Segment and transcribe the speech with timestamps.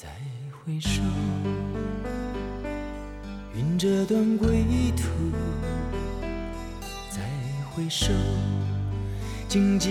[0.00, 0.06] 再
[0.52, 1.02] 回首，
[3.52, 4.64] 云这段归
[4.96, 5.08] 途。
[7.10, 7.20] 再
[7.72, 8.12] 回首，
[9.48, 9.88] 荆棘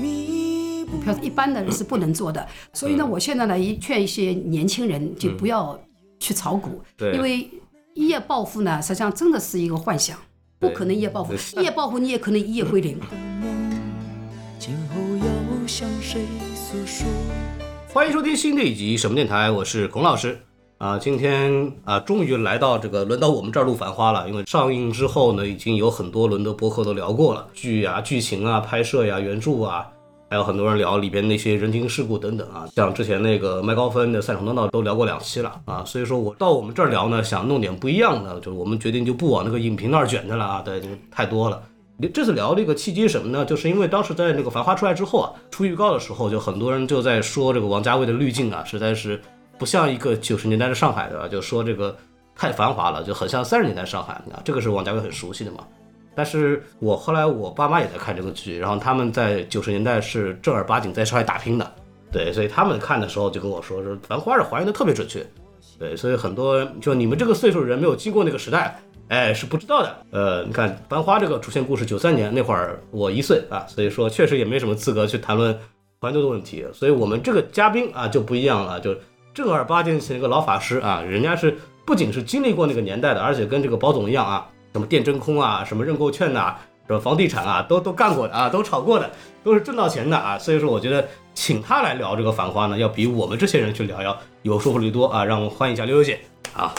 [0.00, 0.98] 密布。
[0.98, 5.76] 股票一般的人是不能做的，所以呢，我现在呢也劝一些年轻人就不要
[6.20, 7.50] 去炒股，对因为
[7.94, 10.16] 一夜暴富呢，实际上真的是一个幻想，
[10.60, 13.00] 不可能一夜暴富， 一夜暴富你也可能一夜归零。
[14.60, 16.22] 今后要向谁
[16.54, 17.08] 诉说？
[17.96, 20.38] 欢迎收听新的一集什么电台，我是孔老师
[20.76, 20.98] 啊。
[20.98, 24.28] 今天啊，终于来到这个轮到我们这儿录《繁花》了。
[24.28, 29.86] 因为上映之后呢，已经有很多轮的播客都聊过了，剧啊、剧情啊、拍摄呀、原著啊，
[30.28, 32.68] 还有很多人聊里边那些人情世故等等啊。
[32.74, 35.82] 像之前那个麦高芬的《赛场当道》都聊过两期了啊。
[35.86, 41.62] 所以说我到我们这儿聊呢，想弄点不一样的，就是我们决定就不往那个影评那儿卷去了啊，对，太多了。
[41.98, 43.42] 你这次聊这个契机什么呢？
[43.42, 49.18] 就是因为当时在那个《繁花》出来之后啊，出预告的时候，就很多人就在说这个王家卫的滤镜啊，实在是
[49.58, 51.96] 不像一个九十年代的上海的，就说这个
[52.34, 54.42] 太繁华了，就很像三十年代上海啊。
[54.44, 55.60] 这个是王家卫很熟悉的嘛。
[56.14, 61.72] 但是我后来我爸妈也在看这个剧，然后他们在九十年代是正儿八经在上海打拼的，
[62.12, 65.26] 对，所以他们看的时候就跟我说，说《繁花》是还原的特别准确，
[65.78, 68.78] 对，所以很多就你们这个岁数人没有经过那个时代。
[69.08, 69.96] 哎，是不知道的。
[70.10, 75.56] 呃，你看《繁花》这个主线故事，九三年那会儿我一岁啊，所以说确实也没什么资格去谈论
[76.00, 76.64] 还原度的问题。
[76.72, 78.96] 所以我们这个嘉宾啊就不一样了，就
[79.32, 86.56] 正儿八经请一个老法师啊，人家是不仅是经历过那个年代的，而且跟这个包总一样啊，什么电真空啊，什么认购券呐、
[86.88, 89.08] 什么房地产啊，都都干过的啊，都炒过的，
[89.44, 90.36] 都是挣到钱的啊。
[90.36, 95.24] 所以说，我觉得请他来聊这个《繁花》呢，要比我们这些人去聊要有说服力多啊。
[95.24, 96.18] 让我们欢迎一下溜溜姐
[96.52, 96.74] 啊。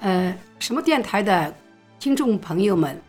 [0.00, 1.54] 呃，什么电台的
[1.98, 3.00] 听众朋友们，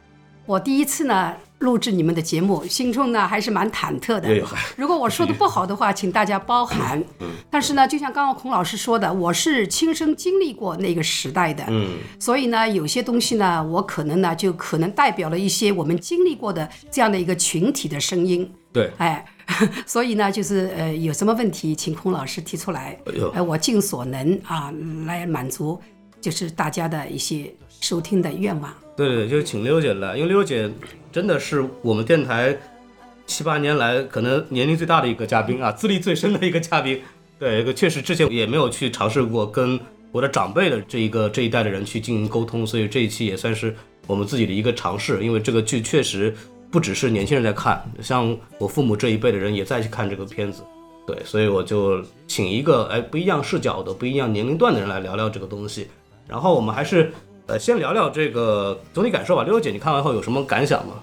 [0.45, 4.29] 我第一次呢录制你们的节目，心中呢还是蛮忐忑的。
[4.75, 7.01] 如果我说的不好的话，请大家包涵。
[7.49, 18.51] 但是呢，就像刚刚孔老师说的，我是亲身经历过那个时代的，嗯，所以呢，有些东西呢，我可能呢就可能代表了一些我们经历过的这样的一个群体的声音。
[18.73, 19.23] 对，哎，
[19.85, 22.97] 所以呢，就是呃，有什么问题，请孔老师提出来，
[23.35, 24.73] 哎我尽所能啊，
[25.05, 25.79] 来满足
[26.23, 28.73] 就是大家的一些收听的愿望。
[28.95, 30.71] 对对，就请溜姐来，因为溜姐
[31.11, 32.57] 真的是我们电台
[33.25, 37.01] 七八年来可能年龄最大的一个嘉宾啊，资历最深的一个嘉宾。
[37.37, 39.77] 对，这个确实之前也没有去尝试过跟
[40.13, 43.75] 我的长辈的这一个这一代的人去进行沟通，所以这一期也算是
[44.07, 45.21] 我们自己的一个尝试。
[45.21, 46.33] 因为这个剧确实
[46.71, 50.63] 不只是年轻人在看，像我父母这一辈的人也在去看这个片子。
[51.05, 55.87] 对，所以我就请一个哎不一样视角的、不一样年龄段的人来聊聊这个东西。
[56.27, 57.13] 然后我们还是
[57.47, 59.43] 呃先聊聊这个总体感受吧。
[59.43, 60.93] 六六姐，你看完后有什么感想吗？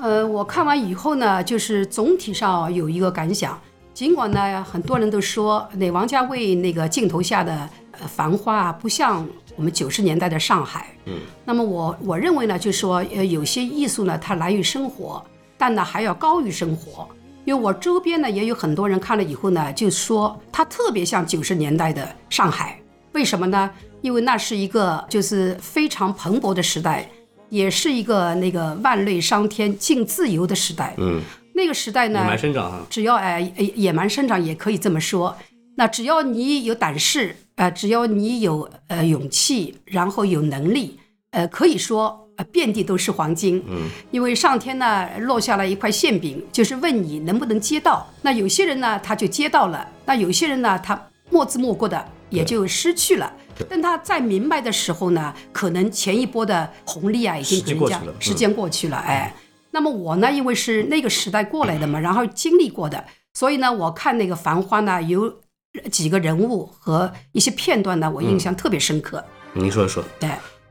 [0.00, 3.60] 呃，我看完以后呢，就是总体上有一个感想，
[3.92, 9.26] 尽管呢很多人都说那王家卫那个镜头下的呃繁花啊，不像
[9.56, 10.86] 我们九十年代的上海。
[11.04, 15.22] 嗯，那么我我认为呢，就是说呃有些艺术呢，它来于生活，
[15.58, 17.06] 但呢还要高于生活。
[17.44, 22.79] 因为我周边呢也有很多人看了以后呢，就说它特别像九十年代的上海。
[23.12, 23.70] 为什么呢？
[24.02, 27.08] 因为那是一个就是非常蓬勃的时代，
[27.48, 30.94] 也是一个那个万类商天尽自由的时代。
[30.96, 31.20] 嗯，
[31.54, 32.86] 那个时代呢，野蛮生长哈。
[32.88, 35.36] 只要哎呃野蛮生长也可以这么说。
[35.76, 40.98] 那只要你有胆识，呃，只要你有呃勇气，然后有能力，
[41.30, 43.62] 呃，可以说呃遍地都是黄金。
[43.68, 48.06] 嗯，因为上天呢落下了一块馅饼，就是问你能不能接到。
[48.22, 51.00] 那有些人呢他就接到了，那有些人呢他
[51.30, 53.32] 莫之莫过的也就失去了。
[53.68, 58.20] 等他再明白的时候呢，可能前一波的红利啊已经时机给人家过去了嗯。
[58.20, 59.34] 时间过去了，哎。
[59.72, 63.04] 那么我呢，因为是那个时代过来的嘛，然后经历过的，
[63.34, 65.32] 所以呢，我看那个《繁花》呢，有
[65.92, 69.24] 几个人物和一些片段呢，我印象特别深刻。
[69.52, 70.02] 您说说。
[70.18, 70.28] 对，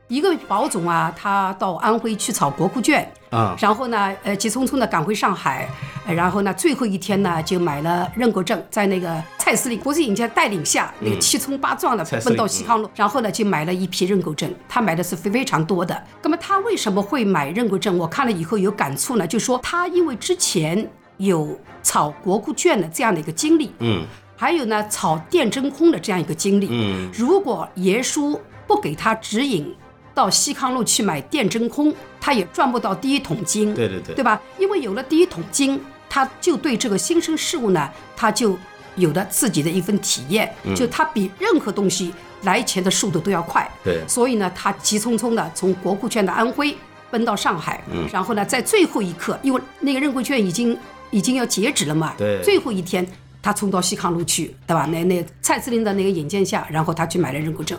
[0.08, 5.68] 一个保总啊，他到安徽去炒国库券，啊，然后呢，呃，急匆匆的赶回上海，
[6.04, 16.02] 呃然后呢，最后一天呢，就买了认购证，在那个蔡司令国际影家带领下，那个七冲八撞的奔到西康路，然后呢，就买了一批认购证，他买的是非非常多的。
[16.22, 17.96] 那么他为什么会买认购证？
[17.96, 24.04] 我看了以后有感触呢，就说他因为之前有炒国库券的这样的一个经历，嗯。
[24.36, 27.10] 还有呢，炒电真空的这样一个经历，嗯。
[27.12, 29.72] 如果爷叔不给他指引
[30.20, 34.38] 到西康路去买电真空，他也赚不到第一桶金，对对对对吧？
[34.58, 35.80] 因为有了第一桶金，
[36.10, 38.54] 他就对这个新生事物呢，他就
[38.96, 42.12] 有了自己的一份体验，嗯就他比任何东西
[42.42, 43.66] 来钱的速度都要快。
[43.82, 46.76] 对所以呢，他急匆匆的从国库券的安徽
[47.10, 50.76] 奔到上海，嗯然后呢，在最后一刻，因为那个认购券已经
[51.10, 53.06] 已经要截止了嘛，对最后一天
[53.40, 54.84] 他冲到西康路去，对吧？
[54.92, 57.78] 那那蔡司令的那个引荐下，然后他去买了认购证。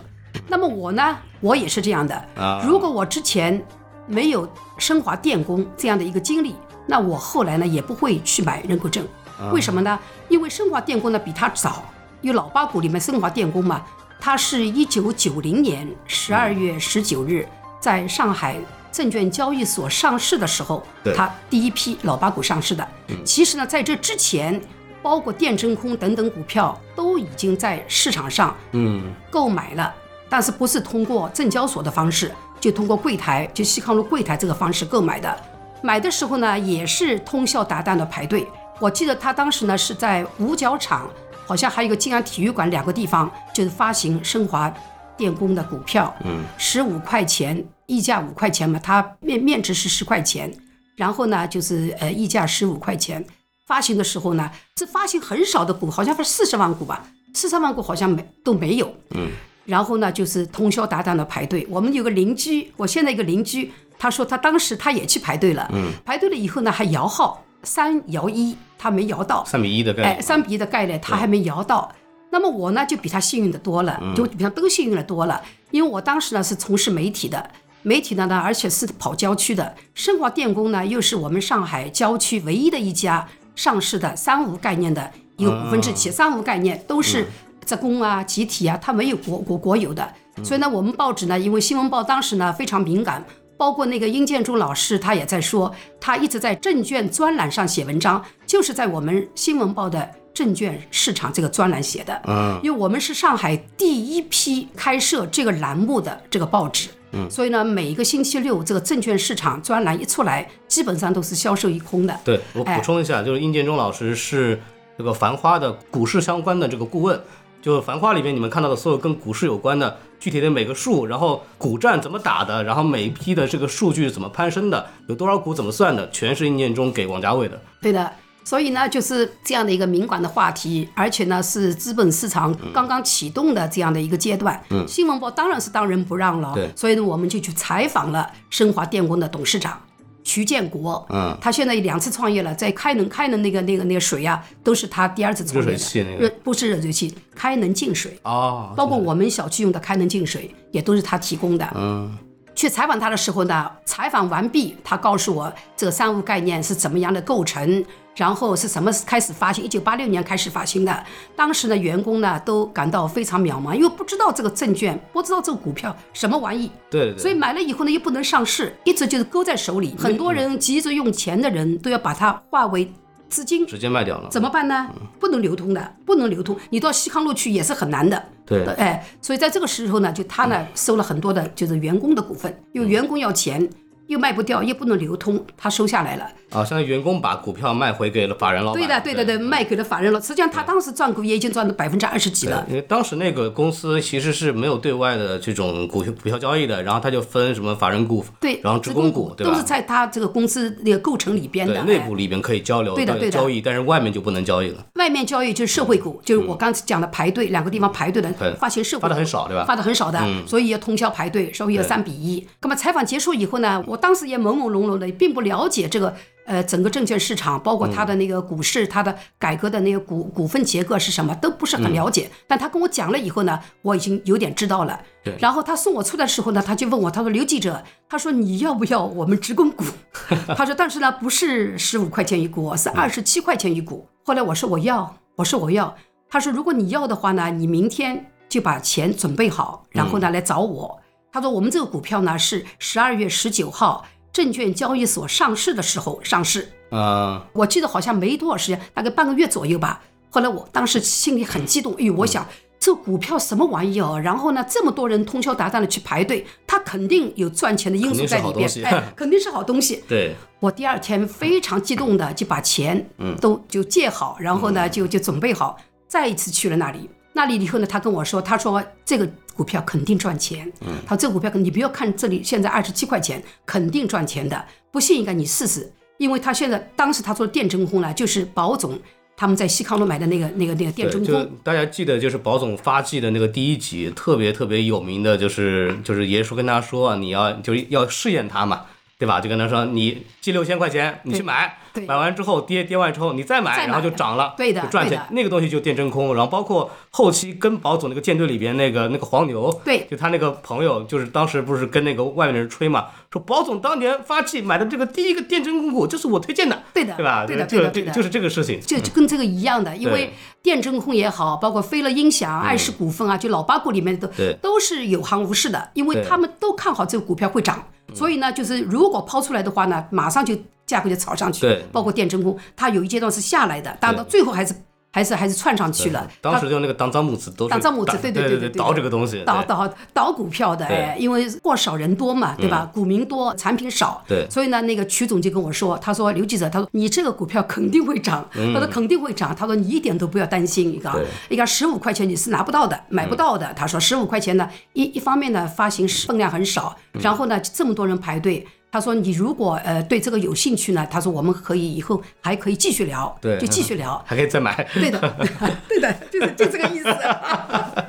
[0.52, 2.14] 那么我呢，我也是这样的。
[2.36, 3.66] 啊如果我之前
[4.06, 4.46] 没有
[4.78, 6.54] 升华电工这样的一个经历，
[6.86, 9.08] 那我后来呢也不会去买认购证。
[9.54, 9.98] 为什么呢？
[10.28, 11.86] 因为升华电工呢比他早，
[12.20, 13.82] 因为老八股里面升华电工嘛，
[14.20, 17.48] 它是一九九零年十二月十九日
[17.80, 18.58] 在上海
[18.92, 22.86] 证券交易所上市的时候对，它第一批老八股上市的。
[23.24, 24.62] 其实呢，在这之前，
[25.02, 29.02] 包括电真空等等股票都已经在市场上嗯
[29.32, 29.96] 购买了，
[30.32, 35.38] 但是不是通过证交所的方式，就通过柜台，就西康路柜台这个方式购买的。
[35.82, 38.48] 买的时候呢，也是通宵达旦的排队。
[38.80, 41.10] 我记得他当时呢是在五角场，
[41.46, 44.74] 好像还有一个静安体育馆两个地方，就是发行升华
[45.18, 50.50] 电工的股票，嗯，十五块钱，溢价五块钱嘛，它面面值是十块钱，
[50.96, 53.26] 然后呢就是呃溢价十五块钱。
[53.68, 58.94] 发行的时候呢，是发行很少的股，好像是四十万股吧，四十万股好像没都没有。
[59.12, 59.30] 嗯，
[59.72, 61.66] 然后呢，就是通宵达旦的排队。
[61.70, 70.22] 我们有个邻居，我现在一个邻居，他说他当时他也去排队了，嗯，排队了以后呢，还摇号三摇一，他没摇到，三比一的概哎，念。
[70.22, 71.90] 三比一的概率他还没摇到。
[72.32, 75.42] 那么我呢，就比他幸运的多了，就比他都幸运的多了。
[75.72, 77.50] 因为我当时呢是从事媒体的，
[77.82, 79.74] 媒体呢呢，而且是跑郊区的。
[79.94, 83.26] 升华电工呢，又是我们上海郊区唯一的一家
[83.56, 86.12] 上市的三无概念的一个股份制企业。
[86.14, 87.28] 三无概念都是
[87.66, 90.08] 职工啊、集体啊，它没有国国国有的。
[90.44, 93.24] 所以呢，我们报纸呢，因为新闻报当时呢非常敏感，
[93.58, 102.20] 包括那个殷建中老师，他也在说，他一直在证券专栏上写文章，就是在我们新闻报的证券市场这个专栏写的。
[102.26, 106.90] 嗯，因为我们是上海第一批开设这个栏目的这个报纸。
[107.12, 112.18] 嗯，所以呢，每一个星期六这个证券市场专栏一出来，基本上都是销售一空的。
[112.24, 114.60] 对我哎补充一下，就是殷建中老师是
[114.98, 117.22] 这个《繁花》的股市相关的这个顾问。
[117.62, 127.62] 就《繁花》里面你们看到的所有跟股市有关的具体的每个数，然后股战怎么打的，然后每一批的这个数据怎么攀升的，有多少股怎么算的，全是殷建中给王家卫的。
[127.80, 128.12] 对的，
[128.44, 134.60] 所以呢，就是这样的一个敏感的话题，而且呢是资本市场刚刚启动的这样的一个阶段。
[134.72, 136.54] 嗯，新闻报当然是当仁不让了。
[136.56, 139.80] 对所以呢，我们就去采访了升华电工的董事长。
[140.24, 145.72] 徐建国，嗯，他现在两次创业了，在开能开能那个那个那个水啊，都是他第二次创业的。
[145.72, 146.34] 热水器那个。
[146.44, 151.68] 不是热水器，开能净水，哦，包括我们小区用的开能净水也都是他提供的。
[151.76, 152.18] 嗯
[152.62, 157.84] 去采访他的时候呢，采访完毕，他告诉我这个三无概念是怎么样的构成，
[158.16, 161.04] 然后是什么开始发行，一九八六年开始发行的。
[161.36, 169.96] 当时呢，员工呢都感到非常渺茫，因为不知道这个证券，不知道这个股票什么玩意，对对对，所以买了以后呢又不能上市，一直就是勾在手里。
[169.98, 172.94] 很多人急着用钱的人都要把它化为
[173.32, 174.30] 资金，直接卖掉了。
[174.30, 174.90] 怎么办呢？
[175.18, 176.56] 不能流通的，不能流通。
[176.70, 178.22] 你到西康路去也是很难的。
[178.46, 183.68] 对哎，所以在这个时候呢，就他呢收了很多的就是员工的股份，因为员工要钱，
[184.12, 186.26] 又卖不掉，又不能流通，他收下来了。
[186.50, 188.82] 啊，相当于员工把股票卖回给了法人老板。
[188.82, 190.20] 对的，对的，对，卖给了法人了。
[190.20, 192.66] 实际上他当时赚股也已经赚了百分之二十几了。
[192.68, 199.54] 因为当时那个公司其实是没有对外的这种股股票交易的，然后他就分什么法人股，对，然后职工股，对吧？
[199.54, 201.76] 都是在他这个公司那个构成里边的。
[201.76, 204.86] 对，内哎部里边可以交流，对的对的交易，但是外面就不能交易了。
[204.96, 212.46] 外面交易就是社会股，就是我刚才讲的排队，两个地方排队的对发行社会发的很少对吧嗯发的很少的，所以要通宵排队，所以要三比一。
[212.62, 216.14] 那么采访结束以后呢，我当时也朦朦胧胧的，并不了解这个
[216.46, 222.30] 呃整个证券市场，包括它的那个股市，它的改革的那个股股份结构是什么，都不是很了解。
[222.48, 225.00] 但他跟我讲了以后呢，我已经有点知道了。
[225.24, 229.84] 对然后他送我出来的时候呢，他就问我，他说刘记者，他说你要不要我们职工股？
[230.58, 234.08] 他说但是呢，不是十五块钱一股，是二十七块钱一股。
[234.24, 235.96] 后来我说我要，我说我要。
[236.30, 241.01] 他说如果你要的话呢，你明天就把钱准备好，然后呢来找我。
[241.32, 250.02] 他说我们这个股票呢是十二月十九号证券交易所上市的时候上市，啊、我记得好像没多少时间，大概半个月左右吧。
[250.30, 252.46] 后来我当时心里很激动，哎呦，我想
[252.80, 254.20] 这股票什么玩意儿？
[254.20, 260.04] 然后呢，这么多人通宵达旦的去排队，它肯定有赚钱的因素在里边肯定是好东西，哎， 肯定是好东西。
[260.08, 263.10] 对，我第二天非常激动的就把钱
[263.40, 267.10] 都就借好，然后呢就就准备好，再一次去了那里。
[267.34, 270.72] 那里以后呢，他跟我说，他说这个股票肯定赚钱。
[270.82, 274.66] 嗯，他说这个股票你不要看这里现在二十七块钱，肯定赚钱的。
[274.92, 279.00] 不信应该你试试，因为他现在当时他做电真空了，就是宝总
[279.38, 281.52] 他们在西康路买的那个那个那个电真空。
[281.64, 288.86] 大家记得，就是保总发迹的那个第一集，特别特别有名的，就是就是爷叔跟他说啊，你要就是要试验他嘛，
[289.18, 289.40] 对吧？
[289.40, 292.06] 就跟他说你借六千块钱，你去买，对。
[292.06, 295.22] 买完之后跌跌完之后你再买，然后就涨了，对的就赚钱。
[295.32, 300.08] 那个东西就电真空，然后包括后期跟宝总那个舰队里边那个那个黄牛，对。
[300.10, 307.46] 就他那个朋友，就是当时不是跟那个外面的人吹嘛，说宝总当年发迹买的这个第一个电真空股就是我推荐的，对的对吧？
[307.46, 314.28] 对的就对的对的就是这个事情，就就跟这个一样的，因为电真空也好，包括飞乐音响、爱仕股份啊，就老八股里面都
[314.62, 317.84] 都是有行无市的，因为他们都看好这个股票会涨，
[318.14, 320.56] 所以呢，就是如果抛出来的话呢，马上就
[320.92, 321.62] 价格就炒上去。
[321.62, 324.76] 对包括电真空，它有一阶段是下来的，但到最后还是
[325.14, 326.26] 还是还是窜上去了。
[326.40, 332.90] 当时就那个当张母子都是当张母子对对对对倒这个东西，倒倒倒股票的，哎，因为货少人多嘛，对吧？
[332.94, 343.74] 股民多，产品少，对所以呢，那个曲总就跟我说，他说刘记者，他说你这个股票肯定会涨，他说肯定会涨，他说你一点都不要担心，你看嗯对，你看十五块钱你是拿不到的，买不到的。
[343.74, 348.66] 他说十五块钱呢，一一方面呢发行分量很少，嗯然后呢这么多人排队。
[348.92, 354.22] 他说：“你如果呃对这个有兴趣呢，他说我们可以以后还可以继续聊，对就继续聊。
[354.28, 355.36] 还可以再买，对的，
[355.88, 357.10] 对的，就是就这个意思。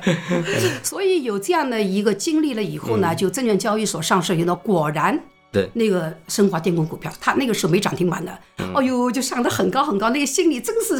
[0.83, 5.17] 所以有这样的一个经历了以后呢，就证券交易所上市以后，果然。
[5.53, 10.99] 对那个升华电工股票，它那个时候没涨停板的，嗯哎呦，就上得很高很高，那个心里真是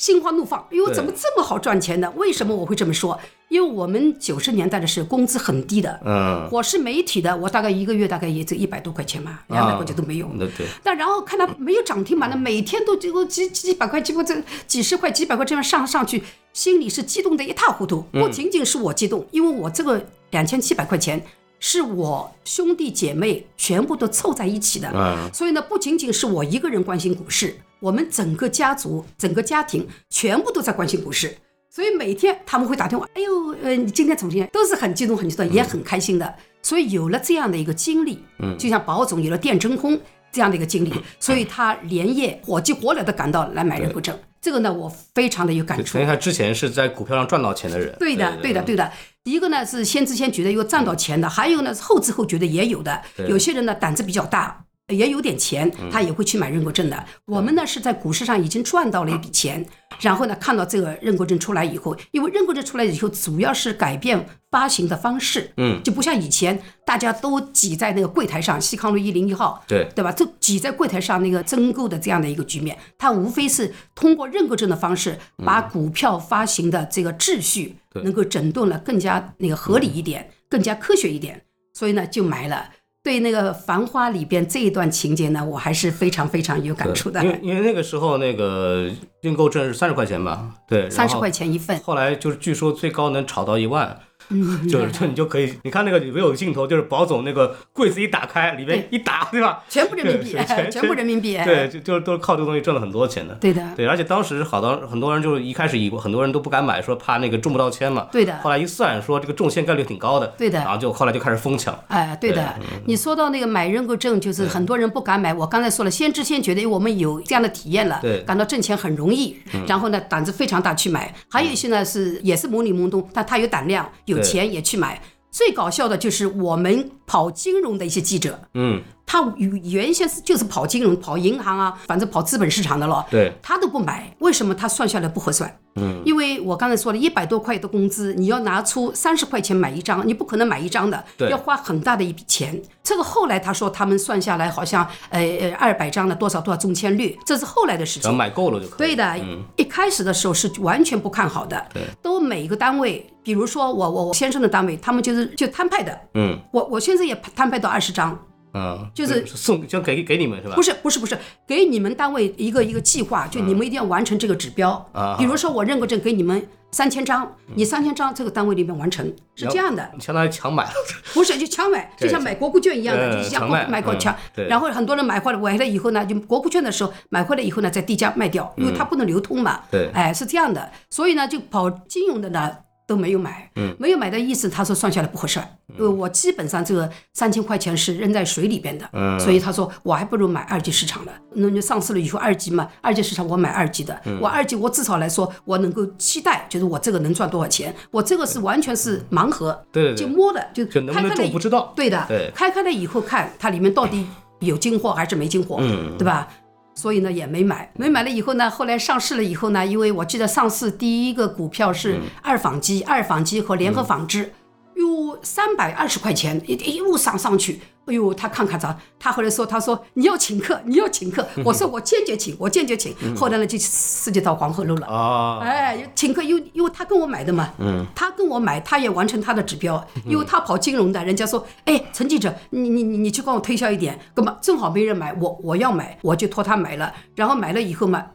[0.00, 0.58] 心花怒放。
[0.70, 2.10] 哎呦，怎么这么好赚钱呢？
[2.16, 3.20] 为什么我会这么说？
[3.50, 10.30] 因为我们九十年代的时候工资很低的，嗯，我是媒体的，我大概一个月大概也就一百多块钱嘛，两百块钱都没有。
[10.36, 16.22] 那对，但然后看到没有涨停板的，每天都这个几几百块、几百这几十块、几百块这样上上去，
[16.54, 18.00] 心里是激动的一塌糊涂。
[18.10, 21.22] 不仅仅是我激动，因为我这个两千七百块钱
[21.58, 31.36] 是我兄弟姐妹全部都凑在一起的，嗯，所以呢，不仅仅是我一个人关心股市，我们整个家族、整个家庭全部都在关心股市。
[31.68, 34.48] 所以每天他们会打电话，哎呦，呃，你今天怎么样？
[34.52, 36.34] 都是很激动、很激动，也很开心的。
[36.62, 39.98] 所以有了这样的一个经历，嗯，就像宝总有了电真空
[40.32, 44.18] 这样的一个经历，所以他连夜火急火燎的赶到来买人工证。
[44.40, 46.10] 这个呢，我非常的有感触因为。
[46.10, 48.90] 他之前是在股票上赚到钱的人，对的，对的，对的。
[49.24, 53.00] 一个呢是先知先觉的有赚到钱的，还有呢是后知后觉的也有的。
[53.28, 57.04] 有些人呢胆子比较大，也有点钱，他也会去买认购证的。
[57.24, 59.64] 我们呢是在股市上已经赚到了一笔钱，
[60.00, 70.10] 然后呢看到这个认购证出来以后，因为认购证出来以后主要是改变发行的方式，嗯，就不像以前大家都挤在那个柜台上，西康路一零一号，对对吧？
[70.12, 81.42] 就挤在柜台上那个增购的这样的一个局面，它无非是通过认购证的方式，把股票发行的这个秩序能够整顿了更加那个合理一点，更加科学一点，
[81.74, 82.70] 所以呢就买了。
[83.02, 87.30] 对那个《繁花》里边这一段情节呢，我还是非常非常有感触的因。
[87.30, 88.90] 为因为那个时候那个
[89.22, 93.98] 订购证是三十块钱吧，对，三十块钱一份，后来就是据说最高能炒到一万，
[94.32, 99.62] 嗯，就是就你就可以，你看那个里面有个镜头，就是宝总那个柜子一打开，里面一打， 对吧？
[99.68, 103.34] 全部人民币全，全部人民币，对，就就是都是靠这个东西挣了很多钱的。
[103.34, 108.06] 对的，对，而且当时好多很多人就是一开始以为很多人都不敢买，说怕那个中不到签嘛。
[108.12, 110.26] 对的后来一算，说这个中签概率挺高的。
[110.38, 111.76] 对的然后就后来就开始疯抢。
[111.88, 112.54] 哎，对的，
[112.86, 115.34] 你说到那个买认购证，就是很多人不敢买。
[115.34, 121.12] 我刚才说了，先知先觉的，因为我们有这样的体验了，对感到挣钱很容易，然后呢胆子非常大去买。
[121.28, 125.02] 还有一些呢是也是懵里懵懂，但他有胆量、有对钱也去买。
[125.30, 129.20] 最搞笑的就是我们跑金融的一些记者，嗯，他
[129.64, 133.04] 原先是就是跑金融、跑银行啊，反正跑资本市场的了。
[133.10, 134.54] 对，他都不买，为什么？
[134.54, 135.52] 他算下来不合算。
[135.74, 142.62] 嗯，因为我刚才说了，一百多块的工资，你要拿出三十块钱买一张，你不可能买一张的，对要花很大的一笔钱。
[142.84, 148.02] 这个后来他说他们算下来好像呃呃二百张的多少多少中签率，这是后来的事情。
[148.02, 148.78] 只要买够了就可以。
[148.78, 149.18] 对的，
[149.56, 151.66] 一开始的时候是完全不看好的，
[152.00, 158.16] 都每一个单位，比如说我我我先生的单位，他们就是就摊派的，嗯我我现在也摊派到二十张，
[158.52, 160.54] 嗯，就是送就给给你们是吧？
[160.54, 161.16] 不是不是不是，
[161.46, 164.70] 给你们单位一个一个计划，就你们一定要完成这个指标。
[164.92, 169.04] 啊比如说我认个证给你们三千张，你三千张这个单位里面完成
[169.34, 170.70] 是这样的，相当于强买了。
[171.14, 174.14] 不是就强买，就像买国库券一样的，呃就是像强卖嗯买国强。
[174.34, 179.60] 对然后很多人买回来买回来以后呢，就国库券的时候买回来以后呢，再低价卖掉，因为它不能流通嘛。
[179.62, 182.50] 嗯对哎，是这样的，所以呢，就跑金融的呢。
[182.90, 185.38] 都没有买，嗯，没有买的意思，他说算下来不合适，
[185.78, 189.16] 因为我基本上这个三千块钱是扔在水里边的，嗯。
[189.20, 194.18] 所以他说我还不如买二级市场的，那就上市了以后二级嘛，二级市场我买二级的，嗯。
[194.20, 201.72] 我二级我至少来说我能够期待，就是我这个能赚多少钱，我这个是完全是盲盒，对就摸的，就开开了不知道。
[201.76, 202.32] 对的，对。
[202.34, 204.04] 开开了以后看它里面到底
[204.40, 205.96] 有进货还是没进货，嗯。
[205.96, 206.26] 对吧？
[206.74, 212.00] 所以呢也没买，没买了以后呢，后来上市了以后呢，因为我记得上市第一个股票是嗯。
[212.22, 214.32] 二纺机，二纺机和联合纺织，
[214.76, 221.26] 哟三百二十块钱一一路上上去，哎呦，他看看咱，他后来说，他说你要请客，你要请客。
[221.44, 222.94] 我说我坚决请，我坚决请。
[223.16, 224.86] 后来呢，就涉及到黄河路了。
[224.86, 234.36] 啊，哎，请客，因为因为他跟我买的嘛，嗯，他跟我买，他也完成他的指标，因为他跑金融的，人家说，哎，陈记者，你你你你去帮我推销一点，干嘛？
[234.40, 238.06] 正好没人买，我我要买，我就托他买了，然后买了以后嘛，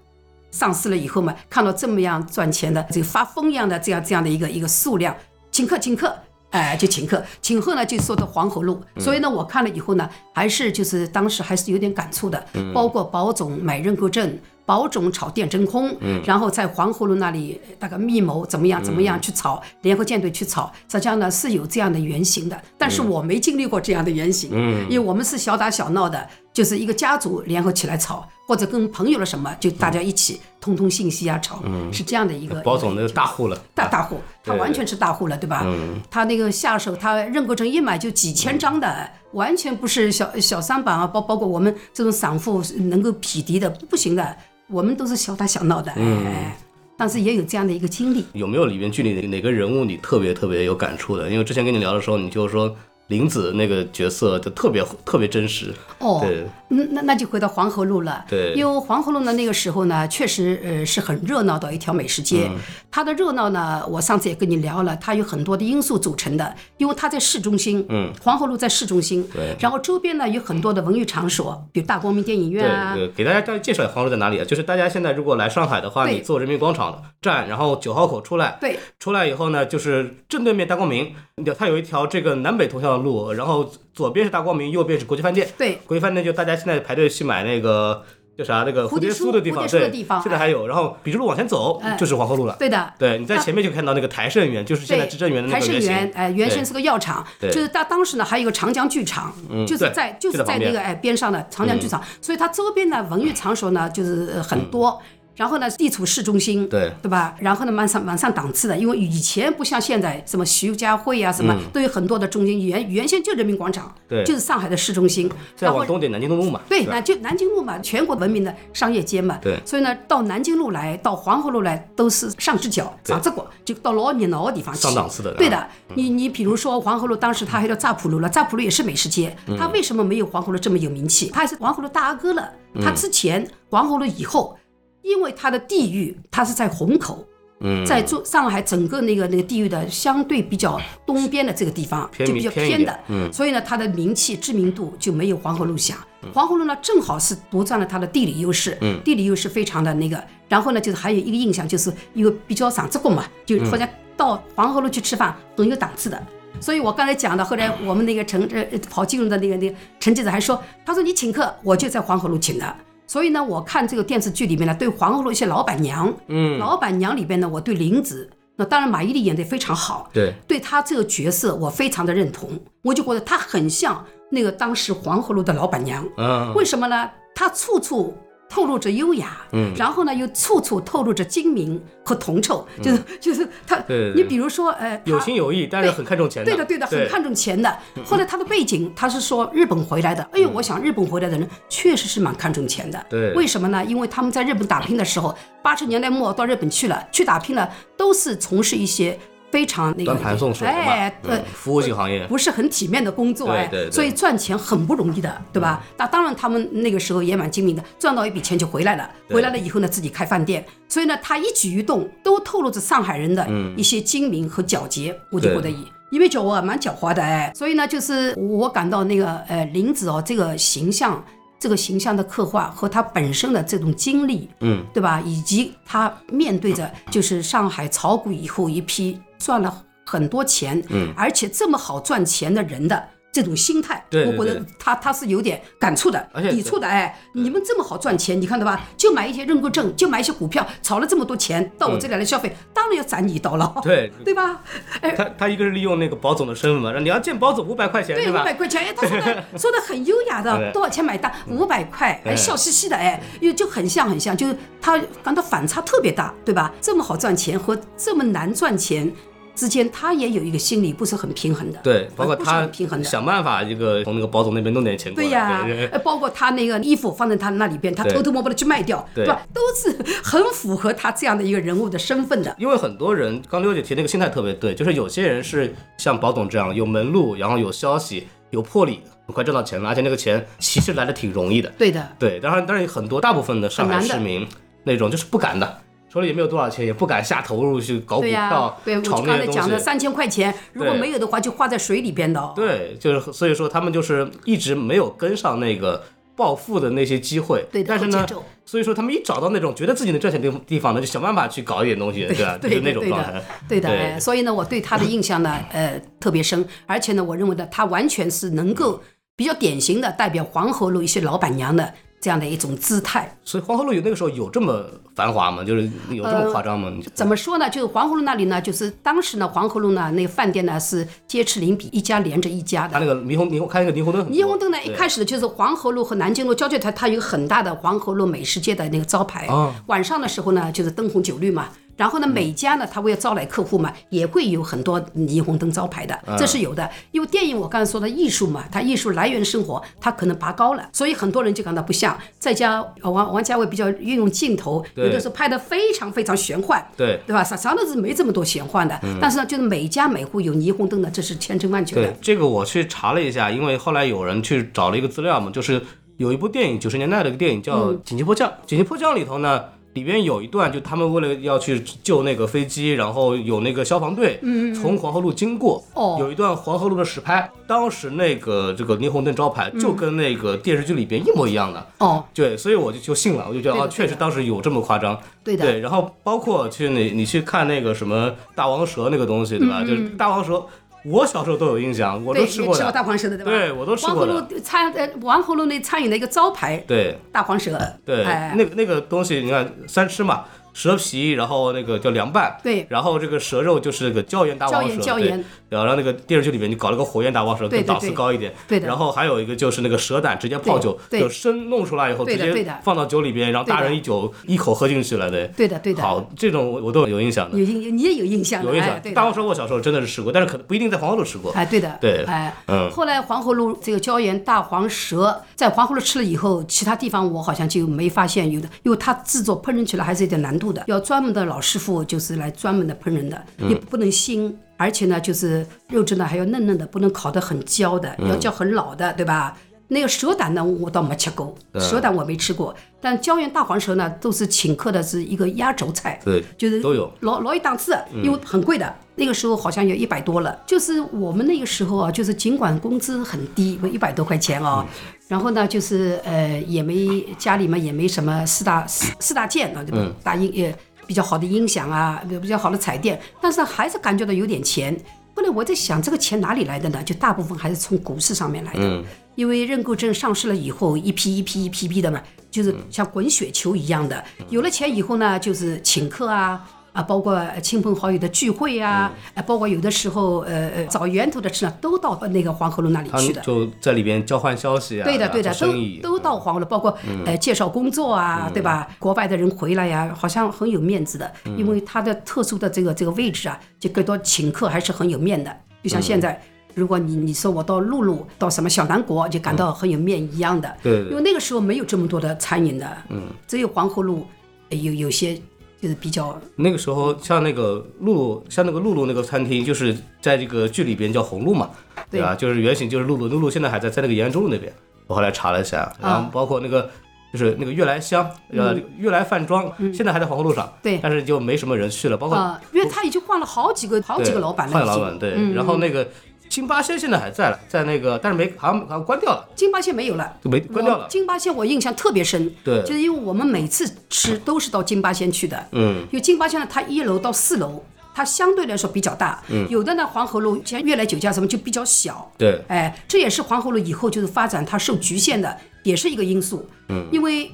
[0.51, 5.13] 上市了以后嘛，看到这么样赚钱的，这个发疯一样的这样这样的一个一个数量，
[5.51, 6.15] 请客请客。
[6.55, 15.93] 哎，就请客，请客呢就说的黄河路，所以呢，我看了以后呢，还是就是当时还是有点感触的，包括保总买认购证，保总炒电真空，
[16.23, 24.49] 然后在黄河路那里大概密谋怎么样怎么样去炒，联合舰队去炒，实际上呢是有这样的原型的，但是我没经历过这样的原型，
[24.89, 32.61] 因为我们是小打小闹的，就是一个家族联合起来炒，或者跟朋友了什么，就大家一起通通信息啊炒，是这样的一个。
[32.61, 35.67] 包总那个大户了，大大户，他完全是大户了，对吧？
[36.09, 44.37] 他那个下手，他认购证一买就几千张的，完全不是小小三板啊，包包括我们这种散户能够匹敌的，不行的。
[44.67, 46.57] 我们都是小打小闹的，哎，
[46.95, 48.25] 但是也有这样的一个经历。
[48.31, 51.29] 有没有里面剧里哪哪个人物你特别特别有感触的？
[51.29, 52.73] 因为之前跟你聊的时候，你就说。
[53.07, 55.73] 林子那个角色就特别特别真实。
[55.99, 62.49] 哦，对，嗯，那那就回到黄河路了，对，因为黄河路呢那个时候呢，确实呃是很热闹的一条美食街。
[62.91, 74.45] 它的热闹呢，我上次也跟你聊了，它有很多的因素组成的，因为它在市中心，嗯，黄河路在市中心，对，然后周边呢有很多的文娱场所，比如大光明电影院啊，对，给大家再介绍一下黄河路在哪里啊？
[74.45, 81.13] 就是大家现在如果来上海的话，你坐人民广场站，然后九号口出来，对，出来以后呢，就是正对面大光明，
[81.55, 83.71] 它有一条这个南北通向的路，然后。
[83.95, 85.47] 左边是大光明，右边是国际饭店。
[85.57, 88.03] 对，国际饭店就大家现在排队去买那个
[88.37, 89.89] 叫啥那个蝴蝶酥的地方，对，
[90.21, 90.67] 现在还有。
[90.67, 92.53] 然后笔直路往前走就是黄河路了。
[92.59, 99.33] 对的，对，你在前面就看到那个台盛园，就是现在执政园的那个台盛园，哎，原先是个药厂，就是它当时呢还有个长江剧场，
[99.65, 105.01] 就是在就是在那个哎边上的长江剧场，所以它周边的文娱场所呢就是很多。
[105.35, 107.35] 然后呢，地处市中心，对对吧？
[107.39, 112.65] 然后呢，蛮上蛮上档次的，因为以前不像现在，什么徐家汇啊，什么都有很多的中心。
[112.65, 115.29] 原原先就人民广场，对，就是上海的市中心。
[115.55, 116.61] 再往东点，南京东路嘛。
[116.69, 119.37] 对，那就南京路嘛，全国闻名的商业街嘛。
[119.41, 119.59] 对。
[119.65, 124.81] 所以呢，到南京路来，到黄河路来，都是上只脚，上只脚，就到老热闹的地方去。
[124.81, 125.33] 上档次的。
[125.33, 131.29] 对的，你你比如说黄河路，当时它还叫乍浦路了，乍浦路也是美食街，它为什么没有黄河路这么有名气？
[131.33, 132.49] 它还是黄河路大阿哥了。
[132.81, 134.57] 它之前黄河路以后。
[135.05, 137.23] 因为它的地域，它是在虹口，
[137.59, 145.95] 嗯，在中上海整个那个那个地域的相对比较东边的这个地方，就比较偏的，嗯，所以呢，它的名气知名度就没有黄河路响。
[146.33, 150.21] 黄河路呢，正好是独占了它的地理优势，嗯，地理优势非常的那个。
[150.49, 153.87] 然后呢，就是还有一个印象，就是一个比较上职工嘛，就好像
[154.17, 156.19] 到黄河路去吃饭很有档次的。
[156.59, 162.75] 所以我刚才讲的，后来我们那个陈呃跑金融的那个那个陈记者还说，他说你请客，我就在黄河路请的。
[163.07, 172.49] 所以呢，我看这个电视剧里面呢，对黄河路一些老板娘，嗯，老板娘里边呢，我对林子，那当然马伊琍演的非常好，对，对她这个角色我非常的认同，
[172.83, 177.09] 我就觉得她很像那个当时黄河路的老板娘，嗯，为什么呢？
[177.33, 178.15] 她处处。
[178.47, 183.77] 透露着优雅，嗯，然后呢，又处处透露着精明和铜臭，就是就是他，
[184.15, 187.77] 你比如说，呃，有情有义，但是很看重钱的，对的对的，很看重钱的。
[188.05, 193.83] 后来他的背景，他是说日本回来的，哎呦，我想日本回来的人确实是蛮看重钱的，对，为什么呢？
[193.83, 199.19] 因为他们在日本打拼的时候，八十年代末到日本去了，去打拼了，都是从事一些。
[199.55, 205.81] 非常那个端盘送水哎，对，服务性行业不是很体面的工作哎，对，所以赚钱很不容易的，对吧？
[205.95, 209.09] 那当然，他们那个时候也蛮精明的，赚到一笔钱就回来了。
[209.29, 215.69] 回来了以后呢，自己开饭店，所以呢，他一举一动都透露着上海人的一些精明和狡黠，我就觉得
[216.09, 221.23] 因为狡啊，蛮狡猾的哎，所以呢，就是我感到那个呃林子哦这个形象，
[221.57, 225.21] 这个形象的刻画和他本身的这种经历，嗯，对吧？
[225.25, 229.17] 以及他面对着就是上海炒股以后一批。
[229.45, 236.87] 赚了很多钱，嗯，而且这么好赚钱的人的这种心态，对，我觉得他他是有点感触的，抵触的。
[236.87, 238.81] 哎，你们这么好赚钱，你看到吧？
[238.97, 244.63] 就买一些认购证，就买一些股票，炒了这么多钱到我这里来消费，当然要斩你一刀了，对，对吧？
[245.01, 251.31] 哎，他他一个是利用那个保总的身份嘛，让你要见保总五百块钱，对，五百块钱，哎，他说的 说的很优雅的，多少钱买单？
[251.47, 256.73] 五百块，哎，笑嘻嘻的，哎，又就很像很像，就是他感到反差特别大，对吧？
[256.79, 259.13] 这么好赚钱和这么难赚钱。
[259.55, 269.25] 之间他也有一个心理不是很平衡的，对，包括他平衡的，想办法一个从那个保总那边弄点钱过来，对呀，呃，包括他那个衣服放在他那里边，他偷偷摸摸的去卖掉，对。
[269.25, 269.41] 吧？
[269.53, 272.53] 都是 很符合他这样的一个人物的身份的。
[272.59, 281.71] 因为很多人，刚六姐提那个心态特别对，就是有些人是像保总这样有门路，然后有消息，有魄力，很快挣到钱了，而且那个钱其实来的挺容易的。
[281.77, 284.45] 对的，对，当然当然很多大部分的上海市民
[284.83, 285.81] 那种就是不敢的，
[286.15, 289.77] 手里也没有多少钱，也不敢下投入去搞股票、对，我炒那些刚才讲的。
[289.77, 292.53] 三千块钱，如果没有的话，就花在水里边的、哦。
[292.55, 296.01] 对，就是所以说他们就是一直没有跟上那个
[296.33, 297.65] 暴富的那些机会。
[297.69, 298.25] 对但是呢
[298.63, 302.57] 所以说他们一找到那种觉得自己能赚钱的地方呢，就想办法去搞一点东西，对吧？
[302.61, 303.43] 对就是那种状态。
[303.67, 309.03] 对的，所以呢，我对他的印象呢，呃，特别深，而且呢，我认为呢，他完全是能够
[309.35, 311.93] 比较典型的代表黄河路一些老板娘的
[312.25, 313.37] 这样的一种姿态。
[313.43, 314.83] 所以黄河路有那个时候有这么
[315.15, 315.63] 繁华吗？
[315.63, 316.91] 就是有这么夸张吗？
[316.91, 317.69] 你怎么说呢？
[317.69, 322.93] 就是黄河路那里呢，就是当时呢，黄河路呢那个饭店呢是街吃邻比，一家连着一家的。
[322.93, 329.45] 它那个霓虹霓虹开那个霓虹灯，霓虹灯呢，一开始的就是黄河路和南京路交界它，它有一个很大的黄河路美食街的那个招牌。
[329.49, 331.67] 哦晚上的时候呢，就是灯红酒绿嘛。
[331.97, 336.89] 然后呢，每家呢，他为了招来客户嘛，也会有很多霓虹灯招牌的，这是有的。
[337.11, 342.17] 因为电影我刚才说的艺术嘛，它艺术来源生活，它可能拔高了，所以很多人就感到不像。
[342.37, 347.43] 再加呃王王家卫比较运用镜头，有的时候拍的非常非常玄幻，对对吧？
[347.43, 352.17] 啥啥的是没这么多玄幻的，但是呢，就是每家每户有霓虹灯的，这是千真万确的对。
[352.21, 355.81] 这个我去查了一下，因为后来有人去找了一个资料嘛，就是
[356.17, 358.49] 有一部电影，九十年代的一个电影叫嗯《紧急迫降》。
[358.65, 359.63] 紧急迫降》里头呢，
[359.95, 364.37] 里边有一段，就他们为了要去救那个飞机，然后有那个消防队
[364.75, 366.17] 从黄河路经过，嗯哦。
[366.19, 371.87] 有一段黄河路的实拍，当时那个这个霓虹灯招牌就嗯跟那个电视剧里边一模一样的。
[371.99, 375.17] 哦，对，所以我就就信了，我就觉得啊，确实当时有这么夸张。
[375.45, 375.65] 对的。
[375.65, 379.81] 对，然后包括去你你去看那个什么大王蛇那个东西，对吧？
[379.81, 380.61] 就是大王蛇，
[381.05, 383.51] 我小时候都有印象，我都吃过吃过大黄蛇的对吧？
[383.51, 384.33] 对我都吃过的。
[384.33, 392.85] 路餐呃，黄河路那餐饮的一个招牌对大黄蛇，对，哎，那个那个东西，你看三吃嘛，蛇皮，然后那个叫凉拌，对。
[392.89, 395.45] 然后这个蛇肉就是那个椒盐大王椒蛇，对盐椒盐
[395.83, 398.53] 然后那个电视剧里面就搞了个火焰大王蛇，更档次高一点。
[398.67, 398.87] 对的。
[398.87, 405.47] 然后还有一个就是那个蛇胆直接泡酒，就生弄出来以后直接放到酒里边，然后大人一酒一口喝进去了，对。
[405.57, 407.57] 对的对的，好，这种我我都有印象的。
[407.57, 408.99] 有，印你也有印象，有印象。
[409.13, 411.51] 大王蛇我小时候真的是吃过，但是可能不一定在黄河路吃过。
[411.53, 412.23] 哎，对的，对。
[412.25, 412.89] 哎，嗯。
[412.91, 423.69] 后来黄河路这个椒盐大黄蛇在黄河路吃了以后，其他地方我好像就没发现有的，因为它制作烹饪起来还是有点难度的，要专门的老师傅就是来专门的烹饪的，嗯。
[423.69, 428.29] 也不能腥，而且呢就是肉质呢还要嫩嫩的，不能烤得很焦的，嗯。
[428.29, 429.57] 要叫很老的，对吧？
[429.87, 437.11] 那个蛇胆呢，我倒没吃过，蛇胆我没吃过，但胶原大黄蛇呢，都是请客的是一个压轴菜，对，就是都有。
[437.19, 438.95] 老老一档次，因为很贵的。
[439.17, 444.83] 那个时候好像有一百多了，就是我们那个时候啊，就是尽管工资很低，一百多块钱啊，
[445.27, 450.11] 然后呢，就是呃也没家里面也没什么四大四四大件啊，对吧？
[450.23, 450.73] 大音呃
[451.07, 454.95] 比较好的音响啊，比较好的彩电，但是还是感觉到有点钱。
[455.35, 457.03] 后来我在想，这个钱哪里来的呢？
[457.03, 459.03] 就大部分还是从股市上面来的，
[459.35, 464.23] 因为认购证上市了以后，一批一批一批批的嘛，就是像滚雪球一样的。
[464.49, 466.65] 有了钱以后呢，就是请客啊。
[466.95, 473.41] 啊，包括亲朋好友的聚会呀，啊，包括有的时候，呃呃，找源头的吃呢，都到那个黄河路那里去的。
[473.41, 478.87] 就在里边交换消息啊，对的，对的，都都到黄河路，包括呃介绍工作啊，对吧？
[478.97, 485.53] 国外的人回来呀，好像很有面子的，因为它的特殊的这个这个位置啊，就更多请客还是很有面的。
[485.83, 486.41] 就像现在，
[486.73, 490.73] 如果你你说我到陆路到什么小南国，就感到很有面一样的。
[490.81, 494.25] 对对对因为那个时候没有这么多的餐饮的，嗯，只有黄河路
[494.69, 495.37] 呃有有些
[495.81, 501.69] 就是比较那个时候像那个露露，像那个露露那个餐厅，就是在这个剧里边叫红露嘛，
[502.09, 502.21] 对。
[502.21, 502.33] 吧？
[502.33, 504.73] 就是原型就是露露，露露现在还在在那个延安中路那边。
[505.07, 506.89] 我后来查了一下，然后包括那个
[507.31, 510.97] 就是那个悦来香，呃，悦来饭庄，现在还在黄河路上，对。
[511.03, 516.07] 但是就没什么人去了，包括啊，因为他已经换了好几个好几个老板了，换老板对，然后那个
[516.49, 520.37] 金八仙现在还在了，在那个但是没好像好像关掉了，金八仙没有了。
[520.43, 521.07] 就没关掉了。
[521.09, 522.81] 金八仙我印象特别深，对。
[522.83, 537.51] 就是因为我们每次吃都是到金八仙去的，嗯，因为金八仙呢，它一楼到四楼，它相对来说比较大，嗯，有的呢黄河路像悦来酒家什么就比较小，对，哎，这也是黄河路以后就是发展它受局限的，也是一个因素，嗯，因为。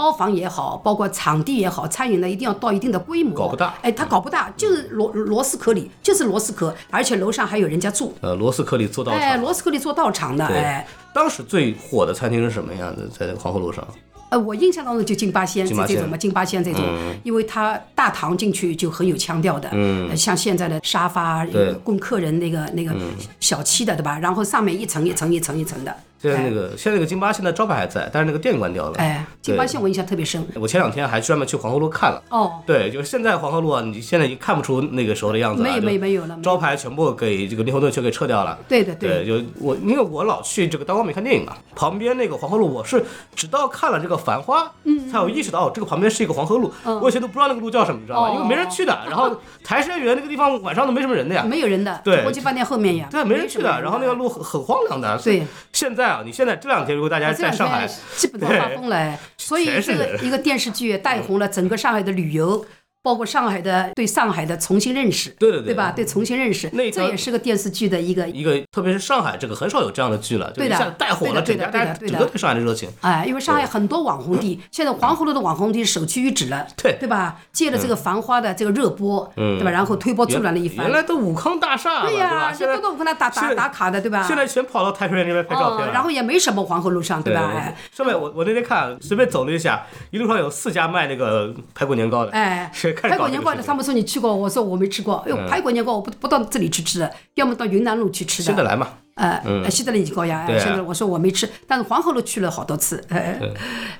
[0.00, 3.74] 包房也好，包括场地也好，餐饮呢一定要到一定的规模，搞不大。
[3.82, 9.42] 哎，它搞不大，就是螺螺丝壳里，就是螺丝壳，而且楼上还有人家住，呃，螺丝壳里做道哎，场。
[9.42, 10.56] 螺丝壳里做道场的，对。
[10.56, 13.10] 哎，当时最火的餐厅是什么样子？
[13.12, 13.86] 在那个黄河路上，
[14.30, 15.96] 呃，我印象当中就金八仙金八仙。
[15.96, 16.82] 这这种嘛，金八仙这种，
[17.22, 21.46] 因为它大堂进去就很有腔调的，嗯，像现在的沙发
[21.84, 22.94] 供客人那个那个
[23.38, 24.18] 小七的，对吧？
[24.18, 28.94] 然后上面一层一层一层一层的，现在那个现在那个金巴现在招牌还在，但是那个店关掉了。
[28.98, 30.46] 哎，金巴线我印象特别深。
[30.56, 32.22] 我前两天还专门去黄河路看了。
[32.28, 36.38] 哦，对，就是现在黄河路啊，你现在已经看不出那个时候的样子了，没有没有没有了。
[36.42, 38.58] 招牌全部给这个灵魂顿全给撤掉了。
[38.68, 43.02] 对的对，对就我因为我老去这个大光美看电影嘛，旁边那个黄河路，我是
[43.34, 46.70] 直到看了这个《繁花》，嗯，才有意识到哦，这个旁边是一个黄河路。
[47.00, 48.28] 我以前都不知道那个路叫什么，你知道吗？
[48.28, 48.96] 哦因为没人去的。
[49.08, 51.42] 然后台山园那个地方晚上都没什么人的呀。
[51.42, 53.80] 没有人的，对国际饭店后面呀，对，没人去的。
[53.80, 55.18] 然后那个路很很荒凉的。
[55.18, 62.64] 对，现在啊，你现在这两天如果大家在上海天，基本都发疯了，所以这个一个电视剧带红了整个上海的旅游。
[63.02, 65.90] 包括上海的对上海的重新认识，对对对对吧？
[65.90, 72.90] 对重新认识那，这也是个电视剧的一个一个特别是上海这个很少有这样的剧了，对的一下带火了整家对的对的整个对上海的热情。
[73.00, 77.40] 哎，因为上海很多网红地，现在黄河路的网红地首屈一指了，对对吧？
[77.52, 79.70] 借了这个繁花的这个热播，对吧？
[79.70, 80.94] 然后推波助澜了一番原。
[80.94, 82.52] 来都武康大厦了，对呀？
[82.52, 84.22] 现在这都都跟他打打打卡的，对吧？
[84.26, 85.90] 现在全跑到太平园那边拍照片。
[85.92, 87.50] 然后也没什么黄河路上，对吧？
[87.54, 92.32] 哎，上面我我那天看随便走了一下，一路上有四家卖那个排骨年糕的。
[92.32, 95.16] 哎是，排骨年糕的，他们说你去过，我说我没吃过。
[95.26, 98.46] 哎呦，排骨年糕我不不到这里去吃的，要么到云南路去吃的。
[98.46, 103.40] 新的来嘛，呃，呃西德林高呀，对啊现在我说我没吃，但是黄河路去了好多次，呃，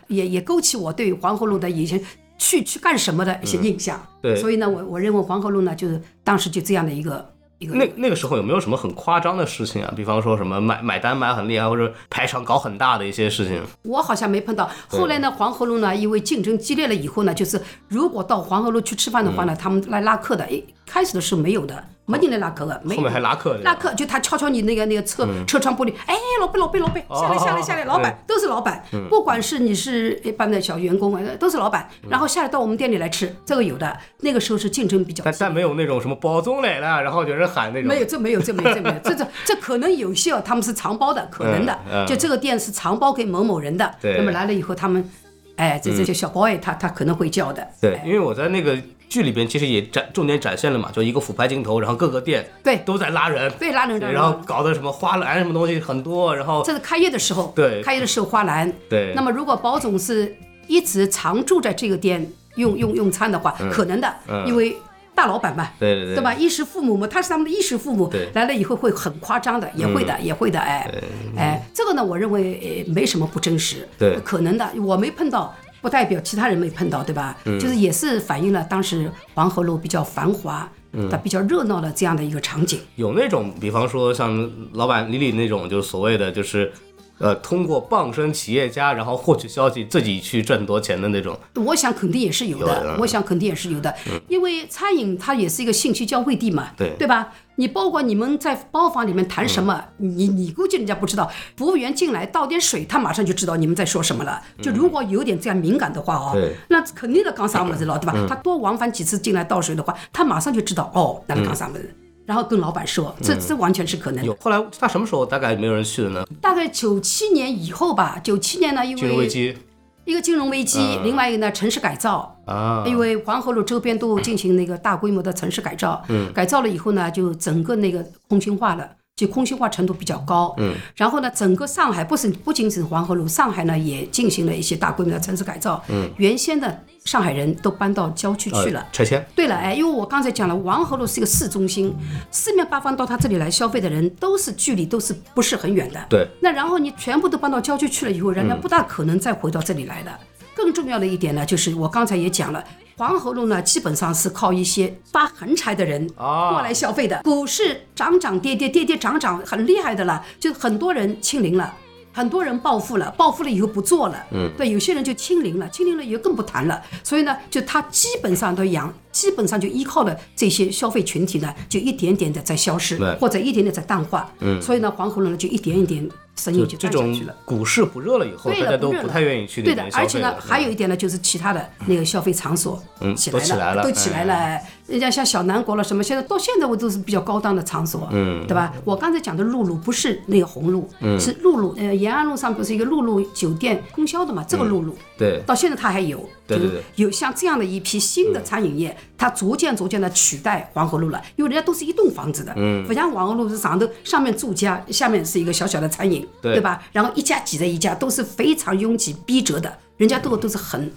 [0.08, 2.00] 也也勾起我对黄河路的以前
[2.38, 3.98] 去去干什么的一些印象。
[3.98, 7.32] 嗯对所以呢，我我认为黄河路呢，就是当时就这样的一个。
[7.60, 9.92] 那那个时候有没有什么很夸张的事情啊？
[9.94, 13.62] 比方说什么买买单买很厉害，或者排场搞很大的一些事情？
[13.82, 14.70] 我好像没碰到。
[14.88, 23.00] 后来呢，黄河路呢，因为竞争激烈了以后呢，就是如果到黄河路去吃饭的嗯话呢，他们来拉客的，诶，开始的时候没有的，没人来拉客的，没有。
[23.00, 25.46] 后面还拉客的拉客就他敲敲你那个那个车、嗯。
[25.46, 29.06] 车窗玻璃，哎，老板老板老板，下来下来下来，老板都是老板，嗯。
[29.08, 32.10] 不管是你是一般的小员工，呃都是老板，嗯。
[32.10, 33.96] 然后下来到我们店里来吃，这个有的。
[34.22, 37.88] 那个时候是竞争比较但但没有那种什么包总来了，然后有人喊那种。
[37.88, 45.08] 没有，这没有，这没有，这没有，这这这可能有些哦他们是长包的，可能的，就这个店是长包给某某人的，那么来了以后他们，
[45.54, 48.76] 哎，这这些小 boy 他他可能会叫的，对，因为我在那个
[49.10, 52.76] 剧里边其实也展重点展现了嘛，就一个俯拍镜头，然后各个店对。
[52.86, 57.82] 都在拉人，对拉人然后搞的什么花篮什么东西很多，然后这是开业的时候，对。
[57.82, 59.12] 开业的时候花篮，对。
[59.16, 60.34] 那么如果保总是
[60.68, 64.14] 一直常住在这个店用用用餐的话，可能的，
[64.46, 64.76] 因为
[65.12, 66.14] 大老板嘛，嗯对对对。
[66.14, 66.32] 对吧？
[66.32, 70.88] 衣食父母嘛，他是他们的衣食父母来了以后会很夸张的，也会的，也会的，哎，
[71.36, 74.20] 哎，这个呢，我认为呃没什么不真实，对。
[74.24, 75.52] 可能的，我没碰到。
[75.80, 77.36] 不代表其他人没碰到，对吧？
[77.44, 82.80] 嗯就是也是反映了当时黄河路比较繁华、嗯它比较热闹的这样的一个场景。
[82.96, 86.72] 有那种，比方说像老板李李那种，就是所谓的就是。
[87.20, 93.00] 呃，通过傍身企业家，然后获取消息，自己去挣多钱的那种，我想肯定也是有的，有的嗯。
[93.00, 93.94] 我想肯定也是有的，
[94.26, 96.96] 因为餐饮它也是一个信息交汇地嘛，对。
[96.98, 97.28] 对吧？
[97.56, 100.16] 你包括你们在包房里面谈什么，嗯。
[100.16, 104.42] 你你估计人家不知道，服务员进来倒点水，他马上就知道你们在说什么了。
[104.62, 106.54] 就如果有点这样敏感的话哦，对。
[106.70, 108.14] 那肯定的讲啥么子了，对吧？
[108.26, 111.94] 他多往返几次进来倒水的话，他马上就知道哦，那个讲啥么子。
[112.30, 114.26] 然后跟老板说，这这完全是可能的。
[114.26, 114.36] 有。
[114.40, 116.24] 后来他什么时候大概没有人去了呢？
[116.40, 119.58] 大概九七年以后吧，九七年呢，因金融危为机
[120.04, 128.88] 一个金融危机，另外一个呢城市改造，啊，因为黄河路周边都进行那个大规模的城市改造，嗯，改造了以后呢，就整个那个空心化了。
[129.20, 141.94] 就空心化程度比较高，嗯，然后呢，整个上海不是不仅仅是黄河路，上海呢也进行了一些大规模的城市改造，嗯，原先的上海人都搬到郊区去了，呃拆迁，对了，哎，因为我刚才讲了，黄河路是一个市中心，
[142.30, 146.02] 四面八方到他这里来消费的人都是距离都是不是很远的。
[146.08, 150.18] 对，那然后你全部都搬到郊区去了以后，人家不大可能再回到这里来了。
[150.54, 152.62] 更重要的一点呢，就是我刚才也讲了，
[153.00, 156.50] 黄河路呢基本上是靠一些发横财的人啊。
[156.50, 161.74] 过来消费的，股市涨涨跌跌，跌跌涨涨，很厉害的了，就很多人清零了。
[162.12, 176.06] 很多人暴富了，暴富了以后不做了，嗯，对，有些人就清零了，清零了以后更不谈了，所以呢，就他基本上都养，基本上就依靠了这些消费群体呢，就一点点的在消失对，或者一点点在淡化，嗯，所以呢，黄河路呢就一点一点
[176.40, 177.20] 生意就就这种。
[177.44, 184.58] 股市不热了以后，大家都不太愿意去那对的而且呢，还有一点呢，就是其他的那个消费场所，嗯起来都起来了都起来了。
[184.86, 188.72] 人家像小南国了什么，现在到现在我都是比较高档的场所，嗯，对吧？
[188.84, 194.44] 我刚才讲的陆路不是那个红路，嗯是陆路，呃，延安路上不是一个陆路酒店供销的嘛？
[194.48, 195.42] 这个露露，对。
[195.46, 196.70] 到现在它还有，就是对对。
[196.70, 206.54] 对有像这样的一批新的餐饮业，它逐渐逐渐的取代黄河路了，因为人家都是一栋房子的，嗯，不像黄河路是上头上面住家，下面是一个小小的餐饮，对。
[206.54, 206.82] 对吧？
[206.92, 210.92] 然后一家挤着一家，都是非常拥挤逼仄的，人家都都是很对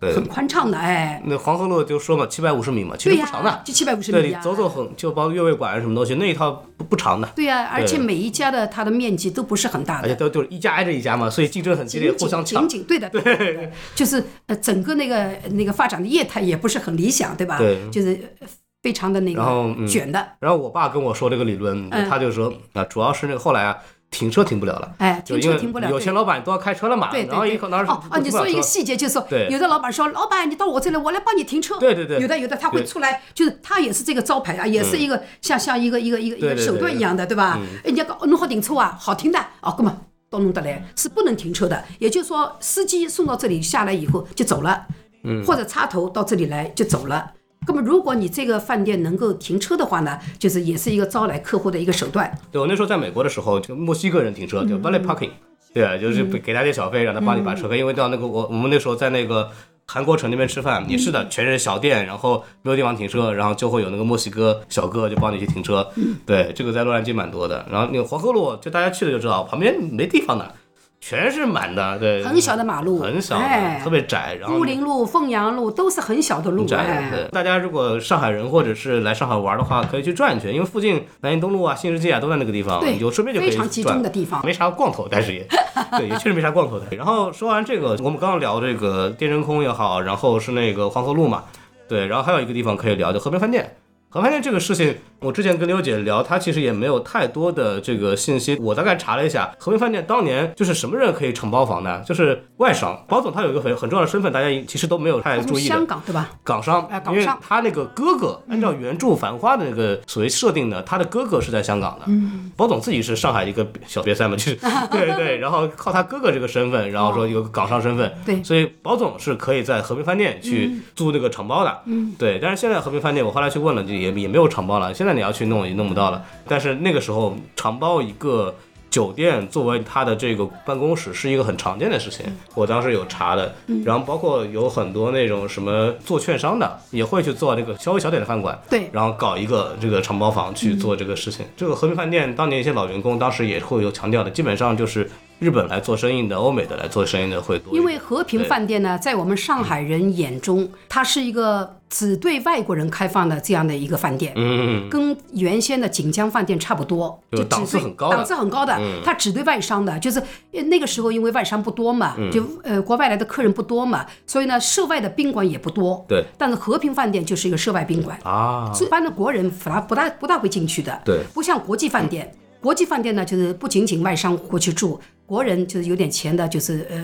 [0.00, 12.68] 很宽敞的，哎，那黄河路就说嘛，七百五十米嘛，其实不长的，，就七百五十对你米，走走很就包括越位馆什么东西，那一套不不长的，对呀、而且每一家的它的面积都不是很大的，而且都就是一家挨着一家嘛，所以竞争很激烈，紧互相抢。
[12.86, 13.72] 对的，对。
[13.94, 17.58] 就是呃整个那个那个发展的业态也不是很理想，对吧？
[17.58, 17.90] 对。
[17.90, 18.46] 就是呃
[18.82, 19.82] 非常的那然后嗯。
[19.82, 22.08] 个卷的，然后我爸跟我说这个理论，嗯。
[22.08, 23.76] 他就说啊，主要是那个后来啊，
[24.10, 24.94] 停车停不了了。
[24.98, 31.78] 哎，停车停不了，对有些老板都要开车了嘛，对对对，哦哦，你说一个细节，就是说，有的老板说，老板你到我这里，我来帮你停车。
[31.78, 37.58] 对对对有的有的他会出来，就是他也是这个招牌啊，也是一个像像一个一个一个一个手段一样的，对吧？
[37.84, 39.94] 人家讲哦弄好停车啊，好停的哦，哥们
[40.30, 41.84] 都弄得来，是不能停车的。
[41.98, 44.86] 也就是说，司机送到这里下来以后就走了，
[45.24, 47.32] 嗯，或者插头到这里来就走了。
[47.66, 52.32] 那么，如果你这个饭店能够停车的话呢，就是也是一个招来客户的一个手段。
[52.50, 54.68] 对我那时候在美国的时候，就墨西哥人停车嗯。
[54.68, 55.30] 叫 valet parking，
[55.74, 59.50] 对啊，就是给他点小费，让他帮你把车开，因为到那个我我们那时候在那个
[59.86, 66.16] 韩国城那边吃饭，也是的，嗯全是小店，然后没有地方停车，然后就会有那个墨西哥小哥就帮你去停车，嗯。
[66.24, 67.66] 对，这个在洛杉矶蛮多的。
[67.70, 70.54] 然后那个黄河路，就大家去了就知道，旁边没地方的，
[71.00, 85.46] 全是满的，对，很小的马路很小哎的，特别窄，然后乌林路、凤阳路都是很小的路，窄哎，对，大家如果上海人或者是来上海玩的话，可以去转一圈，因为附近南京东路啊、新世界啊都在那个地方，对有顺便就可以非常集转中的地方没啥逛头，但是也
[85.96, 86.86] 对，也确实没啥逛头的。
[86.96, 91.44] 然后说完这个，我们刚刚聊这个电真空也好，然后是那个黄河路嘛，
[91.88, 93.76] 对，然后还有一个地方可以聊，就和平饭店。
[94.10, 98.56] 和平饭店这个事情，我之前跟刘姐聊，她其实也没有太多的这个信息。
[98.58, 102.02] 我大概查了一下，和平饭店当年就是什么人可以承包房呢？
[102.06, 103.04] 就是外商。
[103.06, 105.86] 包总他有一个很很重要的身份，大家其实都没有太注意的香。
[105.86, 106.30] 港对吧？
[106.42, 112.06] 港商哎，港因为商他那个哥哥按照原著《繁花》的那个所谓设定呢，他的哥哥是在香港的。
[112.06, 114.54] 嗯，包总自己是上海一个小瘪三嘛，就是
[114.90, 121.82] 对对，然后靠他哥哥这个身份，然后说有个港商身份，对所以包总是可以在和平饭店去租那个承包的。
[121.84, 126.24] 嗯，对，但是现在和平饭店我后来去问了，就也也没有承包了，现在你要去弄也弄不到了。
[126.46, 128.54] 但是那个时候承包一个。
[128.90, 141.44] 酒店作为他的这个办公室是一个很常见的事情，我当时有查的，然后包括有很多那种什么做券商的也会去做这个稍微小点的饭馆，对然后搞一个这个承包房去做这个事情。
[141.54, 147.72] 这个和平饭店当年一些老员工当时也会有强调的，基本上就是日本来做生意的、欧美的来做生意的会多。
[147.74, 160.18] 因为和平饭店呢，在我们上海人眼中，它是一个只对外国人开放的这样的一个饭店，嗯，跟原先的锦江饭店差不多，就档次很高档次很高的，它只对外商的，就是
[160.52, 162.30] 呃那个时候因为外商不多嘛，嗯。
[162.32, 166.24] 就呃国外来的客人不多嘛，所以呢涉外的宾馆也不多，对。
[166.36, 171.20] 但是和平饭店就是一个涉外宾馆，啊，一般的国人反而不大不大会进去的，对。
[171.32, 172.34] 不像国际饭店。
[172.60, 176.96] 国际饭店呢，就是不仅仅外商过去住，国人就是有点钱的，就是呃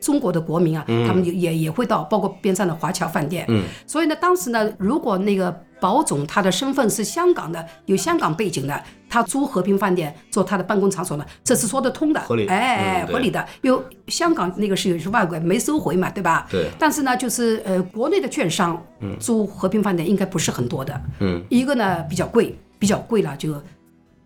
[0.00, 3.44] 中国的国民啊，他们也也也会到，包括边上的华侨饭店。
[3.48, 13.46] 嗯，所以呢，当时呢，如果那个保总他的身份是香港的，有香港背景的，他租和平饭店做他的办公场所呢，这是说得通的，合理哎，嗯合理的。
[13.60, 16.46] 因为香港那个是有是外国没收回嘛，对吧？
[16.50, 18.82] 对但是呢，就是呃，国内的券商
[19.20, 20.98] 租和平饭店应该不是很多的。
[21.20, 23.52] 嗯，一个呢比较贵，比较贵了，就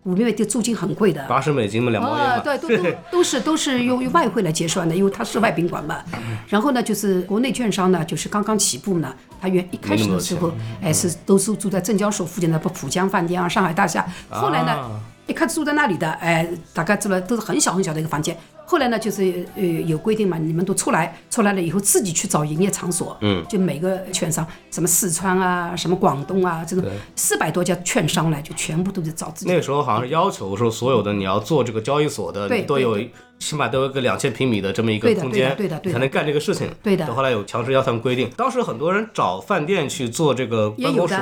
[0.05, 1.23] 五六的租金很贵的。
[1.27, 6.03] 八十美金嘛，两毛钱啊，对，都都都是 都是用用外汇来结算的，因为它是外宾馆嘛。
[6.49, 14.07] 然后呢，就是国内券商呢，就是刚刚起步呢，它原一开始的时候，哎是都是住在证交所附近的，不浦江饭店啊、上海大厦。
[14.31, 18.37] 后来呢，啊一开始住在那里的，哎，大概住了都是很小很小的一个房间。
[18.67, 23.17] 后来呢，就是呃有规定嘛，你们都出来，出来了以后自己去找营业场所。
[23.21, 32.99] 嗯，就每个券商，什么四川啊，什么广东啊，这种四百多家券商呢，就全部都是找自己那个时候好像是要求说，所有的你要做这个交易所的，你都有
[33.39, 36.69] 起码都有个两千平米的这么一个空间，对的对的对的才能干这个事情。
[36.83, 41.17] 对的到后来有强制要他们规定，当时很多人找饭店去做这个办公室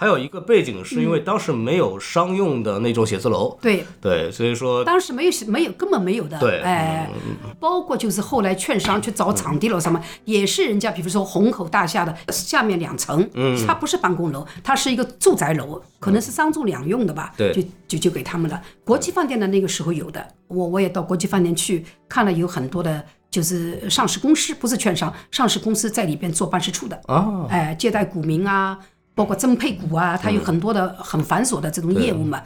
[0.00, 3.84] 还有一个背景是因为当时没有商用的那种写字楼，对。
[4.00, 6.62] 对，所以说当时没有没有根本没有的，对。
[6.62, 7.06] 哎，
[7.60, 17.52] 包括就是后来券商去找场地了什么，也是人家比如说虹口大厦的下面两层，嗯，它不是办公楼，它是一个住宅楼，可能是商住两用的吧，对。
[17.52, 18.58] 就就就给他们了。
[18.82, 23.04] 国际饭店的那个时候有的，我我也到国际饭店去看了，有很多的。
[23.30, 28.76] 就是上市公司，不是券商，上市公司在里边做办事处的，哦，哎，接待股民啊，
[29.14, 32.42] 包括增配股啊，它有很多的很繁琐的这种业务嘛。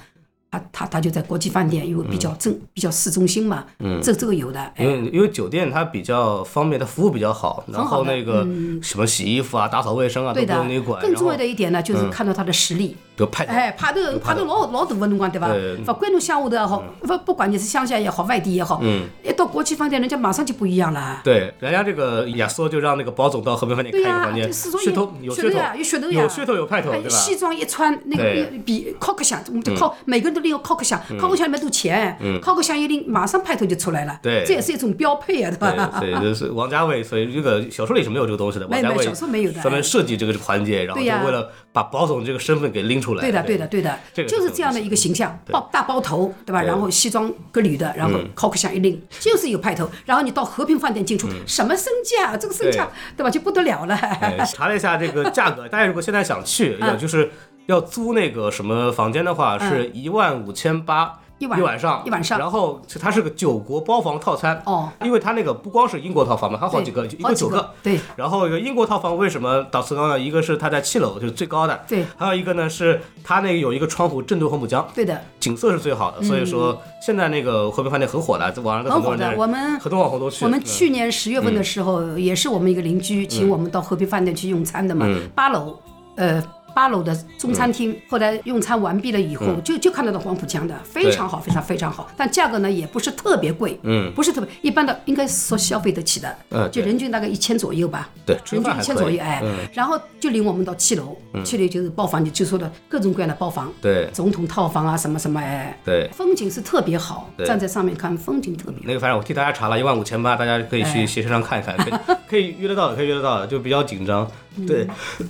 [0.50, 8.46] 他他他就在国际饭店，因为比较正、比较市中心嘛，嗯，这这个有的，哎，因为因为酒店它比较方便，它服务比较好，然后那个
[8.80, 11.02] 什么洗衣服啊、打扫卫生啊都对的不用你管，。
[11.02, 13.52] 更重要的一点呢，就是看到他的实力，就派头。
[13.52, 15.76] 哎，派头有派头老老大个辰光，对伐对？
[15.78, 21.20] 勿管侬乡下头也好，不不管你是乡下也好，外地也好，嗯，一到国际饭店，人家马上就不一样了。
[21.24, 27.16] 对，人家这个亚瑟就让那个保总到和平饭店开一个房间，这始终噱头有噱头有噱头呀，有噱头有派头，哎对吧？
[27.16, 28.24] 西装一穿，那个
[28.64, 34.12] 比敲克响，我们就靠，每个人都拎个敲克响，敲克箱里面都钱，，cock 箱一拎，马上派头就出来了。
[34.14, 35.98] 嗯对这也是一种标配啊，对吧？
[36.00, 38.66] 对，对，就是王家卫，所以这个小说里是没有这个东西的。
[38.66, 43.20] 王家卫小说没有的专门设计这个环节，然后就为了把包总这个身份给拎出来。
[43.20, 46.62] 对的，对的，对的这，个就是这样的一个形象，包大包头，对吧？
[46.62, 49.90] 然后西装革履的，然后 cock 一拎，就是有派头。
[50.04, 53.28] 然后你到和平饭店进出，什么身价，这个身价，对吧？
[53.28, 53.94] 就不得了了。
[53.96, 57.32] 哎查了一下这个价格，大家如果现在想去， 就是
[57.66, 61.18] 要租那个什么房间的话，是一万五千八。
[61.44, 70.18] 一晚一晚上，一晚上然后它是个九国包房套餐哦，因为它那个不光是英国套房嘛，它好几个，一好几个个九个，对然后一个英国套房为什么档次高呢？
[70.18, 79.18] 一个是它在七楼，就是最高的，对还有一个呢是它那个有一个窗户正对黄浦江，对的，景色是最好的，所以说现在那个和平饭店很火的，在网上都很火的。
[79.18, 80.44] 多人，我们很多网红都去。
[80.46, 85.78] 我们嗯去年十月份的时候，也是我们一个邻居请我们到和平饭店去用餐的嘛，嗯八楼，
[86.16, 86.42] 呃。
[86.74, 89.62] 八楼的中餐厅，后来用餐完毕了以后，嗯。
[89.62, 92.10] 就就看得到黄浦江的，非常好，非常非常好。
[92.16, 99.54] 但价格呢，也不是特别贵，嗯，不是特别一般的，应该说消费得起的，嗯就人均大概一千左右吧，对人均一千左右，哎，嗯。
[99.72, 104.10] 然后就领我们到七楼，七楼就是包房，你就说的各种各样的包房，对。
[104.12, 108.82] 总统套房啊，什么什么，哎，对，风景是特别好，站在上面看风景特别好。
[108.84, 111.06] 那个反正我替大家查了一万五千八，大家可以去哎。
[111.06, 111.94] 携程上看一看，可以
[112.28, 114.28] 可以约得到的，可以约得到的，就比较紧张。
[114.56, 114.86] 嗯对，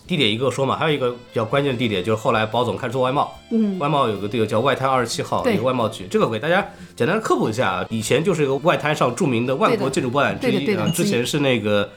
[0.07, 11.89] 地点一个说嘛，还有一个比较关键的地点就是后来保总开始做外贸，嗯，外贸有个地方叫外滩二十七号一个外贸局，这个给大家简单科普一下啊，以前就是一个外滩上著名的万国建筑博览之一啊，之前是那个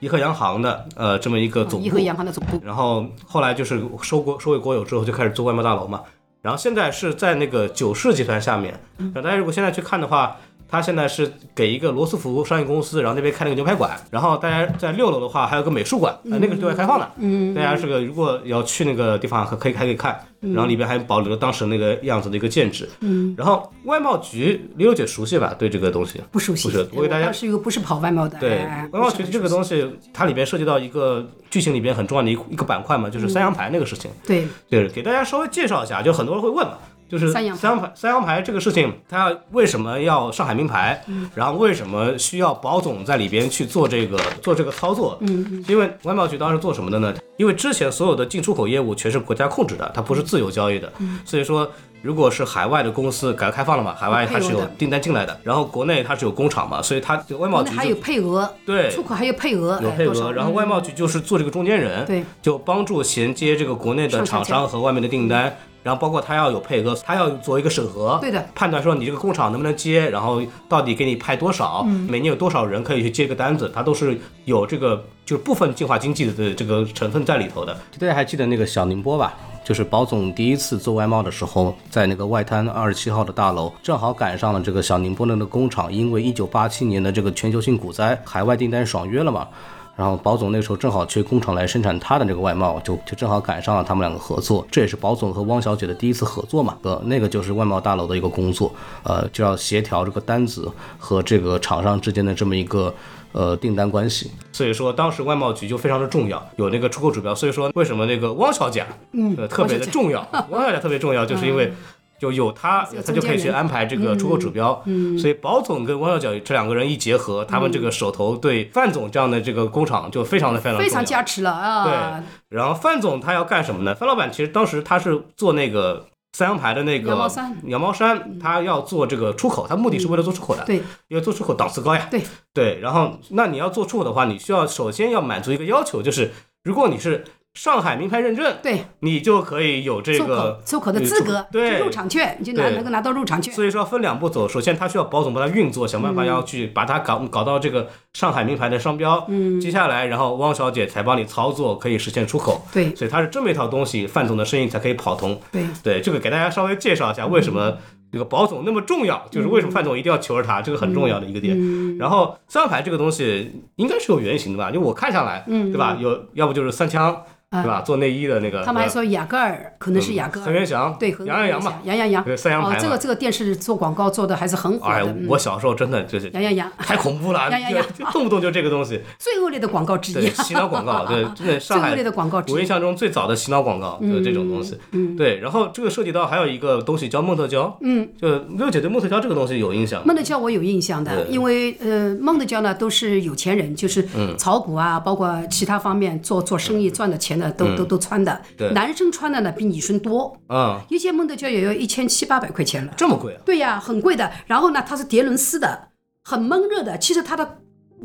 [0.00, 6.02] 颐和洋行的呃这么一个总部颐和，洋行的总部，然后后来就是收国收为国有之后，就开始做外贸大楼嘛。
[6.42, 8.78] 然后现在是在那个九世集团下面。
[9.14, 10.36] 那大家如果现在去看的话，
[10.68, 13.96] 它现在是给一个罗斯福商业公司，然后那边开了个牛排馆。
[14.10, 17.10] 然后大家在六楼的话还有个美术馆，呃，那个是对外开放的。
[17.18, 20.18] 嗯，大家是个如果要去那个地方，可可以还可以看。
[20.40, 22.86] 然后里边还保留了当时那个样子的一个建制。
[23.00, 25.54] 嗯，然后外贸局，李友姐熟悉吧？
[25.58, 26.68] 对这个东西不熟悉。
[26.68, 34.10] 不是我给大家是一个不是跑外贸的，对哎，外贸局这个东西，它里边涉及到一个剧情里边很重要的一一个板块嘛，就是三羊牌那个事情。
[34.26, 36.74] 对对，给大家稍微介绍一下，就很多人会问嘛，
[37.08, 41.02] 就是三羊牌三羊牌这个事情，它为什么要上海名牌？
[41.34, 45.18] 然后为什么需要保总在里边去做这个做这个操作？
[45.20, 47.14] 嗯，因为外贸局当时做什么的呢？
[47.36, 50.92] 因为之前所有的进出口业务全是国家控制的，它不是自由交易的，
[51.24, 51.70] 所以说。
[52.04, 58.90] 如果是海外的公司，改革开放了嘛，海外它是有订单进来的，然后国内它是有工厂嘛，所以它外贸局就国内还有配额，对。
[58.90, 72.06] 出口还有配额，有配额，然后外贸局就是做这个中间人，对，就帮助衔接这个国内的厂商和外面的订单，然后包括他要有配额，他要做一个审核，对的，判断说你这个工厂能不能接，然后到底给你派多少，嗯。
[72.10, 77.74] 每年有多少人可以去接个单子，它都是有这个就是部分计划经济的这个成分在里头的。
[77.98, 79.34] 大家还记得那个小宁波吧？
[79.64, 89.48] 就是保总第一次做外贸的时候，在那个外滩二十七号的大楼，正好赶上了这个小宁波那个工厂，因为一九八七年的这个全球性股灾，海外订单爽约了嘛。
[89.96, 96.76] 然后保总那时候正好缺工厂来生产他的这个外贸，就就正好赶上了他们两个合作，这也是保总和汪小姐的第一次合作嘛。
[96.82, 102.94] 呃，那个就是外贸大楼的一个工作，呃，就要协调这个单子和这个厂商之间的这么一个。
[103.34, 107.34] 呃，订单关系，所以说当时外贸局就非常的重要，有那个出口指标。
[107.34, 111.72] 所以说为什么那个汪小姐，嗯，呃，特别的重要， 汪小姐特别重要，就是因为
[112.16, 114.80] 就有她，她就可以去安排这个出口指标。
[114.84, 121.84] 嗯，所以保总跟汪小姐这两个人一结合，他们这个手头对范总这样的这个工厂就非常的非常非常重要加持了啊。
[121.84, 123.92] 对，然后范总他要干什么呢？
[123.96, 130.82] 范老板其实当时他是做那个三羊牌的那个羊毛衫羊毛衫，他要做这个出口，他目的是为了做出口的，对。
[131.06, 132.08] 因为做出口档次高呀。
[132.10, 132.20] 对。
[132.52, 136.32] 对，然后那你要做出口的话，你需要首先要满足一个要求，就是
[136.64, 137.24] 如果你是
[137.54, 143.54] 上海名牌认证，对，你就可以有这个出口的资格，对入场券，你就拿对能够拿到入场券。
[143.54, 149.24] 所以说分两步走，首先他需要保总帮他运作，想办法要去把它搞搞到这个上海名牌的商标。
[149.28, 152.66] 嗯，接下来然后汪小姐才帮你操作，可以实现出口。
[152.72, 155.40] 对所以它是这么一套东西，范总的生意才可以跑通。
[155.52, 157.78] 对对，这个给大家稍微介绍一下为什么
[158.10, 161.96] 这个保总那么重要，就是为什么范总一定要求着他，这个很重要的一个点。
[161.98, 164.72] 然后三羊牌这个东西应该是有原型的吧？
[164.72, 165.96] 就我看下来，嗯对吧？
[166.00, 167.22] 有要不就是三枪。
[167.62, 167.80] 对吧？
[167.82, 177.86] 做内衣的那个，他们还说雅戈尔可能是雅戈尔，何元祥，对，杨洋洋嘛，杨洋洋，对三洋牌哦，这个这个电视做广告做的还是很火哎我小时候真的就是杨洋洋，太恐怖了， 杨洋洋。
[177.96, 182.54] 就就动不动就这个东西，最恶劣的广告之一，，洗脑广告，对，真的上海最恶劣的广告之一。
[182.54, 194.34] 我印象中最早的洗脑广告就是这种东西，嗯，对，然后这个涉及到还有一个东西叫梦特娇，嗯，就六姐对梦特娇这个东西有印象吗，孟德娇我有印象的，因为呃，梦特娇呢都是有钱人，就是嗯。
[194.36, 198.40] 炒股啊，包括其他方面做做生意赚的钱的都都都穿的。
[198.72, 202.92] 男生穿的呢比女生多，嗯，一件孟德娇也要一千七八百块钱了。
[202.96, 204.30] 这么贵啊，对呀，很贵的。
[204.46, 205.88] 然后呢，它是叠纶丝的，
[206.22, 206.96] 很闷热的。
[206.98, 207.58] 其实它的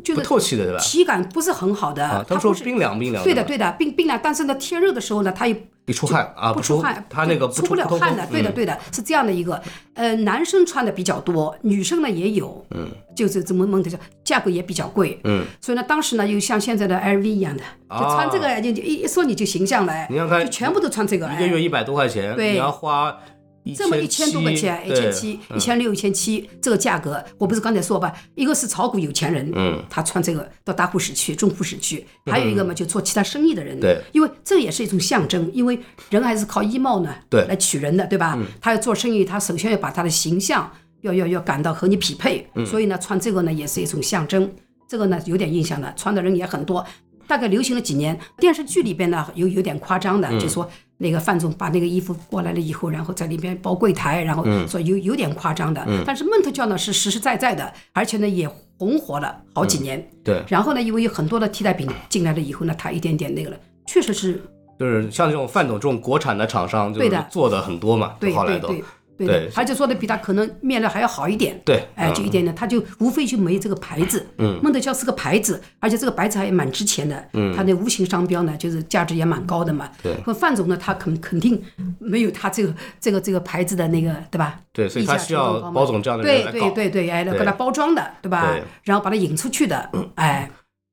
[0.04, 0.80] 就不是透气的对吧？
[0.80, 4.18] 体感不是很好的，啊，他说冰凉冰凉，对的，对的，冰冰凉。
[4.22, 9.60] 但是呢，天热的时候呢，它又一出汗啊，不出汗，他那个出不了汗的，对的，嗯对的，是这样的一个。
[9.94, 13.90] 呃，男生穿的比较多，女生呢也有，嗯，就是这么蒙的，
[14.24, 23.39] 价格也比较贵，嗯，所以呢，当时呢又像现在的 LV 一样的，就啊穿这个就就一一说你就形象了，哎你要看就全部都穿这个，哎一个月一百多块钱，对你要花一
[23.76, 28.12] 这么一千多块钱，一千七、一千六、一千七，这个价格，我不是刚才说吧？
[28.34, 35.78] 一个是炒股有钱人，嗯，他穿这个到大户室去、中户室去；还有一个嘛，就做其他生意的人，对，因为这也是一种象征，因为
[36.10, 38.38] 人还是靠衣帽呢，对来取人的，对吧？
[38.60, 40.70] 他要做生意，他首先要把他的形象
[41.02, 44.50] 要要要感到和你匹配，所以呢，穿这个呢也是一种象征。
[44.88, 46.84] 这个呢有点印象的，穿的人也很多。
[47.28, 50.68] 大概流行了几年，电视剧里边呢有有点夸张的，就说
[51.02, 55.82] 那个范总把那个衣服过来了以后，然后在里边包柜台，然后说有有点夸张的。
[56.04, 58.46] 但是梦特娇呢是实实在在的，而且呢也
[58.78, 60.06] 红火了好几年。
[60.22, 64.42] 对，然后呢，因为有很多的替代品进来了以后呢，它一点点那个了，确实是
[64.78, 67.26] 就是像这种范总这种国产的厂商，就是对的。
[67.30, 68.84] 做的很多嘛，对后来都对对对
[69.26, 71.60] 对的，而且做的比他可能面料还要好一点。
[71.64, 74.26] 对，哎，就一点点，他就无非就没这个牌子。
[74.38, 77.28] 嗯，孟德娇是个牌子，而且这个牌子还蛮值钱的。
[77.32, 79.90] 嗯，它那无形商标呢，就是价值也蛮高的嘛。
[80.02, 81.62] 对和范总呢，他肯肯定
[81.98, 84.60] 没有他这个这个这个牌子的那个，对吧？
[84.72, 86.74] 对，所以他需要包总这样的人对对来搞。
[86.74, 88.62] 对对，哎，来给他包装的，对吧对？
[88.84, 90.50] 然后把它引出去的， 哎，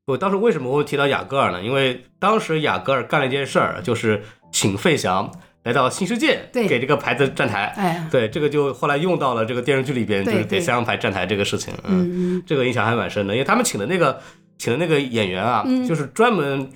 [0.07, 1.61] 我当时为什么会提到雅戈尔呢？
[1.61, 5.31] 因为当时雅戈尔干了一件事儿，就是请费翔
[5.67, 7.65] 来到新世界，对给这个牌子站台。
[7.75, 11.73] 哎对，这个就后来用到了这个电视剧里边，就是给对三洋牌站台这个事情。
[11.83, 14.17] 嗯，这个印象还蛮深的，因为他们请的那个
[14.57, 16.69] 请的那个演员啊，嗯就是专门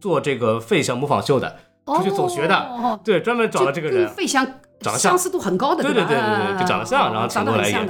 [0.00, 2.56] 做这个费翔模仿秀的，出去走学的。
[2.56, 4.08] 哦对，专门找了这个人。
[4.08, 4.44] 费翔
[4.82, 5.12] 长得像。
[5.12, 5.90] 相似度很高的，吧？
[5.90, 7.88] 对对对对对嗯就长得像嗯然后请过来演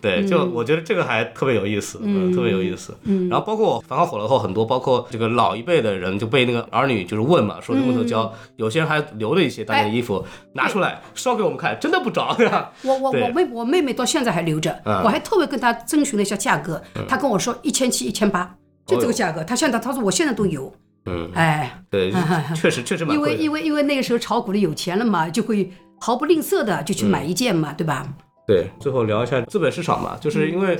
[0.00, 2.96] 对，就我觉得这个还特别有意思，嗯，特别有意思。
[3.04, 10.24] 嗯，然后包括繁花火了后，很多包括这个老一辈的人就被那个儿女就是问嘛，说这木头胶，有些人还留了一些当年的衣服
[10.54, 12.72] 拿出来烧给我们看，真的不着， 对吧？
[12.82, 15.02] 我我我妹我妹妹到现在还留着，嗯。
[15.04, 18.54] 我还特别跟她征询了一下价格，她跟我说一千七一千八，
[18.86, 19.42] 就这个价格。
[19.44, 20.72] 她现在她说我现在都有，
[21.06, 22.12] 嗯，哎，对，
[22.54, 23.34] 确实确实蛮因为。
[23.36, 25.70] 因为因为那个时候炒股的有钱了嘛，就会
[26.02, 28.12] 毫不吝啬的就去买一件嘛，对吧？
[28.44, 30.76] 对，最后聊一下资本市场嘛，就是因为。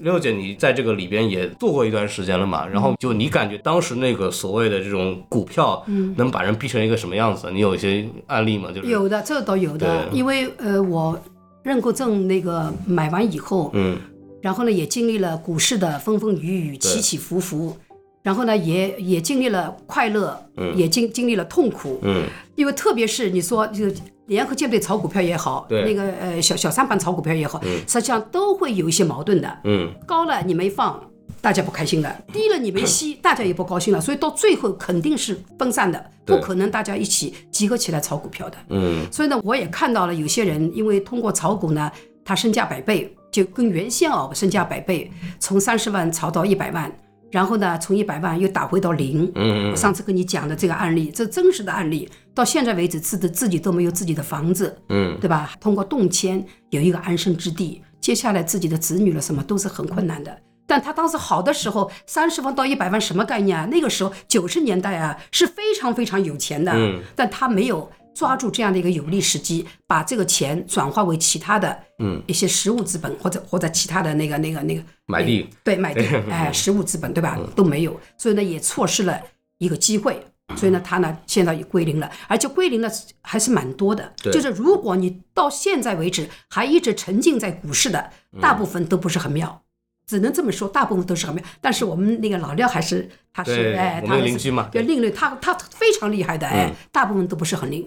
[0.00, 2.66] 六姐，你在这个里边也做过一段时间了嘛？
[2.66, 5.82] 然后就你感觉当时那个所谓的这种股票，
[6.16, 7.50] 能把人逼成一个什么样子？
[7.50, 8.68] 你有一些案例吗？
[8.70, 11.18] 就是有的，这倒有的，因为呃，我
[11.62, 13.96] 认购证那个买完以后，嗯，
[14.42, 17.74] 然后呢，也经历了股市的风风雨雨、起起伏伏，
[18.22, 20.38] 然后呢，也也经历了快乐，
[20.74, 22.24] 也经经历了痛苦，嗯，
[22.54, 23.86] 因为特别是你说就
[24.26, 31.00] 联合舰队炒股票也好，对那个呃小小三板炒股票也好，实际上都会有一些矛盾的，嗯，高了你没放。
[31.42, 38.56] 大家不开心了，低了你没 吸，大家也不高兴了，所以到最后肯定是分散的，不可能大家一起集合起来炒股票的。
[38.70, 41.92] 嗯，所以呢，我也看到了有些人因为通过炒股呢，
[42.24, 45.08] 他身价百倍，就跟原先哦身价百倍，
[45.38, 46.90] 从三十万炒到一百万，
[47.30, 49.30] 然后呢从一百万又打回到零。
[49.36, 55.54] 嗯我上次跟你讲的这个案例，这真实的案例，到现在为止自的自己都没有自己的房子，嗯，对吧？
[55.58, 60.38] 通过动迁有一个安身之地，接下来自己的子女了什么都是很困难的。
[60.66, 63.66] 但他当时好的时候，三十万到一百万什么概念啊？
[63.70, 66.72] 那个时候九十年代啊，是非常非常有钱的。
[66.74, 77.38] 嗯，但他没有抓住这样的一个有利时机，把这个钱转化为其他的嗯一些实物资本，或者或者其他的那个那个那个买地，对买地， 哎，实物资本对吧？
[77.54, 79.18] 都没有，所以呢也错失了
[79.56, 80.20] 一个机会。
[80.54, 82.90] 所以呢，他呢现在也归零了，而且归零的
[83.20, 84.12] 还是蛮多的。
[84.22, 89.62] 对就是如果你到现在为止还一直沉浸在股市的，大部分都不是很妙。
[90.06, 91.44] 只能这么说，大部分都是很妙。
[91.60, 97.86] 但是我们那个老廖还是他是对哎，他还是邻居嘛对另类，他他非常厉害的哎，嗯大部分都不是很灵。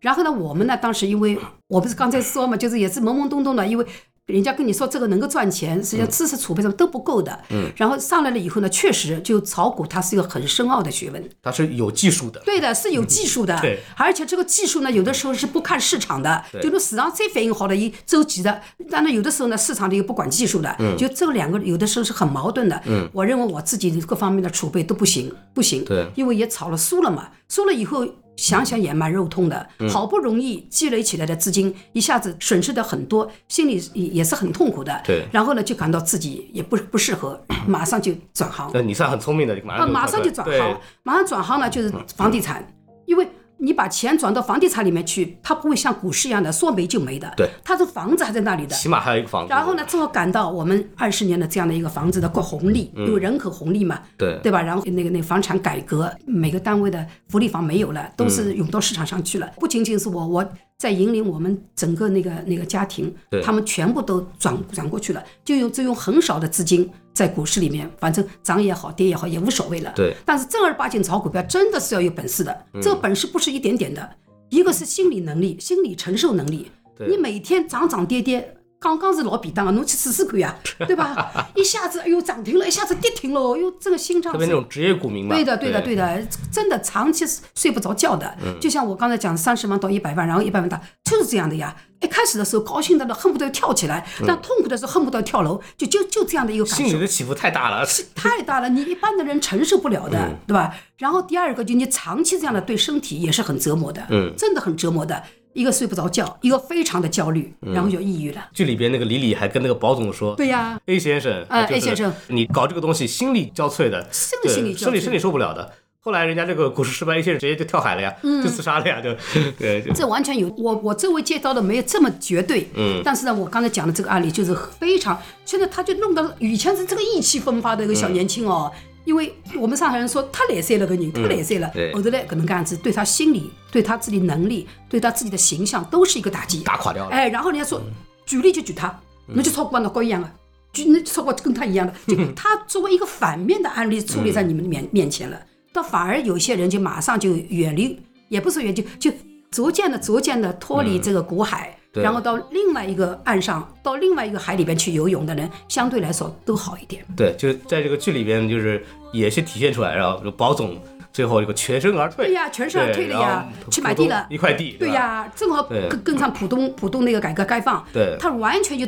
[0.00, 3.86] 然后呢，我们呢当时因为我不是刚才说嘛，就是也是懵懵懂懂的，因为
[4.28, 7.38] 人家跟你说这个能够赚钱，实际上知识储备上都不够的。
[7.48, 11.30] 嗯，然后上来了以后呢，确实就炒股它是一个很深奥的学问。
[11.42, 12.38] 它是有技术的。
[12.44, 13.58] 对的，是有技术的。
[13.62, 18.60] 对，而且这个技术呢，有的时候是不看市场的，就说市场再反应好的一周期的，
[18.90, 22.78] 但是有的时候呢，市场的又不管技术的，嗯就这两个有的时候是很矛盾的。
[22.84, 25.82] 嗯，我认为我自己各方面的储备都不行，不行。
[25.86, 28.06] 对，因为也炒了输了嘛，输了以后。
[28.38, 35.02] 想想也蛮肉痛的，好不容易积累起来的资金一下子损失的很多，心里也也是很痛苦的。
[35.04, 38.70] 对，然后呢，就感到自己也不不适合， 马上就转行。
[38.72, 42.66] 那你算很聪明的，马上马上就转行，马上转行呢就是房地产，
[43.04, 43.28] 因为。
[43.60, 47.32] 你把钱转到房地产里面去，它不会像股市一样的说没就没的。
[47.36, 49.50] 对，它的房子还在那里的，起码还有一个房子。
[49.50, 54.62] 然后呢，正好赶到我们二十年的这样的一个房子的过红利，因为人口红利嘛，对对吧？
[54.62, 59.50] 然后那个那个房产改革，每个单位的福利房没有了，都是涌到市场上去了。
[59.58, 66.88] 不仅仅是我，我在引领我们整个那个那个家庭，他们全部都转转过去了，就用就用很少的资金。
[67.18, 69.92] 在股市里面，反正涨也好，跌也好，也无所谓了。
[69.96, 70.14] 对。
[70.24, 72.56] 但是正儿八经炒股票，真的是要有本事的。
[72.80, 74.08] 这个本事不是一点点的，
[74.50, 76.70] 一个是心理能力、心理承受能力。
[77.08, 78.54] 你每天涨涨跌跌。
[78.80, 80.56] 刚刚是老便当啊，侬去试试看呀，
[80.86, 81.50] 对吧？
[81.56, 85.34] 一下子哎呦涨停了，一下子跌停了，哟，这个心脏特别那种职业股民嘛。
[85.34, 88.32] 对的，对的，对的，真的长期是睡不着觉的。
[88.60, 91.74] 就像我刚才讲，三十万到一百万，然后一百万大，就是这样的呀。
[92.00, 96.84] 一开始的时候高兴的都恨不得跳起来，但痛苦的时候恨不得跳楼，就就就这样的一个感受。
[96.84, 100.74] 心理的起伏太大了，太大了，你一般的人承受不了的，对吧？
[100.98, 105.22] 然后第二个就你长期这样的对身体也是很折磨的，嗯，真的很折磨的。
[105.54, 108.48] 一个睡不着觉，一个非常的焦虑，然后就抑郁了。
[108.52, 115.72] 剧里边那个李李还跟那个保总说：“对呀，A 先生，啊，A 先生，你搞这个东西心力交瘁的，生理心理生理生理受不了的。
[116.08, 119.14] 后来人家这个股市失败一些人直接就跳海了呀，就自杀了呀，就
[119.60, 119.82] 对。
[119.94, 128.72] 这完全有我我周围接到的没有这么绝对，嗯，但是呢，我刚才讲的这个案例就是非常，现在他就弄到以前是这个意气风发的一个小年轻哦。”
[129.04, 137.10] 因为我们上海人说太来塞了个人，太来塞了，后头来可能这样子，对他心理、对他自己能力、对他自己的形象都是一个打击，打垮掉了。
[137.10, 137.82] 哎，然后人家说
[138.24, 140.30] 举例就举他，那就超过那高一样的，
[140.74, 145.40] 举那超过跟他一样的，就 他作为一个反面的案例处理在你们面面前了，
[145.78, 147.98] 倒反而有些人就马上就远离，
[148.28, 149.12] 也不是远就就
[149.50, 151.72] 逐渐的、逐渐的脱离这个苦海。
[151.94, 157.04] 然后到另外一个岸上，到另外一个海里边去游泳的人，相对来说都好一点。
[157.16, 160.78] 对，就是在这个剧里边，就是也是体现出来，然后保总
[161.12, 162.26] 最后一个全身而退。
[162.26, 164.76] 对呀，全身而退了呀，去买地了，一块地。
[164.78, 167.84] 对呀，正好跟跟上浦东浦东那个改革开放。
[167.92, 168.86] 对，他完全就。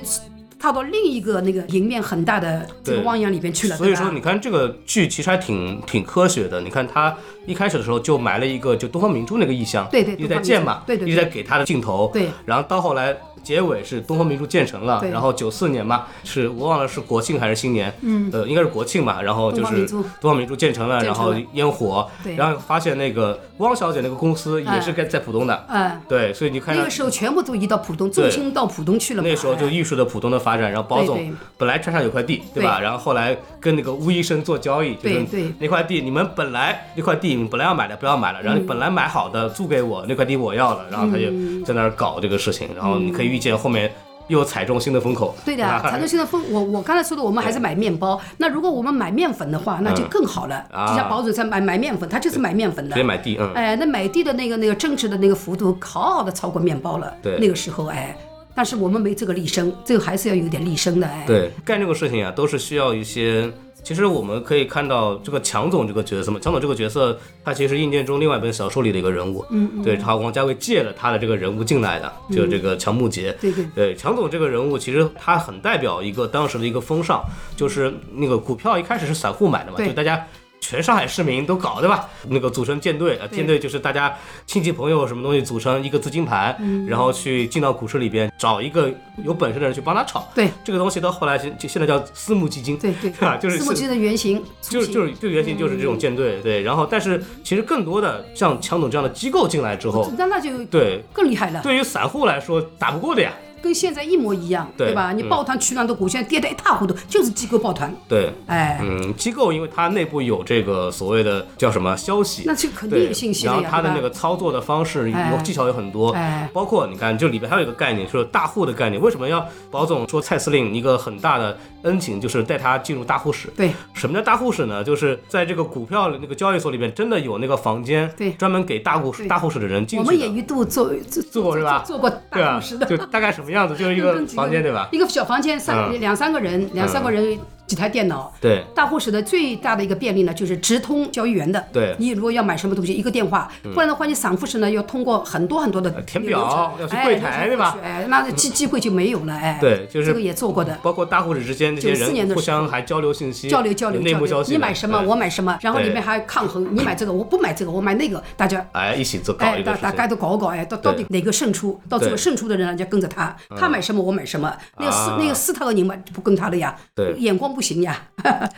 [0.60, 6.60] 踏到另一个那个迎面很大的这个汪洋里边去了，所以说你看这个剧其实还挺挺科学的。
[6.60, 13.16] 你看他一开始的时候就埋了一个就东方明珠那个意象，对对，一直在建嘛，对对，一直在给他的镜头，对，然后到后来。
[13.42, 19.20] 结尾是东方明珠建成了，然后九四年嘛，是我忘了是国庆还是新年，嗯，呃，应该是国庆吧。
[19.20, 20.60] 然后就是东方明珠。
[20.60, 29.22] 建成了，然后烟火，然后发现那个汪小姐那个公司也是在在浦东的，嗯，对，所以你看那个时候全部都移到浦东，重心到浦东去了。
[29.22, 30.70] 那时候就艺术的浦东的发展。
[30.70, 32.78] 然后包总本来川上有块地，对吧？
[32.78, 35.24] 然后后来跟那个吴医生做交易，就是
[35.58, 41.24] 那块地你们本来那块地你们本来要买的不要买了，然后你本来买好的租给我那块地我要了，然后他就
[41.64, 43.29] 在那儿搞这个事情，然后你可以。
[43.30, 43.92] 预见后面
[44.26, 46.42] 又踩中新的风口，对的，踩中新的风。
[46.50, 48.20] 我我刚才说的，我们还是买面包。
[48.38, 50.64] 那如果我们买面粉的话，那就更好了。
[50.88, 53.36] 就像保准在买买面粉，他就是买面粉的，直接买地。
[53.40, 57.12] 嗯，哎，那买地的那个那个增值的那个幅度，好好的超过面包了。
[57.22, 58.16] 对，那个时候哎，
[58.54, 61.24] 但是我们没这个立身，这个还是要有点立身的哎。
[61.26, 63.50] 对，干这个事情啊，都是需要一些。
[63.82, 69.44] 其实我们可以看到这个强总这个角色嘛，强总这个角色，他其实是硬件中另外一本小说里的一个人物。
[69.50, 69.82] 嗯嗯。
[69.82, 73.36] 对他，王家卫借了他的这个人物进来的，就这个强木杰。
[73.40, 73.64] 对对。
[73.74, 77.24] 对强总这个人物，其实他很代表一个当时的一个风尚，
[77.56, 80.26] 就是那个股票一开始是散户买的嘛，就大家。
[80.60, 82.08] 全上海市民都搞对吧？
[82.28, 84.14] 那个组成舰队啊，舰队就是大家
[84.46, 86.56] 亲戚朋友什么东西组成一个资金盘，
[86.86, 88.90] 然后去进到股市里边找一个
[89.24, 90.28] 有本事的人去帮他炒。
[90.34, 92.76] 对，这个东西到后来现就现在叫私募基金。
[92.78, 93.36] 对对， 吧？
[93.36, 96.40] 就是私募基金的原型，就是就是就原型就是这种舰队。
[96.42, 101.60] 对，然后但是其实更多的像强总这样的机构进来之后，那那就对更厉害了。
[101.62, 103.32] 对于散户来说打不过的呀。
[103.62, 105.12] 跟现在一模一样，对吧？
[105.12, 107.94] 你抱团取暖的股现在跌得一塌糊涂，就是机构抱团。
[108.08, 116.16] 对，哎，嗯，机构因为它内部有这个所谓的叫什么消息，那就肯定有信息然后它的那个操作的方式有技巧有很多，
[116.52, 119.00] 包括你看，就里边还有一个概念，就是大户的概念。
[119.00, 123.48] 为什么要保总说蔡司令一个很大的恩情，就是带他进入大户室？
[123.56, 124.82] 对，什么叫大户室呢？
[124.82, 130.04] 就是在这个股票那个交易所里面，真的有那个房间，对，专门给大户大户室的人进去。
[130.04, 130.90] 我们也一度做
[131.30, 131.82] 做过是吧？
[131.86, 133.49] 做过大户室的， 就大概什么？
[133.50, 133.76] 么样子？
[133.76, 134.88] 就是一个房间对吧？
[134.92, 137.38] 一个小房间三嗯两三个人，两三个人
[137.70, 138.32] 几台电脑。
[138.40, 141.64] 对大户室的最大的一个便利呢，就是直通交易员的。
[141.72, 149.58] 对你如果要买什么东西，一个电话，不然的话，你散户室呢要通过很多很多的呃填表要去哎柜台对吧哎，那机机会就没有了，哎。
[149.60, 150.76] 对就是这个也做过的。
[150.82, 154.50] 包括大户室之间这些94年的人互相还交流信息、交流交流内幕消息。
[154.52, 159.70] 你买什么我买什么，然后里面还抗衡，你买这个我不买这个，我买那个，大家哎一起做搞哎，一个。
[159.76, 161.80] 大大家都搞搞，哎，到到底哪个胜出？
[161.88, 164.52] 到最后胜出的人呢，就跟着他，他买什么我买什么。
[164.78, 167.96] 那个斯啊那个斯特尔宁嘛，就不跟他的呀，对眼光不行呀，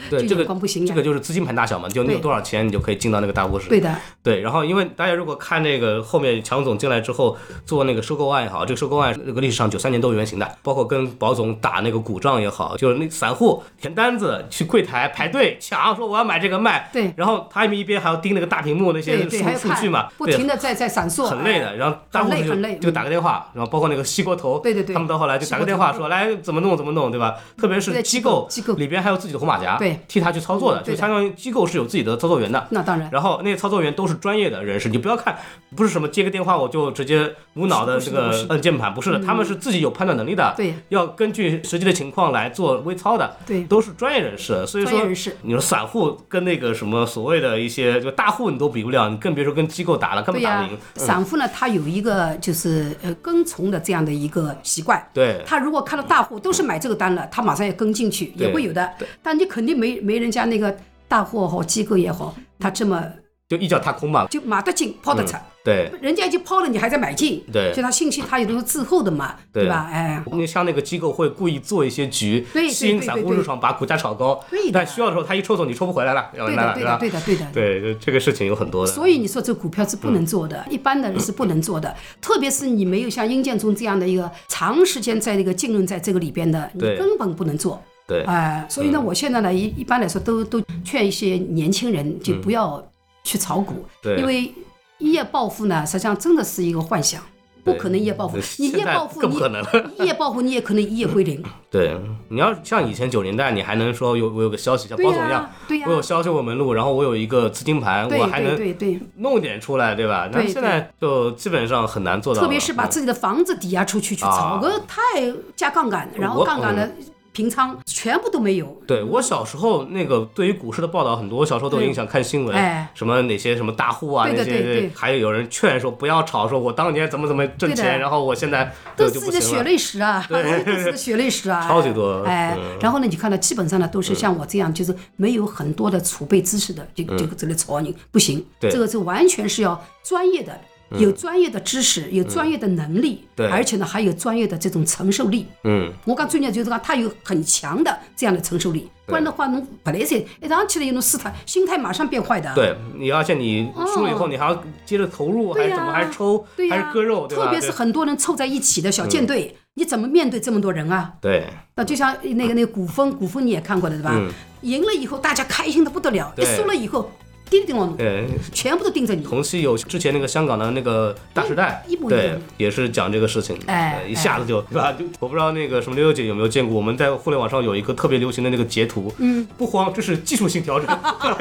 [0.09, 1.03] 对 这个光不行呀这个。
[1.03, 3.69] 就是资金盘大小嘛，就你有多少钱，你就可以进到那个大户室。
[3.69, 3.93] 对的，
[4.23, 7.37] 对，然后因为大家如果看那个后面强总进来之后
[7.67, 21.71] 做那个收购案也好，这个收购案这个历史上九三年都有原型的，包括跟保总打那个股仗也好，就是那散户填单子去柜台排队抢，说我要买这个卖，对然后他们一边还要盯那个大屏幕那些数数据嘛，不停的在在闪烁，很累的。
[21.71, 27.35] 哎然后大户室就就打个电话，然后包括那个西锅头，对对对他们到后来就打个电话说来怎么弄怎么弄，对吧？
[27.57, 29.99] 特别是机构机构里边还有自己的红马甲，对。
[30.09, 32.67] 替他去操作的，就相当于机构是有自己的操作员的。
[32.71, 35.39] 那当然，然后那些操作员都是专业的人士，你不要看
[35.77, 40.75] 不是什么接个电话我就直接无脑的这个摁键盘，不是的，他们是自己有判断能力的，对。
[40.89, 43.63] 要根据实际的情况来做微操的，对。
[43.65, 44.67] 都是专业人士。
[44.67, 45.01] 所以说
[45.43, 51.07] 你说散户跟那个什么所谓的一些就大户你都比不了，你更别说跟机构打了，根本打不赢。，嗯。
[51.07, 55.03] 散户呢，他有一个就是呃跟从的这样的一个习惯。
[55.15, 55.41] 对。
[55.47, 58.93] 他如果看到大户都是买这个单了，他马上要跟进去，也会有的。
[59.23, 60.77] 但你肯定没没人家那个
[61.09, 63.05] 大户好机构也好，他这么
[63.49, 64.27] 就一脚踏空嘛。
[64.29, 69.89] 就买得进抛得出，对人家已经抛了，你还在买进，嗯对就他信息他有的是滞后的嘛，对对吧？
[69.93, 77.47] 哎，你像那个机构会故意做一些局，吸引散户入场，把股价炒高对，但需要的时候他一抽走，你抽不回来了，对的，对的，对的，对的。
[77.53, 78.91] 对，这个事情有很多的。
[78.91, 87.81] 所以你说这股票是不能做嗯的，一般的人是不能做的，特别是你没有像殷建中这样的一个长时间在那个浸润在这个里边的，你根本不能做。
[88.13, 92.85] 对哎、所以呢，我现在呢一一般来说都都劝一些年轻人就不要
[93.25, 94.53] 去炒股，嗯对因为
[94.99, 97.21] 一夜暴富呢，实际上真的是一个幻想，
[97.65, 98.37] 不可能一夜暴富。
[98.59, 99.91] 你一夜暴富，你更不可能了。
[99.99, 101.43] 一夜暴富，你也可能一夜归零。
[101.71, 101.97] 对，
[102.29, 110.29] 你要像以前九零代，你还能说有我有个消息，像对包总一样呀，，对呀我，有销售我门路，然后我有一个资金盘，我还能对对，弄点出来，对吧？
[110.31, 112.43] 那对现在就基本上很难做到。
[112.43, 116.91] 特别是把自己的房子抵押出去去啊炒，个太加杠杆，然后杠杆的
[117.33, 118.83] 平仓全部都没有。
[118.87, 122.91] 对我小时候那个对于股市的报道很多，小时候都有印象，看新闻，哎。
[122.95, 124.91] 什么哪些什么大户啊对的那些，对对。
[124.95, 129.63] 还有有人劝说不要炒，说我当年怎么怎么挣钱，然后我现在都是就自己的血。
[129.63, 132.57] 泪史啊，都是自己的血泪史啊， 超级多哎。
[132.59, 138.71] 嗯，然后呢，你看到基本上呢都是像我这样，就是没有很多的储备知识的，就就这里炒你不行，嗯对。
[138.71, 140.53] 这个是完全是要专业的。
[140.99, 145.47] 有专业的知识，有专业的能力，对而且呢还有专业的这种承受力。
[145.65, 152.53] 嗯，我讲专业就是讲他有很强的这样的承受力，不然的话，侬本来噻一上去了，有种心态，心态马上变坏的。
[152.55, 157.37] 对，你而且你输了以后，你还要接着投入，还是怎么，还是抽，还是割肉，对？
[157.39, 161.13] 特别是很多人凑在一起的小舰队，你怎么面对这么多人啊？
[161.21, 164.13] 对那就像那个那个古风，古风你也看过的对吧？
[164.15, 164.29] 嗯
[164.63, 167.11] 赢了以后大家开心的不得了，一输了以后
[167.53, 169.23] 叮叮往你，对，全部都盯着你。
[169.23, 174.91] 同期有之前那个香港的那个大时代，对一模一样，也是讲这个事情，哎呃一下子就对吧？
[174.93, 180.89] 就我不知道那个什么六六姐有没有见过，我们在互联网上有一个特别流行的那个截图，嗯，不慌，这是技术性调整，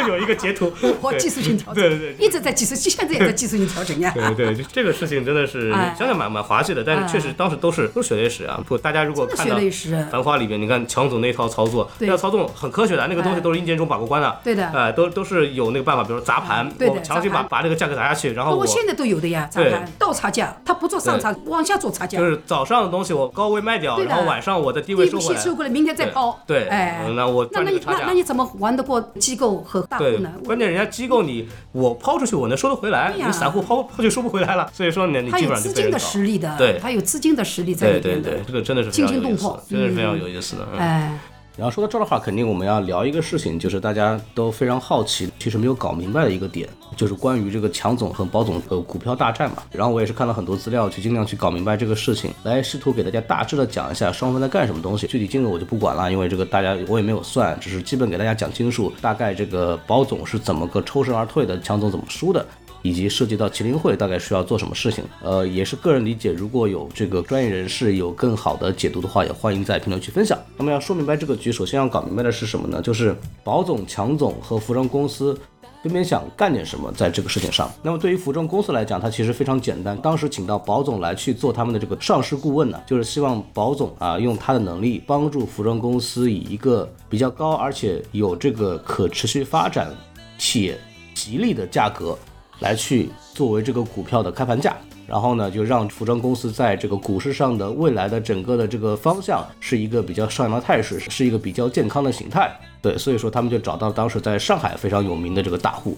[0.08, 0.70] 有一个截图，
[1.18, 2.26] 技术性调整，对对对。
[2.26, 4.12] 一直在技术，现在也在技术性调整呀。
[4.14, 8.62] 对 对，就这个事情真的是哎想想蛮蛮滑稽的，但是确实当时都是都是血泪史啊！
[8.68, 10.08] 不，大家如果看到《血泪史。
[10.12, 25.42] 繁花》里面，你看强总那套操作，对那套操作很科学的，那个东西哎都是硬件中把过关的，对的哎，都都是有那个办法，比如砸盘，对的我强行把把这个价格砸下去，然后我包括现在都有的呀，砸对盘倒差价，他不做上差，往下做差价就，是早上的东西我高位卖掉，然后晚上我的低位低收回来。
[25.42, 26.40] 收回来，明天再抛。
[26.48, 28.12] 对，哎，嗯那我那那那那。
[28.12, 38.30] 你怎么玩得过机构和大户呢？，关键人家机构你我抛出去我能收得回来，你散户抛抛就收不回来了，所以说呢你他有基本上资金的就被人搞实力的，对他有资金的实力在对里面的。
[38.32, 40.68] 对对，这个真的是非常有意思惊心动魄，真的是非常嗯有意思的。
[40.74, 41.20] 嗯哎，
[41.58, 49.58] 然后说到这儿的话，肯定我们要聊一个事情，就是大家都非常好奇，其实没有搞明白的一个点，就是关于这个强总和保总的股票大战嘛。
[49.72, 55.06] 然后我也是看了很多资料，去尽量去搞明白这个事情，来试图给大家大致的讲一下双方在干什么东西。
[55.08, 62.46] 具体金额我就不管了，因为这个大家我也没有算，只是基本给大家讲清楚，大概这个保总是怎么个抽身而退的，强总怎么输的。
[62.82, 66.32] 以及涉及到麒麟会大概需要做什么事情，呃，也是个人理解。
[66.32, 70.38] 如果有这个专业人士有更好的解读的话，也欢迎在评论区分享。
[70.58, 72.82] 那么要说明白这个局，首先要搞明白的是什么呢？
[72.82, 75.38] 就是保总、强总和服装公司
[75.84, 77.72] 分别想干点什么在这个事情上。
[77.82, 79.98] 那么对于服装公司来讲，它其实非常简单。
[79.98, 89.92] 当时请到保总来去做他们的这个上市顾问呢，就是希望保总啊用他的能力帮助服装公司以一个比较高而且有这个可持续发展
[90.38, 90.78] 且
[91.16, 92.18] 吉利的价格
[92.62, 94.76] 来去作为这个股票的开盘价。
[95.06, 102.50] 然后呢，就让服装公司在这个股市上的未来的整个的这个方向是一个比较上扬的态势，是一个比较健康的形态。
[102.82, 105.98] 对，所以说他们就找到当时在上海非常有名的这个大户，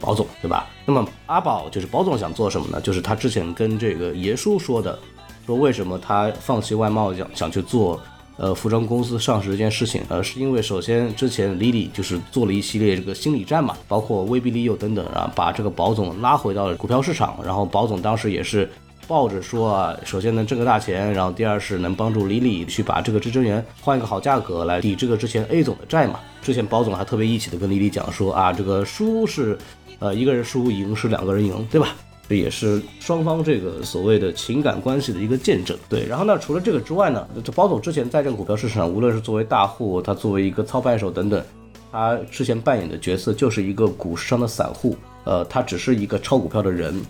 [0.00, 0.66] 保总，对吧？
[0.84, 2.80] 那么阿宝就是保总想做什么呢？
[2.80, 4.98] 就是他之前跟这个爷叔说的，
[5.46, 8.00] 说为什么他放弃外贸想想去做。
[8.38, 18.70] 呃，服装公司上市这件事情，呃，是因为首先之前李李就是做了一系列这个心理战嘛，包括威逼利诱等等啊，把这个保总拉回到了股票市场，然后保总当时也是
[19.08, 26.20] 抱着说啊，首先能挣个大钱，然后第二是能帮助李李去把这个支撑源换一个好价格来抵这个之前 A 总的债嘛。
[26.40, 29.58] 之前保总还特别义气的跟李李讲说啊，这个输是
[29.98, 31.88] 呃一个人输，赢是两个人赢，对吧？
[32.28, 35.76] 这也是双方这个所谓的情感关系的一个见证。
[35.88, 41.42] 对，然后呢，除了这个之外呢，这包总之前在这个股票市场，无论是作为大户，他作为一个操盘手等等，
[41.90, 44.94] 他之前扮演的角色就是一个股市上的散户。
[45.24, 47.00] 呃，他只是一个炒股票的人。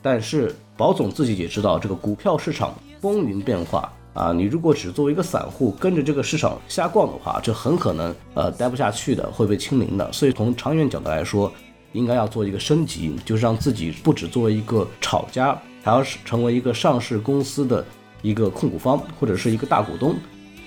[0.00, 10.10] 但是保总自己也知道，这个股票市场风云变化啊，你如果只作为一个散户跟着这个市场瞎逛的话，这很可能呃待不下去的，会被清零的。
[10.12, 11.52] 所以从长远角度来说，
[11.98, 17.84] 应该要做一个升级，就是让自己不只作为一个炒家，还要成为一个上市公司的
[18.22, 20.14] 一个控股方或者是一个大股东。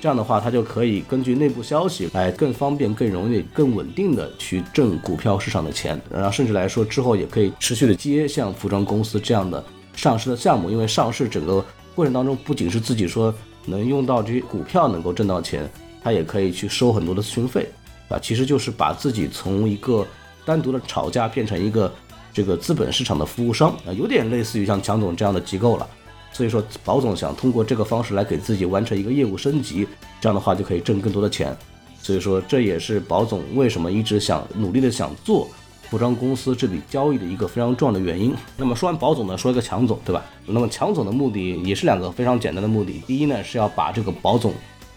[0.01, 6.01] 这样的话，他就可以根据内部消息来更方便、更容易、更稳定的去挣股票市场的钱。
[6.09, 9.63] 然后甚至来说，之后也可以持续的接像服装公司这样的
[9.95, 10.71] 上市的项目。
[10.71, 11.63] 因为上市整个
[11.93, 13.31] 过程当中，不仅是自己说
[13.63, 15.69] 能用到这些股票能够挣到钱，
[16.03, 17.69] 他也可以去收很多的咨询费，
[18.09, 20.03] 啊，其实就是把自己从一个
[20.45, 21.91] 单独的炒价变成一个
[22.33, 25.87] 这个资本市场的服务商啊，有点类似于像强总这样的机构了。
[26.33, 29.85] 所以说，保总想通过这个方式来给自己完成一个业务升级，
[30.21, 31.53] 这样的话就可以挣更多的钱。
[32.01, 35.49] 所以说，这也是保总为什么一直想努力的想做
[35.89, 38.33] 服装公司这笔交易的一个非常重要的原因。
[38.55, 40.23] 那么说完保总呢，说一个强总，对吧？
[40.45, 43.03] 那么强总的目的也是两个非常简单的目的。
[43.05, 44.53] 第一呢，是要把这个保总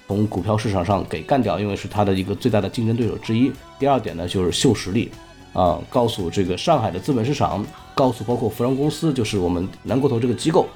[0.07, 3.51] 从股票市场上给干掉，因为是他的一个最大的竞争对手之一。
[3.76, 5.11] 第二点呢，就是秀实力。
[5.55, 10.67] 啊，告诉这个上海的资本市场，告诉包括服装公司，就是我们南国投这个机构，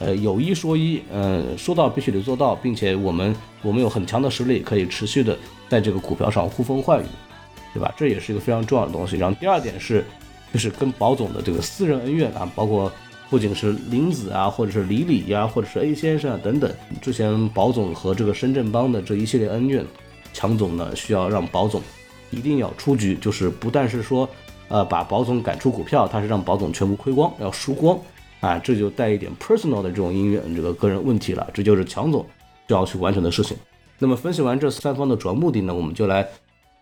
[0.00, 7.06] 呃，有一说一，嗯，说到必须得做到，并且我们我们有很强的实力，可以持续的在这个股票上呼风唤雨，
[7.74, 7.92] 对吧？
[7.96, 9.16] 这也是一个非常重要的东西。
[9.16, 10.02] 然后第二点是，
[10.52, 12.90] 就是跟保总的这个私人恩怨啊，包括
[13.28, 16.72] 不仅是林子啊，或者是李李呀，或者是 A 先生啊等等，
[17.02, 19.84] 之前保总和这个深圳帮的这一系列恩怨，
[20.32, 21.82] 强总呢需要让保总。
[22.30, 24.28] 一定要出局，就是不但是说，
[24.68, 27.98] 呃，把保总赶出股票，他是让保总全部亏光，要输光
[28.40, 32.24] 啊，这就带一点 personal 的这种音乐，这个个人问题了，这就是强总
[32.66, 33.56] 就要去完成的事情。
[33.98, 36.26] 那么分析完这三方的主要目的呢，我们就来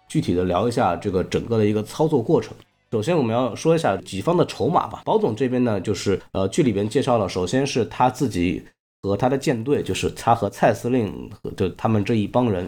[0.08, 2.54] 具体的聊一下这个整个的一个操作过程。
[2.90, 5.02] 首先我们要说一下己方的筹码吧。
[5.04, 8.62] 保总这边呢，就是呃剧里边介绍了，首先是他自己
[9.02, 12.66] 和他的舰队，就是他和蔡司令和就他们这一帮人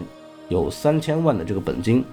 [0.49, 2.05] 有三千万的这个本金。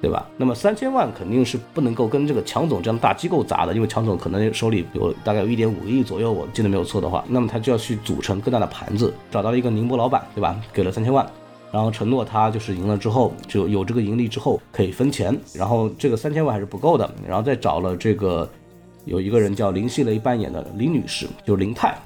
[0.00, 0.28] 对吧？
[0.36, 10.56] 那么三千万肯定是不能够跟这个强总这样的大机构砸的，因为强总可能手里有大概有一点五个亿左右，我记得没有错的话，那么他就要去组成更大的盘子，找到了一个宁波老板，对吧？
[10.72, 11.28] 给了三千万，
[11.72, 18.48] 然后承诺他就是赢了之后就有这个盈利之后可以分钱，然后这个三千万还是不够的，然后再找了这个
[19.04, 21.98] 有一个人叫林熙蕾扮演的林女士，就是林泰，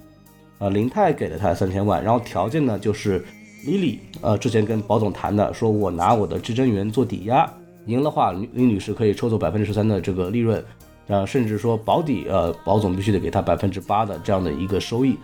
[0.59, 3.23] 啊，林泰给了他三千万，然后条件呢就是
[3.67, 7.53] 李李，呃，之前跟保总谈的，说我拿我的至臻园做抵押。
[7.87, 10.65] 赢的话，林女士可以抽走百分之十三的这个利润，
[11.09, 15.17] 啊，甚至说保底，呃，保总必须得给她百分之八的这样的一个收益。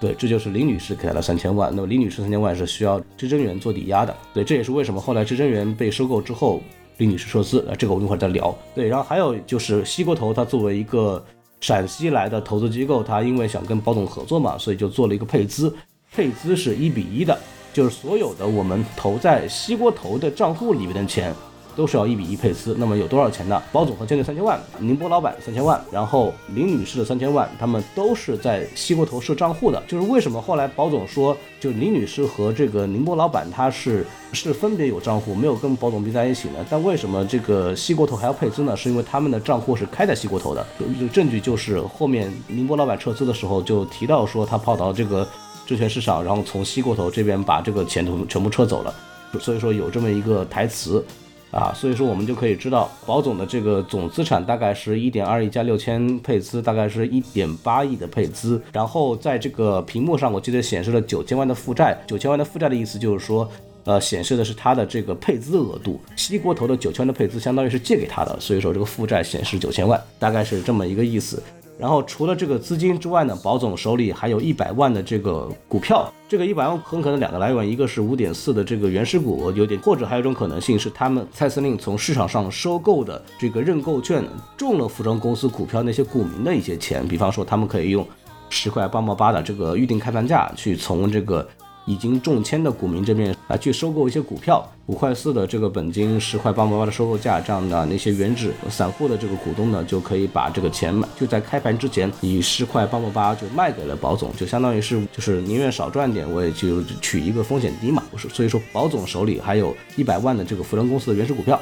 [0.00, 1.70] 对，这就是林女士给她的三千万。
[1.74, 4.16] 那么李女士三千万是需要知臻源做抵押的。
[4.32, 6.62] 对，这也是为什么后来知臻源被收购之后，
[6.98, 7.66] 李女士撤资。
[7.68, 8.56] 啊，这个我们一会儿再聊。
[8.74, 11.22] 对，然后还有就是西国投，它作为一个
[11.60, 15.74] 陕西来的投资机构，它因为想跟保总合作嘛，所以就做了一个配资，
[16.12, 17.36] 配资是一比一的，
[17.72, 21.34] 就是所有的我们投在西国投的账户里面的钱。
[21.78, 23.62] 都是要一比一配资，那么有多少钱呢？
[23.70, 29.80] 包总和舰队三千万，宁波老板三千万，然后林女士的三千万，他们都是在西国投设账户的。
[29.86, 36.66] 就是为什么后来包总说，就林女士和这个宁波老板他是是分别有账户，没有跟包总并在一起呢？
[36.68, 38.76] 但为什么这个西国投还要配资呢？
[38.76, 40.66] 是因为他们的账户是开在西国投的。
[41.12, 45.24] 证据就是后面宁波老板撤资的时候就提到说他跑到这个
[45.64, 48.92] 证券市场，然后从西国投这边把这个钱全部撤走了，
[49.38, 51.04] 所以说有这么一个台词。
[51.50, 58.60] 啊，所以说我们就可以知道，保总的这个总资产大概是一点二亿加六千配资，大概是一点八亿的配资。
[58.72, 61.98] 然后在这个屏幕上，我记得显示了九千万的负债。
[62.06, 63.50] 九千万的负债的意思就是说，
[63.84, 65.98] 呃，显示的是他的这个配资额度。
[66.16, 71.42] 西国投的九千万的配资，相当于是借给他的，所以说这个负债显示九千万，大概是这么一个意思。
[71.78, 76.12] 然后除了这个资金之外呢，保总手里还有一百万的这个股票。
[76.28, 84.22] 这个一百万很可能两个来源，一个是五点四的这个原始股，有点，或者还有一种可能性是他们蔡司令从市场上收购的这个认购券
[84.56, 87.06] 中了服装公司股票那些股民的一些钱。
[87.06, 88.06] 比方说，他们可以用
[88.50, 91.48] 十块八毛八的这个预定开盘价去从这个。
[91.88, 108.02] 已经中签的股民这边啊，去收购一些股票，五块四的这个本金，十块八毛八的收购价，这样的那些原纸散户的这个股东呢，就可以把这个钱买就在开盘之前以十块八毛八就卖给了保总，就相当于是就是宁愿少赚点，我也就取一个风险低嘛，
[108.34, 111.58] 所以说保总手里还有一百万的这个服装公司的原始股票，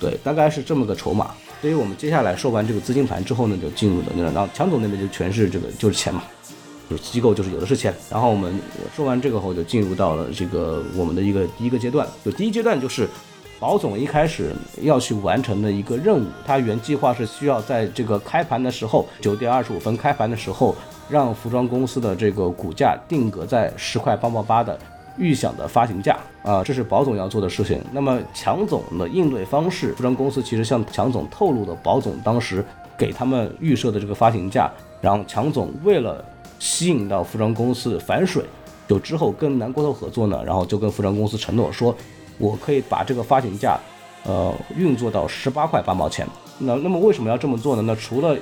[0.00, 1.32] 对，大概是这么个筹码。
[1.60, 6.22] 所以我们接下来说完这个资金盘之后呢，就进入的那，然后强总那边就全是这个就是钱嘛。
[6.90, 7.94] 就是机构，就是有的是钱。
[8.10, 8.52] 然后我们
[8.96, 12.04] 说完这个后，就进入到了这个我们的一个第一个阶段。
[12.24, 13.08] 就第一阶段就是
[13.60, 16.26] 保总一开始要去完成的一个任务。
[16.44, 20.74] 他原计划是需要在这个开盘的时候，九点二十五分开盘的时候，
[21.08, 24.76] 让服装公司的这个股价定格在十块八毛八的
[25.16, 27.80] 预想的发行价啊，这是保总要做的事情。
[27.92, 32.64] 那么强总的应对方式，服装公司其实向强总透露了保总当时
[32.98, 34.68] 给他们预设的这个发行价，
[35.00, 36.24] 然后强总为了
[36.60, 38.44] 吸引到服装公司反水，
[38.86, 41.96] 就之后跟南国头合作呢，然后就跟服装公司承诺说，
[42.38, 43.80] 我可以把这个发行价，
[44.24, 46.26] 呃，运作到十八块八毛钱。
[46.58, 47.82] 那那么为什么要这么做呢？
[47.86, 48.36] 那除了，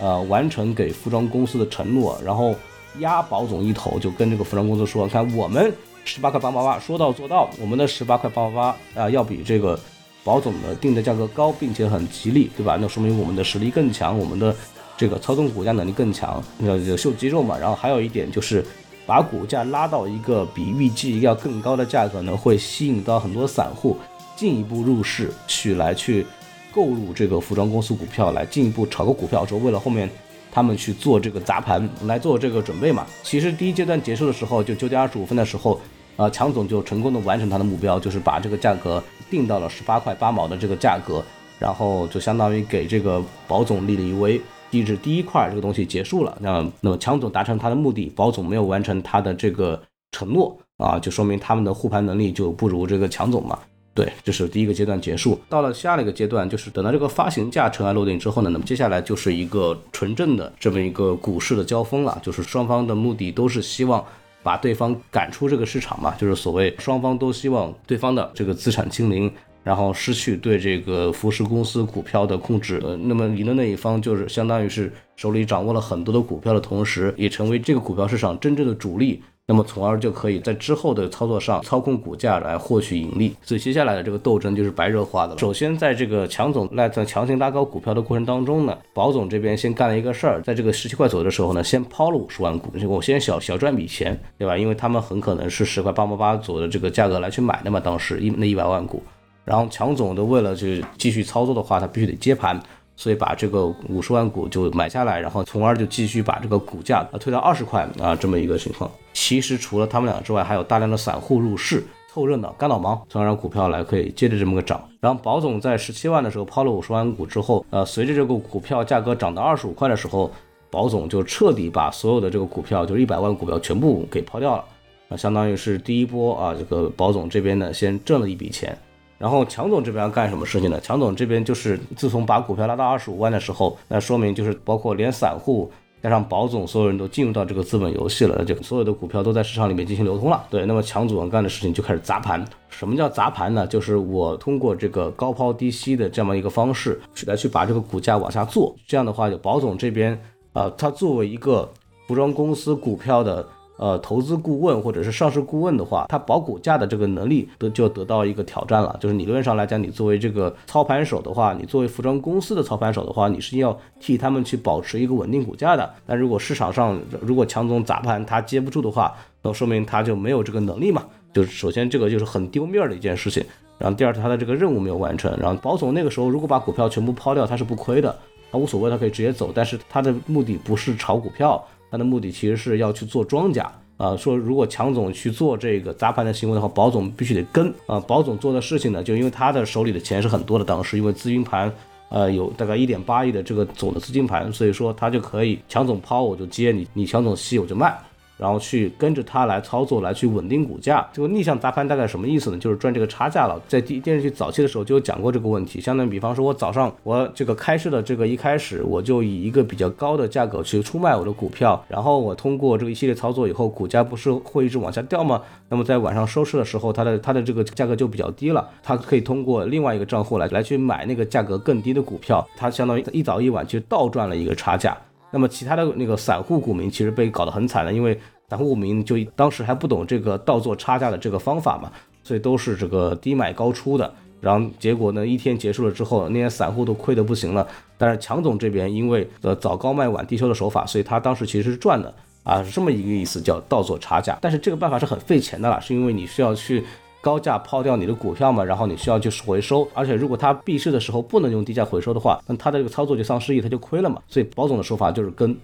[0.00, 2.52] 呃，完成给服装公司的承诺，然后
[2.98, 5.72] 压保总一头，就跟这个服装公司说，看我们
[6.04, 9.78] 十八块八毛八说到做到，我们的十八块八毛八啊，要比这个
[10.24, 12.76] 保总的定的价格高，并且很吉利，对吧？
[12.80, 14.52] 那说明我们的实力更强，我们的。
[15.00, 17.56] 这个操纵股价能力更强，要秀肌肉嘛。
[17.56, 18.62] 然后还有一点就是，
[19.06, 23.96] 把股价拉到一个比预计要更高的价格呢，会吸引到很多散户
[24.36, 26.26] 进一步入市去来去
[26.70, 30.06] 购入这个服装公司股票，来进一步炒个股票，说为了后面
[30.52, 33.06] 他们去做这个砸盘来做这个准备嘛。
[33.22, 35.80] 其实第一阶段结束的时候，就九点二十五分的时候，
[36.16, 41.24] 呃，强总就成功的完成他的目标，就是把这个价格定到了十八块八毛的这个价格，
[41.58, 44.38] 然后就相当于给这个保总立了一威。
[44.70, 53.58] 地址第一块这个东西结束了，那那么强总达成他的目的，保总没有完成他的这个承诺啊，就说明他们的护盘能力就不如这个强总嘛。
[53.92, 55.38] 对，这是第一个阶段结束。
[55.48, 64.02] 到了下了一个阶段，就是等到这个发行价尘埃落定之后呢，那么接下来就是一个纯正的这么一个股市的交锋了，就是双方的目的都是希望
[64.44, 69.30] 把对方赶出这个市场嘛，就是所谓双方都希望对方的这个资产清零。
[69.62, 83.34] 然后失去对这个服饰公司股票的控制，呃，那么赢的那一方就是相当于是手里掌握了很多的股票的同时，也成为这个股票市场真正的主力，那么从而就可以在之后的操作上操控股价来获取盈利。
[83.42, 85.36] 所以接下来的这个斗争就是白热化的。
[85.36, 94.56] 首先，在这个强总来在强行拉高股票的过程当中呢，保总这边先干了一个事儿，在这个十七块左右的时候呢，先抛了五十万股，我先小小赚笔钱，对吧？
[94.56, 99.02] 因为他们很可能是十块八毛八左右的这个价格来去买的嘛，当时一那一百万股。
[99.44, 102.60] 然后强总的为了就是继续操作的话，他必须得接盘，
[102.96, 108.90] 所以把这个五十万股就买下来，然后从而就继续把这个股价啊推到二十块啊这么一个情况。
[109.12, 114.82] 其实除了他们俩之外，还有大量的散户入市凑热闹、干老忙，从而让股票来可以接着这么个涨。
[115.00, 120.30] 然后保总在十七万的时候抛了五十万股之后，呃，随着这个股票价格涨到二十五块的时候，
[120.70, 124.64] 保总就彻底把所有的这个股票，就是一百万股票全部给抛掉了，
[125.08, 128.76] 啊，相当于是第一波啊，这个保总这边呢先挣了一笔钱。
[129.20, 130.80] 然后强总这边要干什么事情呢？
[130.80, 135.70] 强总这边就是自从把股票拉到二十五万的时候，那说明就是包括连散户
[136.02, 140.42] 加上保总，所有人都进入到这个资本游戏了，就所有的股票都在市场里面进行流通了。
[140.48, 142.42] 对，那么强总干的事情就开始砸盘。
[142.70, 143.66] 什么叫砸盘呢？
[143.66, 148.74] 就是我通过这个高抛低吸的这么一个方式，来去把这个股价往下做。
[148.86, 150.18] 这样的话，就保总这边
[150.54, 151.70] 啊，他作为一个
[152.08, 153.46] 服装公司股票的。
[153.80, 158.94] 呃，投资顾问或者是上市顾问的话，他保股价的这个能力得就得到一个挑战了。
[159.00, 165.90] 就是理论上来讲，你作为这个操盘手的话，你作为服装公司的操盘手的话，你是要替他们去保持一个稳定股价的。
[166.06, 171.06] 但如果市场上如果强总砸盘他接不住的话，那说明他就没有这个能力嘛。
[171.32, 173.42] 就是首先这个就是很丢面的一件事情。
[173.78, 175.34] 然后第二，他的这个任务没有完成。
[175.40, 178.14] 然后保总那个时候如果把股票全部抛掉，他是不亏的，
[178.52, 179.50] 他无所谓，他可以直接走。
[179.54, 181.66] 但是他的目的不是炒股票。
[181.90, 188.00] 他的目的其实是要去做庄家啊，说如果强总去做这个砸盘的行为的话，保总必须得跟啊。
[188.00, 191.70] 保总做的事情呢，就因为他的手里的钱是很多的，当时因为资金盘，
[192.08, 197.98] 呃，有大概一点八亿的这个总的资金盘，所以说他就可以强总抛我就接你，你强总吸我就卖。
[198.40, 201.06] 然后去跟着它来操作，来去稳定股价。
[201.12, 202.56] 这个逆向砸盘大概什么意思呢？
[202.56, 203.60] 就是赚这个差价了。
[203.68, 205.78] 在电电视剧早期的时候就有讲过这个问题。
[205.80, 215.42] 相当于比方说，我早上我这个开市的这个一开始，我就以一个比较高的价格去出卖我的股票，然后我通过这个一系列操作以后，股价不是会一直往下掉吗？
[215.68, 224.96] 那么在晚上收市的时候，它的它的这个价格就比较低了，它可以通过另外一个账户来来去买那个价格更低的股票，它相当于一早一晚去倒赚了一个差价。
[225.30, 228.18] 那么其他的那个散户股民其实被搞得很惨了，因为
[228.48, 231.90] 散户股民就当时还不懂这个倒做差价的这个方法嘛，
[232.22, 234.12] 所以都是这个低买高出的。
[234.40, 237.66] 然后结果呢，一天结束了之后，那些散户都亏得不行了。
[237.98, 242.12] 但是强总这边因为呃早高卖晚低收的手法，所以他当时其实是赚的
[242.42, 244.38] 啊，是这么一个意思，叫倒做差价。
[244.40, 246.84] 但是这个办法是很费钱的啦，是因为你需要去。
[247.20, 254.20] 高价抛掉你的股票嘛，然后你需要去回收，而且如果他闭市的时候不能用低价回收的话，那他的这个操作就丧失意义，他就亏了嘛。
[254.28, 255.56] 所以保总的说法就是跟。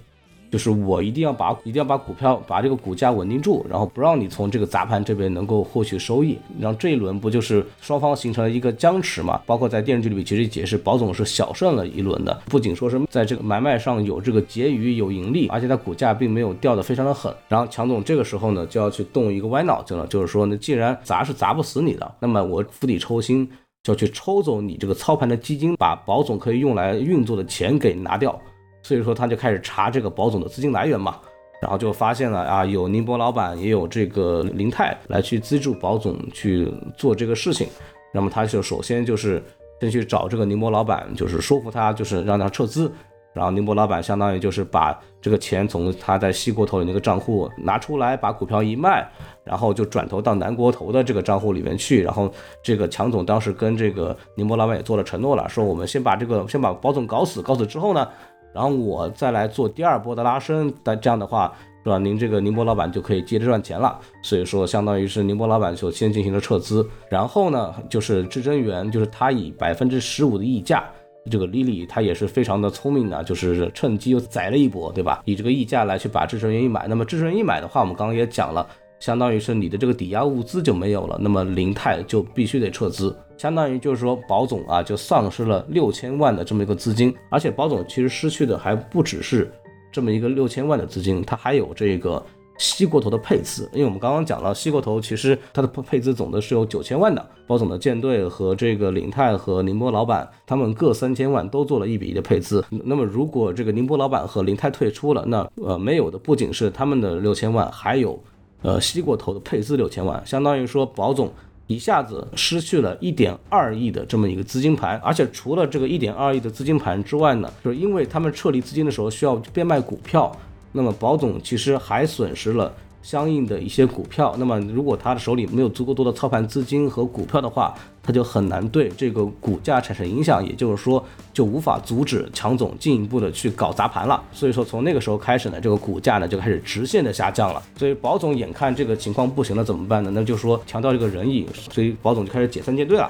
[0.50, 9.40] 就是我一定要把一定要把股票把这个股价稳定住，然后不让你从这个砸盘这边能够获取收益，然后这一轮不就是双方形成了一个僵持嘛？
[9.44, 17.34] 包括在电视剧里面其实解释，保总是小胜了一轮的，不仅说是在这个买卖上有这个结余有盈利，而且他股价并没有掉的非常的狠。
[17.48, 23.48] 然后强总这个时候呢就要去动一个歪脑筋了，就是说呢，既然砸是砸不死你的，那么我釜底抽薪
[23.82, 28.38] 就去抽走你这个操盘的基金，把保总可以用来运作的钱给拿掉。
[28.86, 31.18] 所以说他就开始查这个保总的资金来源嘛，
[31.60, 37.66] 然后就发现了啊，有宁波老板，也有这个林泰来去资助保总去做这个事情。
[38.14, 39.42] 那么他就首先就是
[39.80, 42.88] 先去找这个宁波老板，就是说服他，就是让他撤资。
[43.34, 49.06] 然后宁波老板相当于就是把这个钱从他在西国投的那个账户拿出来，把股票一卖，
[49.42, 52.02] 然后就转投到南国投的这个账户里面去。
[52.02, 52.32] 然后
[52.62, 58.08] 这个强总当时跟这个宁波老板也做了承诺了，说我们先把这个先把保总搞死，搞死之后呢。
[58.56, 61.52] 然后我再来做第二波的拉升，但这样的话，
[61.84, 61.98] 是吧？
[61.98, 64.00] 您这个宁波老板就可以接着赚钱了。
[64.22, 70.82] 所以说，相当于是宁波老板就先进行了撤资，然后呢，就是至臻园，就是他以百分之十五的溢价，
[71.30, 75.20] 这个 Lily 他也是非常的聪明的，就是趁机又宰了一波，对吧？
[75.26, 78.66] 以这个溢价来去把至臻园一买，那么至臻园一买的话，我们刚刚也讲了。
[78.98, 89.52] 相当于是你的这个抵押物资就没有了，那么林泰就必须得撤资，相当于就是说保总啊就丧失了六千万的这么一个资金，而且保总其实失去的还不只是
[89.92, 92.22] 这么一个六千万的资金，他还有这个
[92.58, 108.18] 西国投的配资，因为我们刚刚讲了西国投其实它的配资总的是有九千万的，保总的舰队和这个林泰和宁波老板他们各三千万都做了一比一的配资，那么如果这个宁波老板和林泰退出了，那呃没有的不仅是他们的六千万，还有。
[108.62, 111.30] 呃，西国投的配资六千万，相当于说保总
[111.66, 120.30] 一下子失去了一点二亿的这么一个资金盘，而且除了这个一点二亿的资金盘之外呢，就是因为他们撤离资金的时候需要变卖股票，
[120.72, 122.72] 那么保总其实还损失了。
[123.06, 131.00] 相应的一些股票，那么如果他的手里没有足够多的操盘资金和股票的话，他就很难对这个股价产生影响，也就是说，
[131.32, 134.20] 就无法阻止强总进一步的去搞砸盘了。
[134.32, 137.62] 所以说，从那个时候开始呢，这个股价呢就开始直线的下降了。
[137.76, 140.10] 所以保总眼看这个情况不行了，怎么办呢？
[140.12, 143.08] 那就说强调这个人影，所以保总就开始解散舰队了，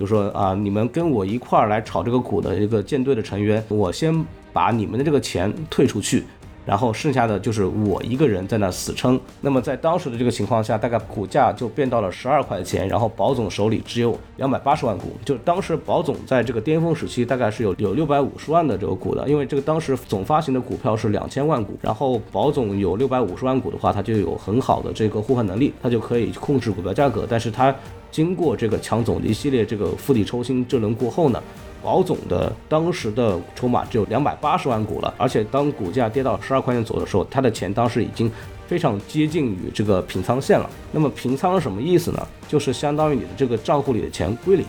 [0.00, 4.24] 就说啊，你们跟我一块儿来炒这个股的一个舰队的成员，我先
[4.54, 6.24] 把你们的这个钱退出去。
[6.64, 9.20] 然后剩下的就是我一个人在那死撑。
[9.40, 15.16] 那么在当时的这个情况下，大概股价就变到了十二块钱，然后保总手里只有两百八十万股。
[15.24, 27.26] 就当时保总在这个巅峰时期，大概是有有六百五十万的这个股的，因为这个当时总发行的股票是两千万股，然后保总有六百五十万股的话，他就有很好的这个互换能力，他就可以控制股票价格。
[27.28, 27.74] 但是他
[28.14, 31.42] 经过这个强总的一系列这个釜底抽薪这轮过后呢？
[31.82, 38.30] 保总的当时的筹码只有两百八十万股了，而且当股价跌到十二块钱左右的时候，他的钱当时已经
[38.68, 40.70] 非常接近于这个平仓线了。
[40.92, 42.24] 那么平仓是什么意思呢？
[42.46, 44.64] 就是相当于你的这个账户里的钱归零。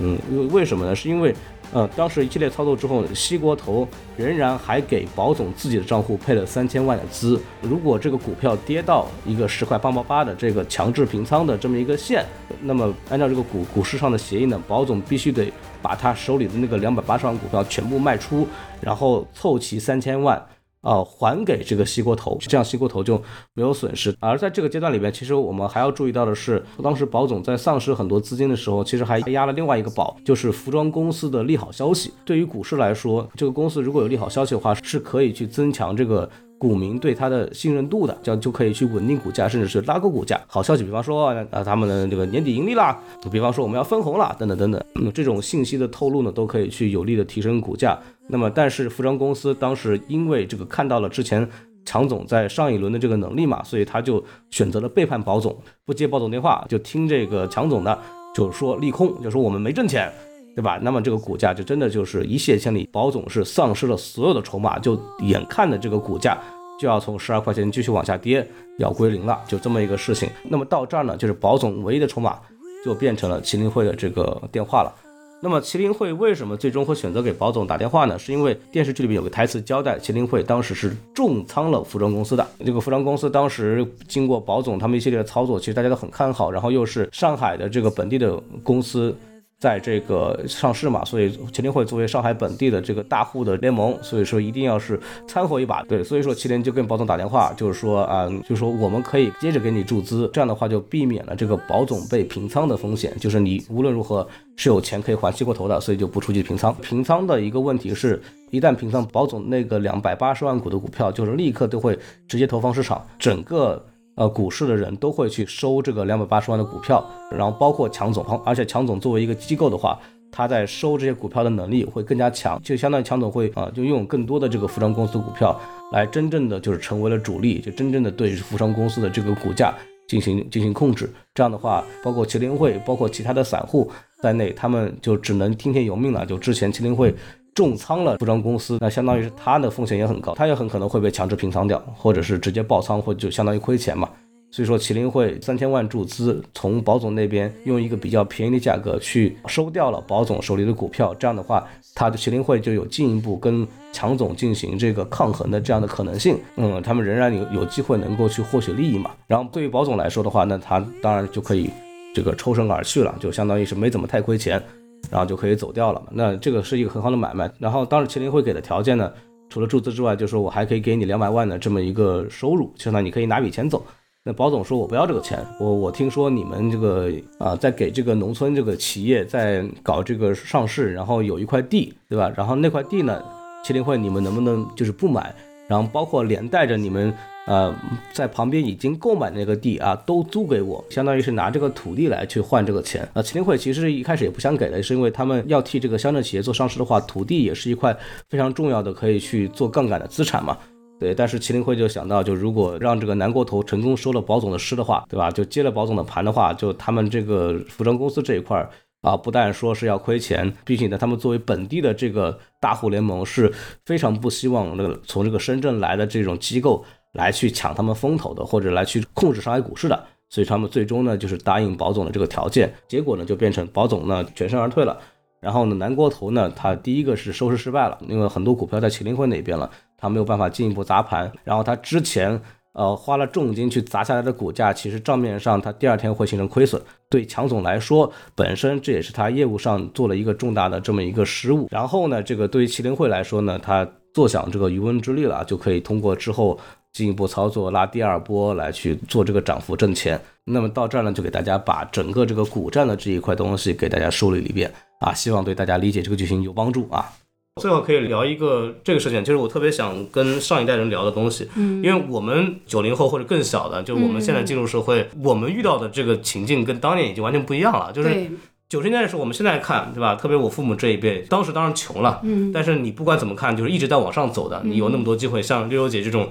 [0.00, 0.94] 嗯，为为什么呢？
[0.94, 1.34] 是因为。
[1.70, 3.86] 呃，当时一系列操作之后，西国投
[4.16, 7.38] 仍然还给保总自己的账户配了三千万的资。
[7.60, 12.24] 如果这个股票跌到一个十块八毛八的这个强制平仓的这么一个线，
[12.62, 18.48] 那么按照这个股股市上的协议呢，保总必须得把他手里的那个两百八十万股票全部卖出，
[18.80, 20.42] 然后凑齐三千万。
[20.88, 23.20] 啊，还给这个西国投，这样西国投就
[23.52, 24.14] 没有损失。
[24.20, 32.10] 而在这个阶段里边，其实我们还要注意到的是，当时保总在丧失很多资金的时候，其实还压了另外一个宝，就是服装公司的利好消息。
[32.24, 36.26] 对于股市来说，这个公司如果有利好消息的话，是可以去增强这个
[36.56, 40.40] 股民对它的信任度的，这样就可以去稳定股价，甚至是拉高股价。
[40.46, 42.98] 好消息，比方说啊，他们的这个年底盈利啦，
[43.30, 47.98] 比方说我们要分红啦，等等等等，这种信息的透露呢，都可以去有力的提升股价。
[48.28, 51.48] 那么，但是服装公司当时因为这个看到了之前
[51.84, 57.98] 强总在上一轮的这个能力嘛，所以他就选择了背叛保总，不接保总电话，就听这个强总的，
[58.34, 60.12] 就说利空，就说我们没挣钱。
[60.56, 60.76] 对吧？
[60.82, 66.36] 那么这个股价就真的就是一泻千里，保总是丧失了所有的筹码，就眼看着这个股价
[66.80, 68.44] 就要从十二块钱继续往下跌，
[68.78, 70.28] 要归零了，就这么一个事情。
[70.48, 72.40] 那么到这儿呢，就是保总唯一的筹码
[72.84, 74.92] 就变成了麒麟会的这个电话了。
[75.40, 78.18] 那么麒麟会为什么最终会选择给保总打电话呢？
[78.18, 82.44] 是因为电视剧里面有个台词交代，麒麟会当时是重仓了服装公司的。
[82.66, 89.14] 这个服装公司当时经过保总他们一系列的操作，其实大家都很看好，然后又是上海的这个本地的公司。
[89.58, 95.82] 在这个上市嘛，所以麒麟会作为上海本地的这个大户的联盟，所以说一定要是掺和一把。
[95.82, 103.12] 对，所以说麒麟就跟保总打电话，就是说啊，就是说我们可以接着给你注资，这样的话就避免了这个保总被平仓的风险。
[103.18, 104.24] 就是你无论如何
[104.54, 106.72] 是有钱可以还息过头的，所以就不出去平仓。
[106.76, 111.98] 平仓的一个问题是，一旦平仓，保总那个两百八十万股的股票，就是立刻都会
[112.28, 113.84] 直接投放市场，整个。
[114.18, 119.96] 呃，股市的人都会去收这个两百八十万的股票，然后包括强总，而且强总作为一个机构的话，
[120.32, 125.56] 他在收这些股票的能力会更加强，就相当于强总会啊，就拥有更多的这个服装公司股票，
[125.92, 129.72] 来真正的就是成为了主力，就真正的对服装公司的这个股价
[130.08, 131.08] 进行进行控制。
[131.32, 133.88] 这样的话，包括麒麟会，包括其他的散户
[134.20, 136.26] 在内，他们就只能听天由命了。
[136.26, 137.14] 就之前麒麟会。
[137.58, 144.08] 重仓了服装公司，那相当于是他的风险也很高，他也很可能会被强制平仓掉，或者是直接爆仓，或者就相当于亏钱嘛。
[144.52, 151.66] 所以说，麒麟会三千万注资，从保总那边用一个比较便宜的价格去收掉了保总手里的股票，这样的话，
[151.96, 156.38] 他的麒麟会就有进一步跟强总进行这个抗衡的这样的可能性。
[156.54, 159.10] 嗯，他们仍然有有机会能够去获取利益嘛。
[159.26, 161.68] 然后对于保总来说的话，那他当然就可以
[162.14, 164.62] 这个抽身而去了，就相当于是没怎么太亏钱。
[165.10, 166.06] 然后就可以走掉了嘛？
[166.12, 167.50] 那这个是一个很好的买卖。
[167.58, 169.12] 然后当时麒麟会给的条件呢，
[169.48, 173.84] 除了注资之外，就是说我还可以给你两百万的这么一个收入，相当于你可以拿笔钱走。
[174.24, 182.30] 那保总说我不要这个钱，我我听说你们这个啊，在给这个农村这个企业在搞这个上市，然后有一块地，对吧？
[182.36, 183.22] 然后那块地呢，
[183.64, 185.34] 麒麟会你们能不能就是不买？
[185.66, 187.12] 然后包括连带着你们。
[187.48, 187.74] 呃，
[188.12, 193.08] 在旁边已经购买那个地啊，都租给我，相当于是拿这个土地来去换这个钱。
[193.14, 197.96] 啊，麒麟会其实一开始也不想给的，是因为他们要替这个乡镇企业做上市的话，土地也是一块
[198.28, 200.58] 非常重要的可以去做杠杆的资产嘛。
[201.00, 205.30] 对，但是麒麟会就想到，就如果让这个南国投成功收了保总的尸的话，对吧？
[205.30, 208.68] 就接了保总的盘的话，就他们这个服装公司这一块儿
[209.00, 213.50] 啊，不但说是要亏钱，并且呢，他们作为本地的这个大户联盟是
[213.86, 216.84] 非常不希望那个从这个深圳来的这种机构。
[217.12, 224.98] 来去抢他们风头的，或者来去控制上海股市的，所以他们最终呢就是答应保总的这个条件，结果呢就变成保总呢全身而退了。
[225.40, 231.30] 然后呢，南国投呢，他第一个是收拾失败了，因为很多股票在麒麟会那边了，他没有办法进一步砸盘。
[231.44, 232.40] 然后他之前
[232.72, 236.82] 呃花了重金去砸下来的股价，其实账面上他第二天会形成亏损。
[237.08, 241.68] 对强总来说，本身这也是他业务上做了一个重大的这么一个失误。
[241.70, 246.58] 然后呢，这个对于麒麟会来说呢，他坐享这个渔翁之利了，就可以通过之后。
[246.92, 257.12] 进一步操作拉第二波来去做这个涨幅挣钱，那么到这儿呢，就给大家把整个这个股战的这一块东西给大家梳理了一遍啊，希望对大家理解这个剧情有帮助啊。
[257.60, 267.92] 最后可以聊一个这个事情，就是我特别想跟上一代人聊的东西，嗯，因为我们九零后或者更小的，就是我们现在进入社会，我们遇到的这个情境跟当年已经完全不一样了。
[267.92, 268.30] 就是
[268.68, 270.14] 九十年代的时候，我们现在看，对吧？
[270.14, 276.28] 特别我父母这一辈，当时当然穷了，嗯，但是你不管怎么看，就是一直在往上走的，你有那么多机会，像六六姐这种。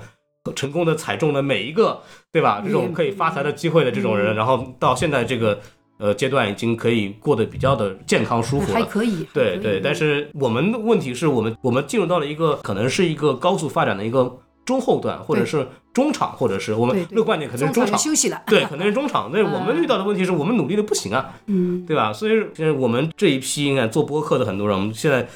[0.53, 1.99] 成功的踩中了每一个，
[2.31, 2.61] 对吧？
[2.65, 5.59] 这种可以发财的机会的这种人，然后到现在这个
[5.97, 9.25] 呃阶段，已经可以过得比较的健康舒服了，还可以。
[9.33, 19.31] 对对，但是我们的问题是我们我们进入到了一个可能是一个高速发展的一个中后段，或者是中场，或者是我们乐观点可能是中场休息了，对，可能是中场。
[19.33, 22.13] 那我们遇到的问题是我们努力的不行啊，嗯，对吧？
[22.13, 25.27] 所以现在我们这一批应该做播客的很多人，我们现在。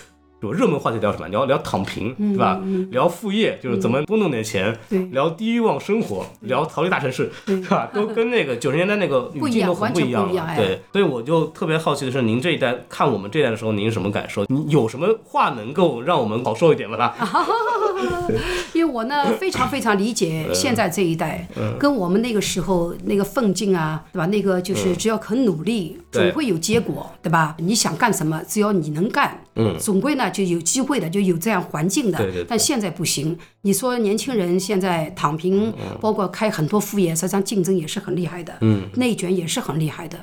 [0.41, 1.27] 有热门话题聊什么？
[1.27, 2.59] 聊聊躺平，对吧？
[2.89, 4.75] 聊副业，就是怎么多弄点钱。
[5.11, 7.87] 聊低欲望生活，聊逃离大城市，是吧？
[7.93, 10.55] 都跟那个九十年代那个语境都很不一样了。
[10.55, 14.43] 对，所以我就特别好奇的是，您这一代看我们这一代的时候，您什么感受？
[14.47, 16.97] 你有什么话能够让我们好受一点吗？
[16.97, 17.15] 啦？
[18.73, 21.47] 因为我呢，非常非常理解现在这一代，
[21.77, 24.25] 跟我们那个时候那个奋进啊，对吧？
[24.25, 27.55] 那个就是只要肯努力，总会有结果，对吧？
[27.59, 30.30] 你想干什么，只要你能干，嗯，总归呢。
[30.31, 32.17] 就有机会的，就有这样环境的。
[32.17, 33.37] 对对对但现在不行。
[33.61, 40.17] 你说年轻人现在躺平，包括开很多副业，实际上竞争也是很厉害的，嗯，内卷也是很厉害的。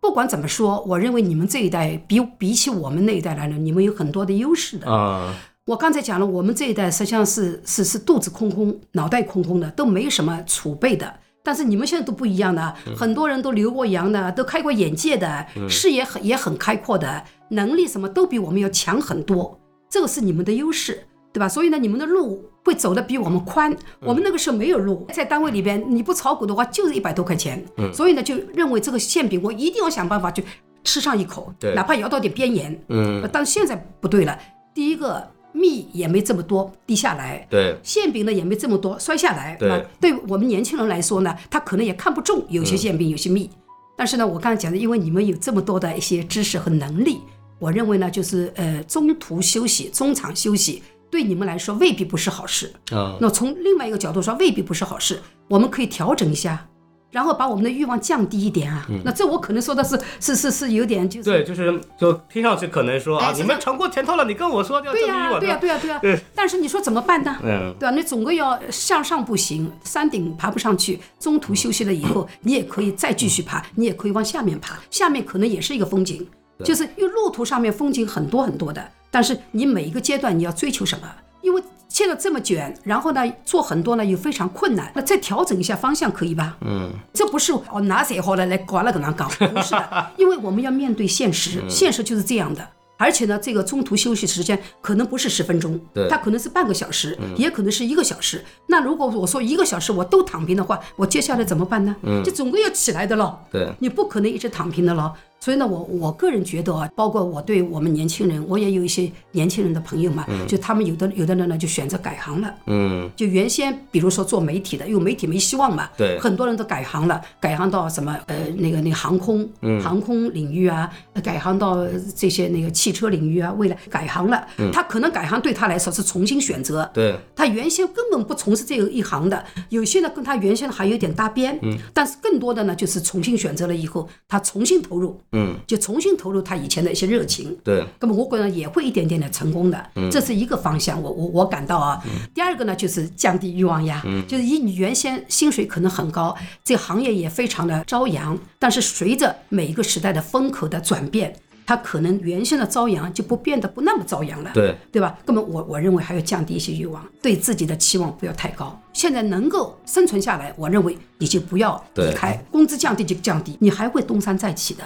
[0.00, 4.90] 不管怎么说，我认为你们这一代比比起我们那一代来呢，你们有很多的优势的。
[4.90, 5.34] 啊，
[5.66, 11.12] 我刚才讲了，我们这一代实际上是是是肚子空空、脑袋空空的，都没什么储备的。
[11.42, 21.48] 但是你们现在都不一样的，很多人都留过洋的，都开过眼界的，视野很也很开阔的，能力什么都比我们要强很多，这个是你们的优势，对吧？
[21.48, 23.76] 所以呢，你们的路会走得比我们宽。
[24.00, 30.44] 我们那个时候没有路，在单位里边你不炒股的话，就是一百多块钱，所以呢，就认为这个馅饼我一定要想办法去
[30.84, 32.84] 吃上一口，对哪怕摇到点边沿。
[32.88, 34.38] 嗯，但现在不对了，
[34.72, 39.80] 第一个蜜也没这么多滴下来，对，馅饼呢也没这么多摔下来，对吧？
[40.00, 43.50] 对我们年轻人来说呢，他可能也看不中有些馅饼，有些蜜。
[43.96, 47.20] 但是呢，我刚才讲的，因为你们有这么多的一些知识和能力，
[47.60, 52.72] 我认为呢，就是呃中途休息、中场休息，对你们来说未必不是好事。
[52.90, 56.66] 啊，那从另外一个角度说，未必不是好事，我们可以调整一下。
[57.12, 67.36] 然后把我们的欲望降低一点啊，那这我可能说的是是是是有点就是嗯对，就是就听上去可能说啊，哎你们尝过甜头了，你跟我说要对呀、降低欲望，对呀、吧对呀、对呀、对但是你说怎么办呢？
[67.42, 67.90] 嗯，对吧？
[67.90, 76.24] 你总归要向上不行，山顶爬不上去，中途休息了以后，你也可以再继续爬，你也可以往下面爬，下面可能也是一个风景，
[76.64, 81.08] 就是因为路途上面风景很多很多的，但是你每一个阶段你要追求什么？
[81.42, 86.56] 因为现在这么卷，然后呢做很多呢又非常困难，那再调整一下方向可以吧？
[86.60, 92.68] 嗯，这不是哦拿谁好了来搞了个那讲，不是的， 因为我们要面对现实，现实就是这样的。
[92.98, 98.44] 而且呢，这个中途休息时间可能不是十分钟，对它可能是半个小时，也可能是一个小时。
[98.66, 101.96] 那如果我说一个小时我都躺平的话，我接下来怎么办呢？
[102.02, 103.40] 嗯，就总归要起来的咯。
[103.50, 105.14] 对，你不可能一直躺平的咯。
[105.42, 112.54] 所以呢，我我个人觉得啊，包括我对我们年轻人，我也有一些年轻人的朋友嘛，就他们有的有的人呢就选择改行了。
[112.66, 116.18] 嗯，就原先比如说做媒体的，因为媒体没希望嘛，对。
[116.20, 119.48] 很多人都改行了，改行到什么呃那个那个航空，
[119.82, 142.02] 航空领域啊，呃改行到这些那个汽车领域啊，未来改行了，他可能改行对他来说是重新选择，对，他原先根本不从事这个一行的，有些呢跟他原先还有点搭边，嗯，但是更多的呢就是重新选择了以后，他重新投入，嗯，就重新投入他以前的一些热情，对，那么我个人也会一点点的成功的，这是一个方向，我我我感到啊。
[142.34, 151.32] 第二个呢，就是降低欲望呀，就是以你原先薪水可能很高，这个行业也非常的朝阳，但是随着每一个时代的风口的转变，
[151.64, 154.50] 它可能原先的朝阳就不变得不那么朝阳了。
[154.52, 155.16] 对，对吧？
[155.26, 158.76] 那么我我认为还要降低一些欲望，对自己的期望不要太高。
[158.92, 164.82] 现在能够生存下来，我认为你就不要离开，工资降低就降低，你还会东山再起的。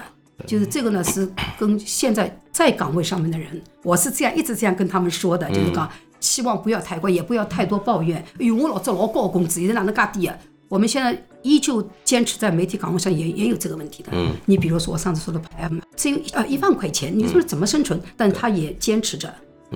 [0.46, 5.90] 就是这个呢，是跟现在在岗位上面的人，我是这样一直这样跟他们说的，就是讲
[6.20, 8.18] 希望不要太高，也不要太多抱怨。
[8.40, 10.36] 哎呦，我老子老高工资，现在哪能介低啊？
[10.68, 14.10] 我们现在依旧坚持在媒体岗位上也也有这个问题的。
[14.12, 18.00] 嗯，你比如说我上次说的 PM，只有呃一万块钱，你说怎么生存？
[18.16, 19.32] 但他也坚持着。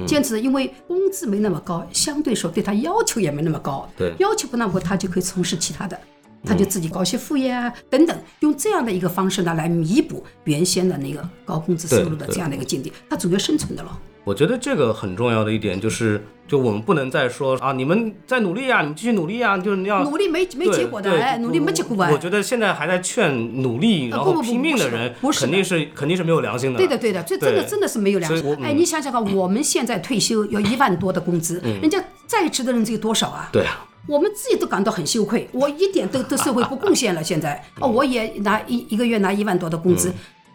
[0.07, 3.89] 坚持着，因为工资没那么高，相对说对他要求也没那么高。
[3.97, 5.99] 对要求不那么高，他就可以从事其他的，
[6.45, 13.99] 他就自己搞些副业啊等等，用这样的一个方式呢来弥补原先的那个高工资收入的这样的一个境地，他主要生存的了。
[14.25, 22.13] 我觉得这个很重要的一点就是，就我们不能再说啊，你们在努力啊，你们继续努力啊，就是你要努力没没结果的，对哎，努力没结果哎。
[22.13, 26.77] 我觉得现在还在劝努力，然后拼命的人，不是的肯定是肯定是没有良心的。
[26.77, 33.49] 对的，对的，这真的真的是没有良心哎，你想想看，我们现在退休要一万多的工资，人家在职的人只有多少啊？
[33.51, 37.23] 对啊，我们自己都感到很羞愧，我一点都对社会不贡献了。
[37.23, 40.13] 现在 哦，我也拿一一个月拿一万多的工资，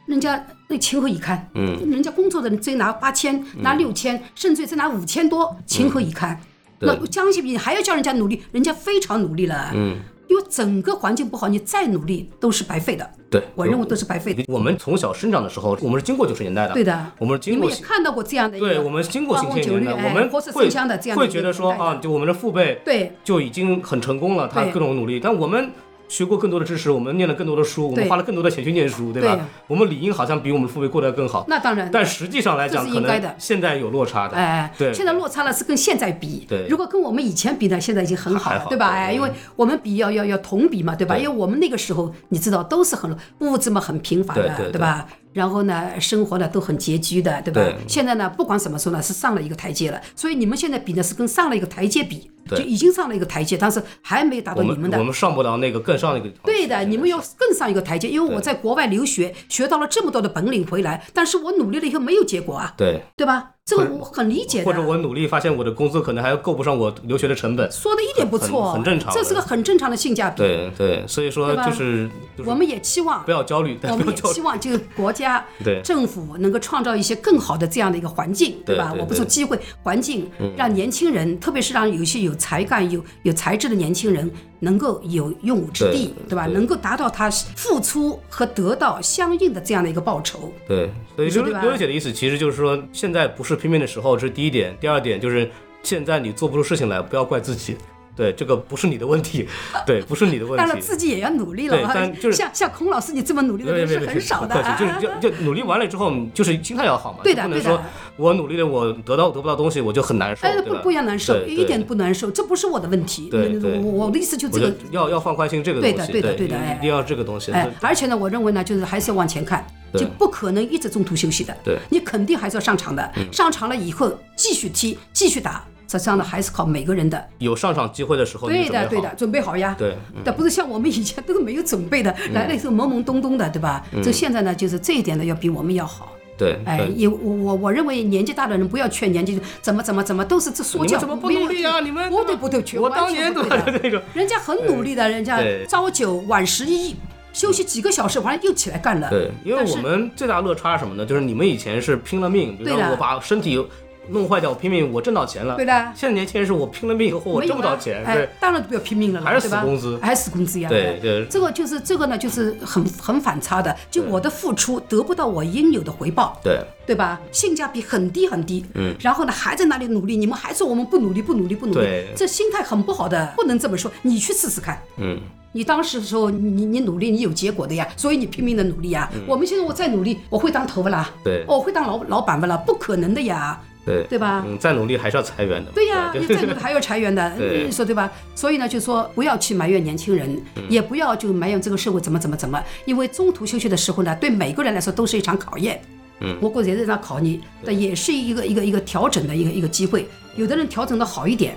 [0.08, 1.48] 人家那情何以堪？
[1.54, 6.38] 嗯，人家工作的人只拿八千、拿六千，甚至于只拿五千多，情何以堪？
[6.80, 9.72] 那将心比心，还要叫人家努力，人家非常努力了。
[9.74, 9.98] 嗯，
[10.34, 13.08] 因为整个环境不好，你再努力都是白费的。
[13.30, 14.44] 对，我认为都是白费的。
[14.48, 25.70] 我们从小生长的时候，我们是经过九十年代的，对的我们是经过你们也看到过这样的对，我们经过花新千年的，红酒绿，我们会会觉得说啊，就我们的父辈对就已经很成功了，他各种努力，但我们。
[26.14, 29.36] 学过更多的知识，我们念了更多的书，我们花了更多的钱去念书，对吧？
[29.36, 31.90] 对我们理应好像比我们父辈过得更好，那当然。
[31.92, 34.38] 但实际上来讲，可能现在有落差的。
[34.38, 38.92] 哎，对现在落差了是跟现在比，对如果跟我们以前比呢，现在已经很好了，好对吧？
[38.92, 41.16] 对哎，因为我们比要要要同比嘛，对吧？
[41.16, 45.08] 对因为我们那个时候你知道都是很物质嘛很贫乏的，对吧？
[45.34, 47.62] 然后呢，生活呢都很拮据的，对吧？
[47.62, 50.00] 对现在呢，不管怎么说呢，是上了一个台阶了。
[50.16, 56.46] 所以你们现在比呢是跟上了一个台阶比，对就已经上了一个台阶，但是还没达到你们的们我们上不到那个更上一个地方。
[56.46, 63.53] 对的，你们要更上一个台阶，因为我在国外留学，学到了这么多的本领回来，但是我努力了以后没有结果啊，对对吧？
[63.66, 64.66] 这个我很理解的。
[64.66, 67.72] 或者我努力发现我的工资可能还够不上我留学的成本。
[67.72, 70.38] 说的一点不错，很很正常这是个很正常的性价比。
[70.38, 74.42] 对对，所以说就是就是我们也期望不要焦虑，我们也不要焦虑希。
[74.42, 78.64] 望就是国家、 对政府能够创造一些更好的这样的一个环境，吧？
[78.66, 84.30] 对对对嗯我不说机会，环境让年轻人，特别是让有些有才干、有有才智的年轻人，
[84.64, 90.52] 能够有用武之地，对对吧能够达到他付出和得到相应的这样的一个报酬。
[90.68, 94.76] 对，所以刘刘姐的意思其实就是说，现在不是拼命的时候，这是第一点。
[94.80, 95.50] 第二点就是
[95.84, 97.76] 现在你做不出事情来，不要怪自己。
[98.16, 99.48] 对，这个不是你的问题，
[99.86, 100.82] 对，不是你的问题当然题。
[100.82, 104.56] 自己也要努力了但就是像像孔老师你这么努力的人是很少的。
[104.78, 107.84] 就是就就努力完了之后，就是心态要好嘛，对的对的不能说
[108.18, 110.62] 我努力了，我得到得不到东西，我就很难受，哎？
[110.62, 113.30] 不不要难受，一点不难受，这不是我的问题。
[113.30, 117.52] 对对我我的意思就这个要要放宽心这个东西，对的对的对的哎一定要这个东西。
[117.52, 121.56] 哎，而且呢，我认为呢，就是还是要往前看，就不可能一直中途休息的。
[121.90, 125.66] 你肯定还是要上场的，上场了以后继续踢，继续打。
[125.98, 127.24] 实际上呢，还是靠每个人的。
[127.40, 129.76] 有上场机会的时候，对的，对的，准备好呀。
[129.78, 133.86] 对，嗯但不是像我们以前都是没有准备的，来了以后懵懵懂懂的，对吧？
[134.04, 136.12] 这现在呢，就是这一点呢，要比我们要好。
[136.36, 141.80] 对，哎，对也我我我认为年纪大的人不要劝年纪怎么怎么怎么都是这说教，怎么不努力啊？
[141.80, 143.80] 你们不对不对，全我当年对的？
[143.84, 145.40] 那个人家很努力的，人家
[145.70, 146.96] 朝九晚十一，
[147.34, 149.10] 休息几个小时，完了又起来干了。
[149.12, 151.06] 对，因为我们最大乐差是什么呢？
[151.06, 153.64] 就是你们以前是拼了命，比如对我把身体
[154.10, 155.56] 弄坏掉，我拼命我挣到钱了。
[155.56, 160.70] 对的现在年轻人是我拼了命以后我挣不到钱，哎对，当然不要拼命了了，还是死工资还是死工资呀。
[160.70, 166.40] 对对这个就是这个呢，就是很很反差的，就我的付出得不到我应有的回报。
[166.44, 167.20] 对对吧？
[167.32, 173.90] 性价比很低很低，嗯，然后呢还在那里努力，你们还说我们不努力不努力不努力对，这心态很不好的，不能这么说。
[174.02, 175.18] 你去试试看，嗯，
[175.54, 179.10] 你当时的时候，你你你努力，你有结果的呀，所以你拼命的努力呀。
[179.26, 182.58] 我们现在我再努力，我会当头发啦，嗯对我会当老老板不啦？
[182.58, 184.44] 不可能的呀，对对吧？
[184.48, 185.72] 嗯，再努力还是要裁员的。
[185.72, 188.12] 对呀，对你再努力 还要裁员的，对你说对吧？
[188.36, 195.82] 所以呢，就说不要去埋怨年轻人，嗯也不要就埋怨这个社会怎么怎么怎么，因为中途休息的时候呢，对每个人来说都是一场考验。
[196.22, 200.08] 嗯，我估计也是在考你，但也是一个一个一个调整的一个一个机会。
[200.36, 201.56] 有的人调整的好一点，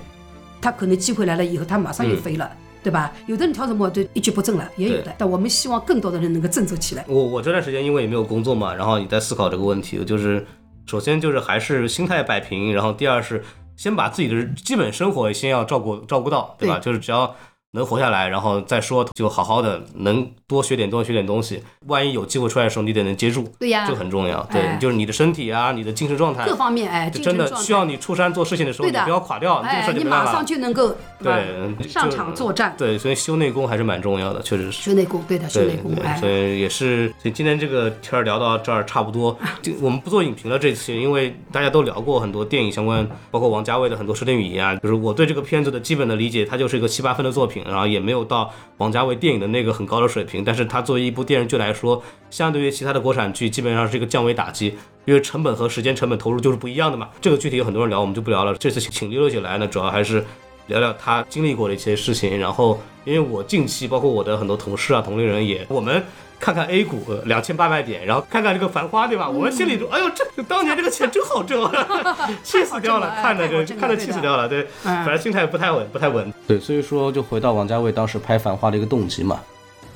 [0.60, 2.50] 他可能机会来了以后，他马上又飞了。
[2.82, 3.12] 对吧？
[3.26, 5.12] 有的人调整不好，就一蹶不振了，也有的。
[5.18, 7.04] 但我们希望更多的人能够振作起来。
[7.08, 10.46] 我我这段时间因为也没有工作嘛，然后也在思考这个问题，就是
[10.86, 13.44] 首先就是还是心态摆平，然后第二是
[13.76, 16.78] 先把自己的基本生活先要照顾照顾到，对吧？
[16.78, 17.34] 对就是只要
[17.76, 23.84] 能活下来，然后再说，就好好的能多学点多学点东西，万一有机会出来的时候，你得能接住，对呀。
[23.86, 24.42] 这个很重要。
[24.50, 26.46] 对，哎就是你的身体啊，你的精神状态。
[26.46, 30.44] 各，方面，哎，就真的需要你出山做事情的时候，你不要垮掉，这个哎你马上。
[30.46, 34.80] 就能够对，上场作战，对，所以修内功还是蛮重要的，确实是。
[34.80, 40.56] 修内功，对的，修内功，所，以也是，所以今天这个天儿聊到这儿差不多， 就我们不做影评了。
[40.56, 54.74] 这次因为大家都聊过很多电影相关，包括王家卫的很多视听语言啊，就是我对这个片子的基本的理解，它就是一个七八分的作品，然后也没有到王家卫电影的那个很高的水平，但是它作为一部电视剧来说，相对于其他的国产剧，基本上是一个降维打击。
[55.04, 58.52] 因为成本和时间成本投入就是不一样的嘛，这个具体有很多人聊，我们就不聊了。
[58.54, 60.24] 这次请溜溜姐来呢，主要还是
[60.66, 62.36] 聊聊她经历过的一些事情。
[62.36, 66.02] 然后，因为我近期包括我的很多同事啊、同龄人也，我们
[66.38, 69.28] 看看 A 股两千八百点，然后看看这个繁花，对吧？
[69.28, 76.32] 我们心里就，哎呦，这当年这个钱真好挣啊， 气死掉了，看着就看着气死掉了，对，嗯反正心态不太稳，不太稳。
[76.46, 79.40] 对，所以说就回到王家卫当时拍《繁花》的一个动机嘛，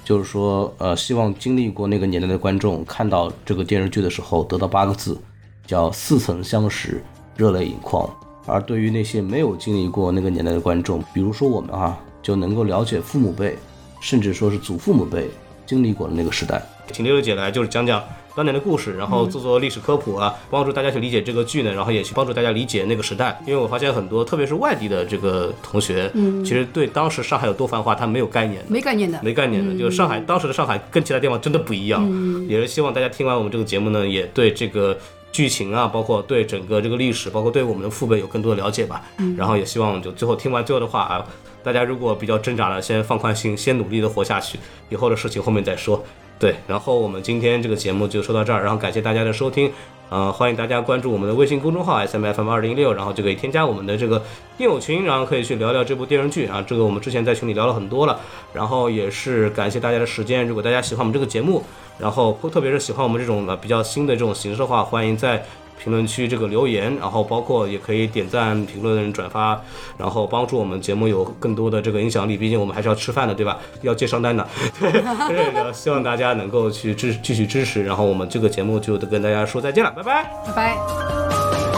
[0.04, 5.18] 就是说，呃，希望经历过那个年代的观众看到这个电视剧的时候，得到八个字，
[5.66, 7.02] 叫似曾相识，
[7.36, 8.08] 热泪盈眶。
[8.46, 13.56] 而对于那些没有经历过那个年代的观众，比如说我们啊，就能够了解父母辈，
[14.00, 15.30] 甚至说是祖父母辈
[15.70, 16.60] 经历过的那个时代。
[16.90, 18.02] 请六六姐来就是讲讲
[18.34, 23.40] 当年的故事，然后做做历史科普啊，帮助大家去理解这个剧呢，然后也去帮助大家理解那个时代。
[23.46, 28.66] 因为我发现很多，特别是外地的这个同学，嗯，其实对当时上海有多繁华，他没有概念的。
[28.68, 32.04] 没概念的，没概念的，就是上海当时的上海跟其他地方真的不一样。
[32.48, 34.98] 也是希望大家听完我们这个节目呢，也对这个
[35.32, 39.02] 剧情啊，包括对整个这个历史，包括对我们的父辈有更多的了解吧。
[39.36, 41.26] 然后也希望就最后听完最后的话啊，
[41.62, 44.58] 大家如果比较挣扎的，先放宽心，先努力的活下去，
[44.88, 46.02] 以后的事情后面再说。
[46.38, 49.70] 对，然后我们今天这个节目就说到这儿，然后感谢大家的收听。
[50.10, 54.20] 呃，欢迎大家关注我们的微信公众号 S M F M 二零一六，然后就可以添加我们的这个
[54.58, 56.60] 听友群，然后可以去聊聊这部电视剧啊。
[56.66, 58.18] 这个我们之前在群里聊了很多了，
[58.52, 60.44] 然后也是感谢大家的时间。
[60.44, 61.62] 如果大家喜欢我们这个节目，
[61.96, 65.44] 然后特别是喜欢我们这种呃比较新的这种形式的话，欢迎在
[65.82, 69.60] 评论区这个留言，然后包括也可以点赞、评论、转发，
[69.96, 72.36] 然后帮助我们节目有更多的这个影响力。
[72.36, 73.58] 毕竟我们还是要吃饭的，对吧？
[73.82, 74.46] 要接商单的，
[74.78, 80.30] 对，对希望大家能够去支继续支持，然后我们这个节目就得跟大家说再见了，拜拜。
[80.46, 81.69] 拜拜。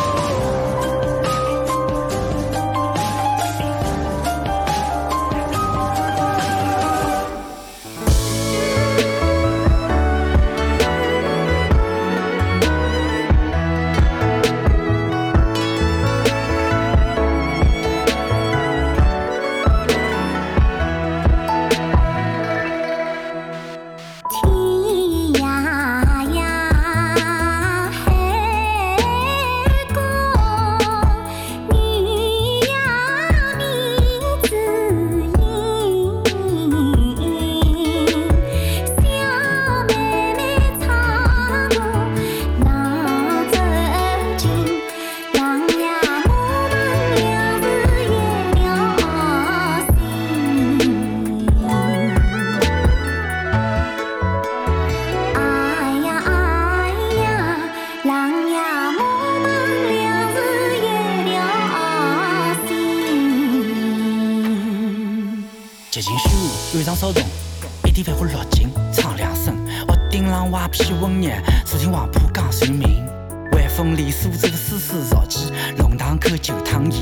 [70.73, 73.07] 顶上歪批文言，坐听黄浦江船鸣。
[73.53, 76.93] 晚风里苏州的丝丝绕起，龙塘口旧汤圆，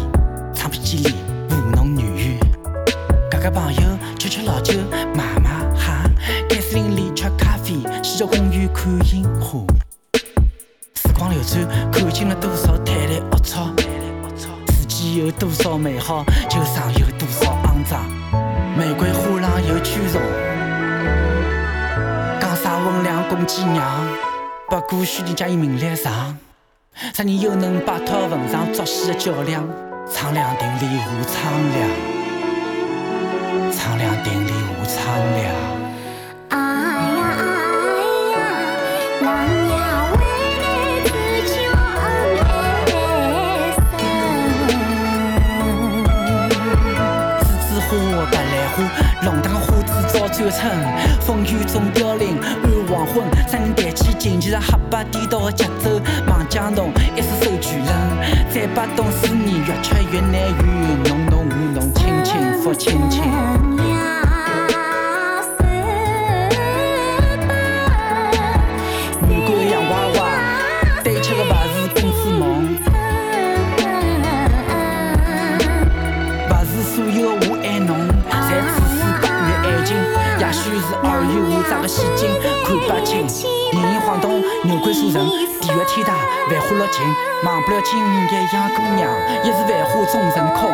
[0.52, 1.14] 唱片机里
[25.10, 26.38] 不过虚的加以名利上。
[27.12, 29.68] 啥人又能摆脱坟上作戏的较量？
[30.08, 31.90] 苍凉亭里无苍凉，
[33.72, 35.52] 苍凉亭里无苍凉。
[36.50, 36.58] 哎
[37.18, 37.42] 呀哎
[38.30, 38.38] 呀，
[39.22, 39.26] 郎
[39.70, 39.74] 呀
[40.12, 40.18] 为
[41.02, 41.08] 子
[41.48, 41.54] 叫
[41.96, 42.06] 恩
[42.38, 42.46] 爱
[43.98, 44.00] 栀
[47.66, 47.90] 子花、
[48.30, 48.78] 白兰花，
[49.24, 50.58] 龙塘花枝早转春。
[51.20, 52.40] 风雨中凋零
[53.00, 55.88] 黄昏，啥人弹起琴键上黑白颠倒的节奏？
[56.28, 57.88] 望江东，一双手举人，
[58.52, 61.02] 再把懂思念越吃越难圆。
[61.04, 63.22] 浓浓雾浓，轻轻复轻轻。
[63.22, 63.96] 娘呀，
[69.22, 70.28] 满管洋娃娃，
[71.02, 72.76] 对吃的不是公子梦，
[76.50, 77.96] 不是所有的我爱侬，
[78.28, 79.96] 侪只是不愿爱情。
[80.38, 82.28] 也许是尔虞我诈的戏精，
[83.20, 85.20] 人影晃动，牛鬼蛇神，
[85.60, 86.14] 地狱天大，
[86.48, 87.02] 繁花落尽，
[87.44, 89.10] 忘不了今夜杨姑娘，
[89.42, 90.70] 一时繁华终成空。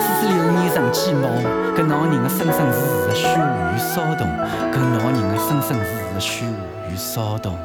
[0.00, 1.28] 似水流年成寂寞，
[1.76, 4.26] 搿恼人的生生世世的虚无与骚动，
[4.72, 7.56] 搿恼人的生生世世的虚无与骚动。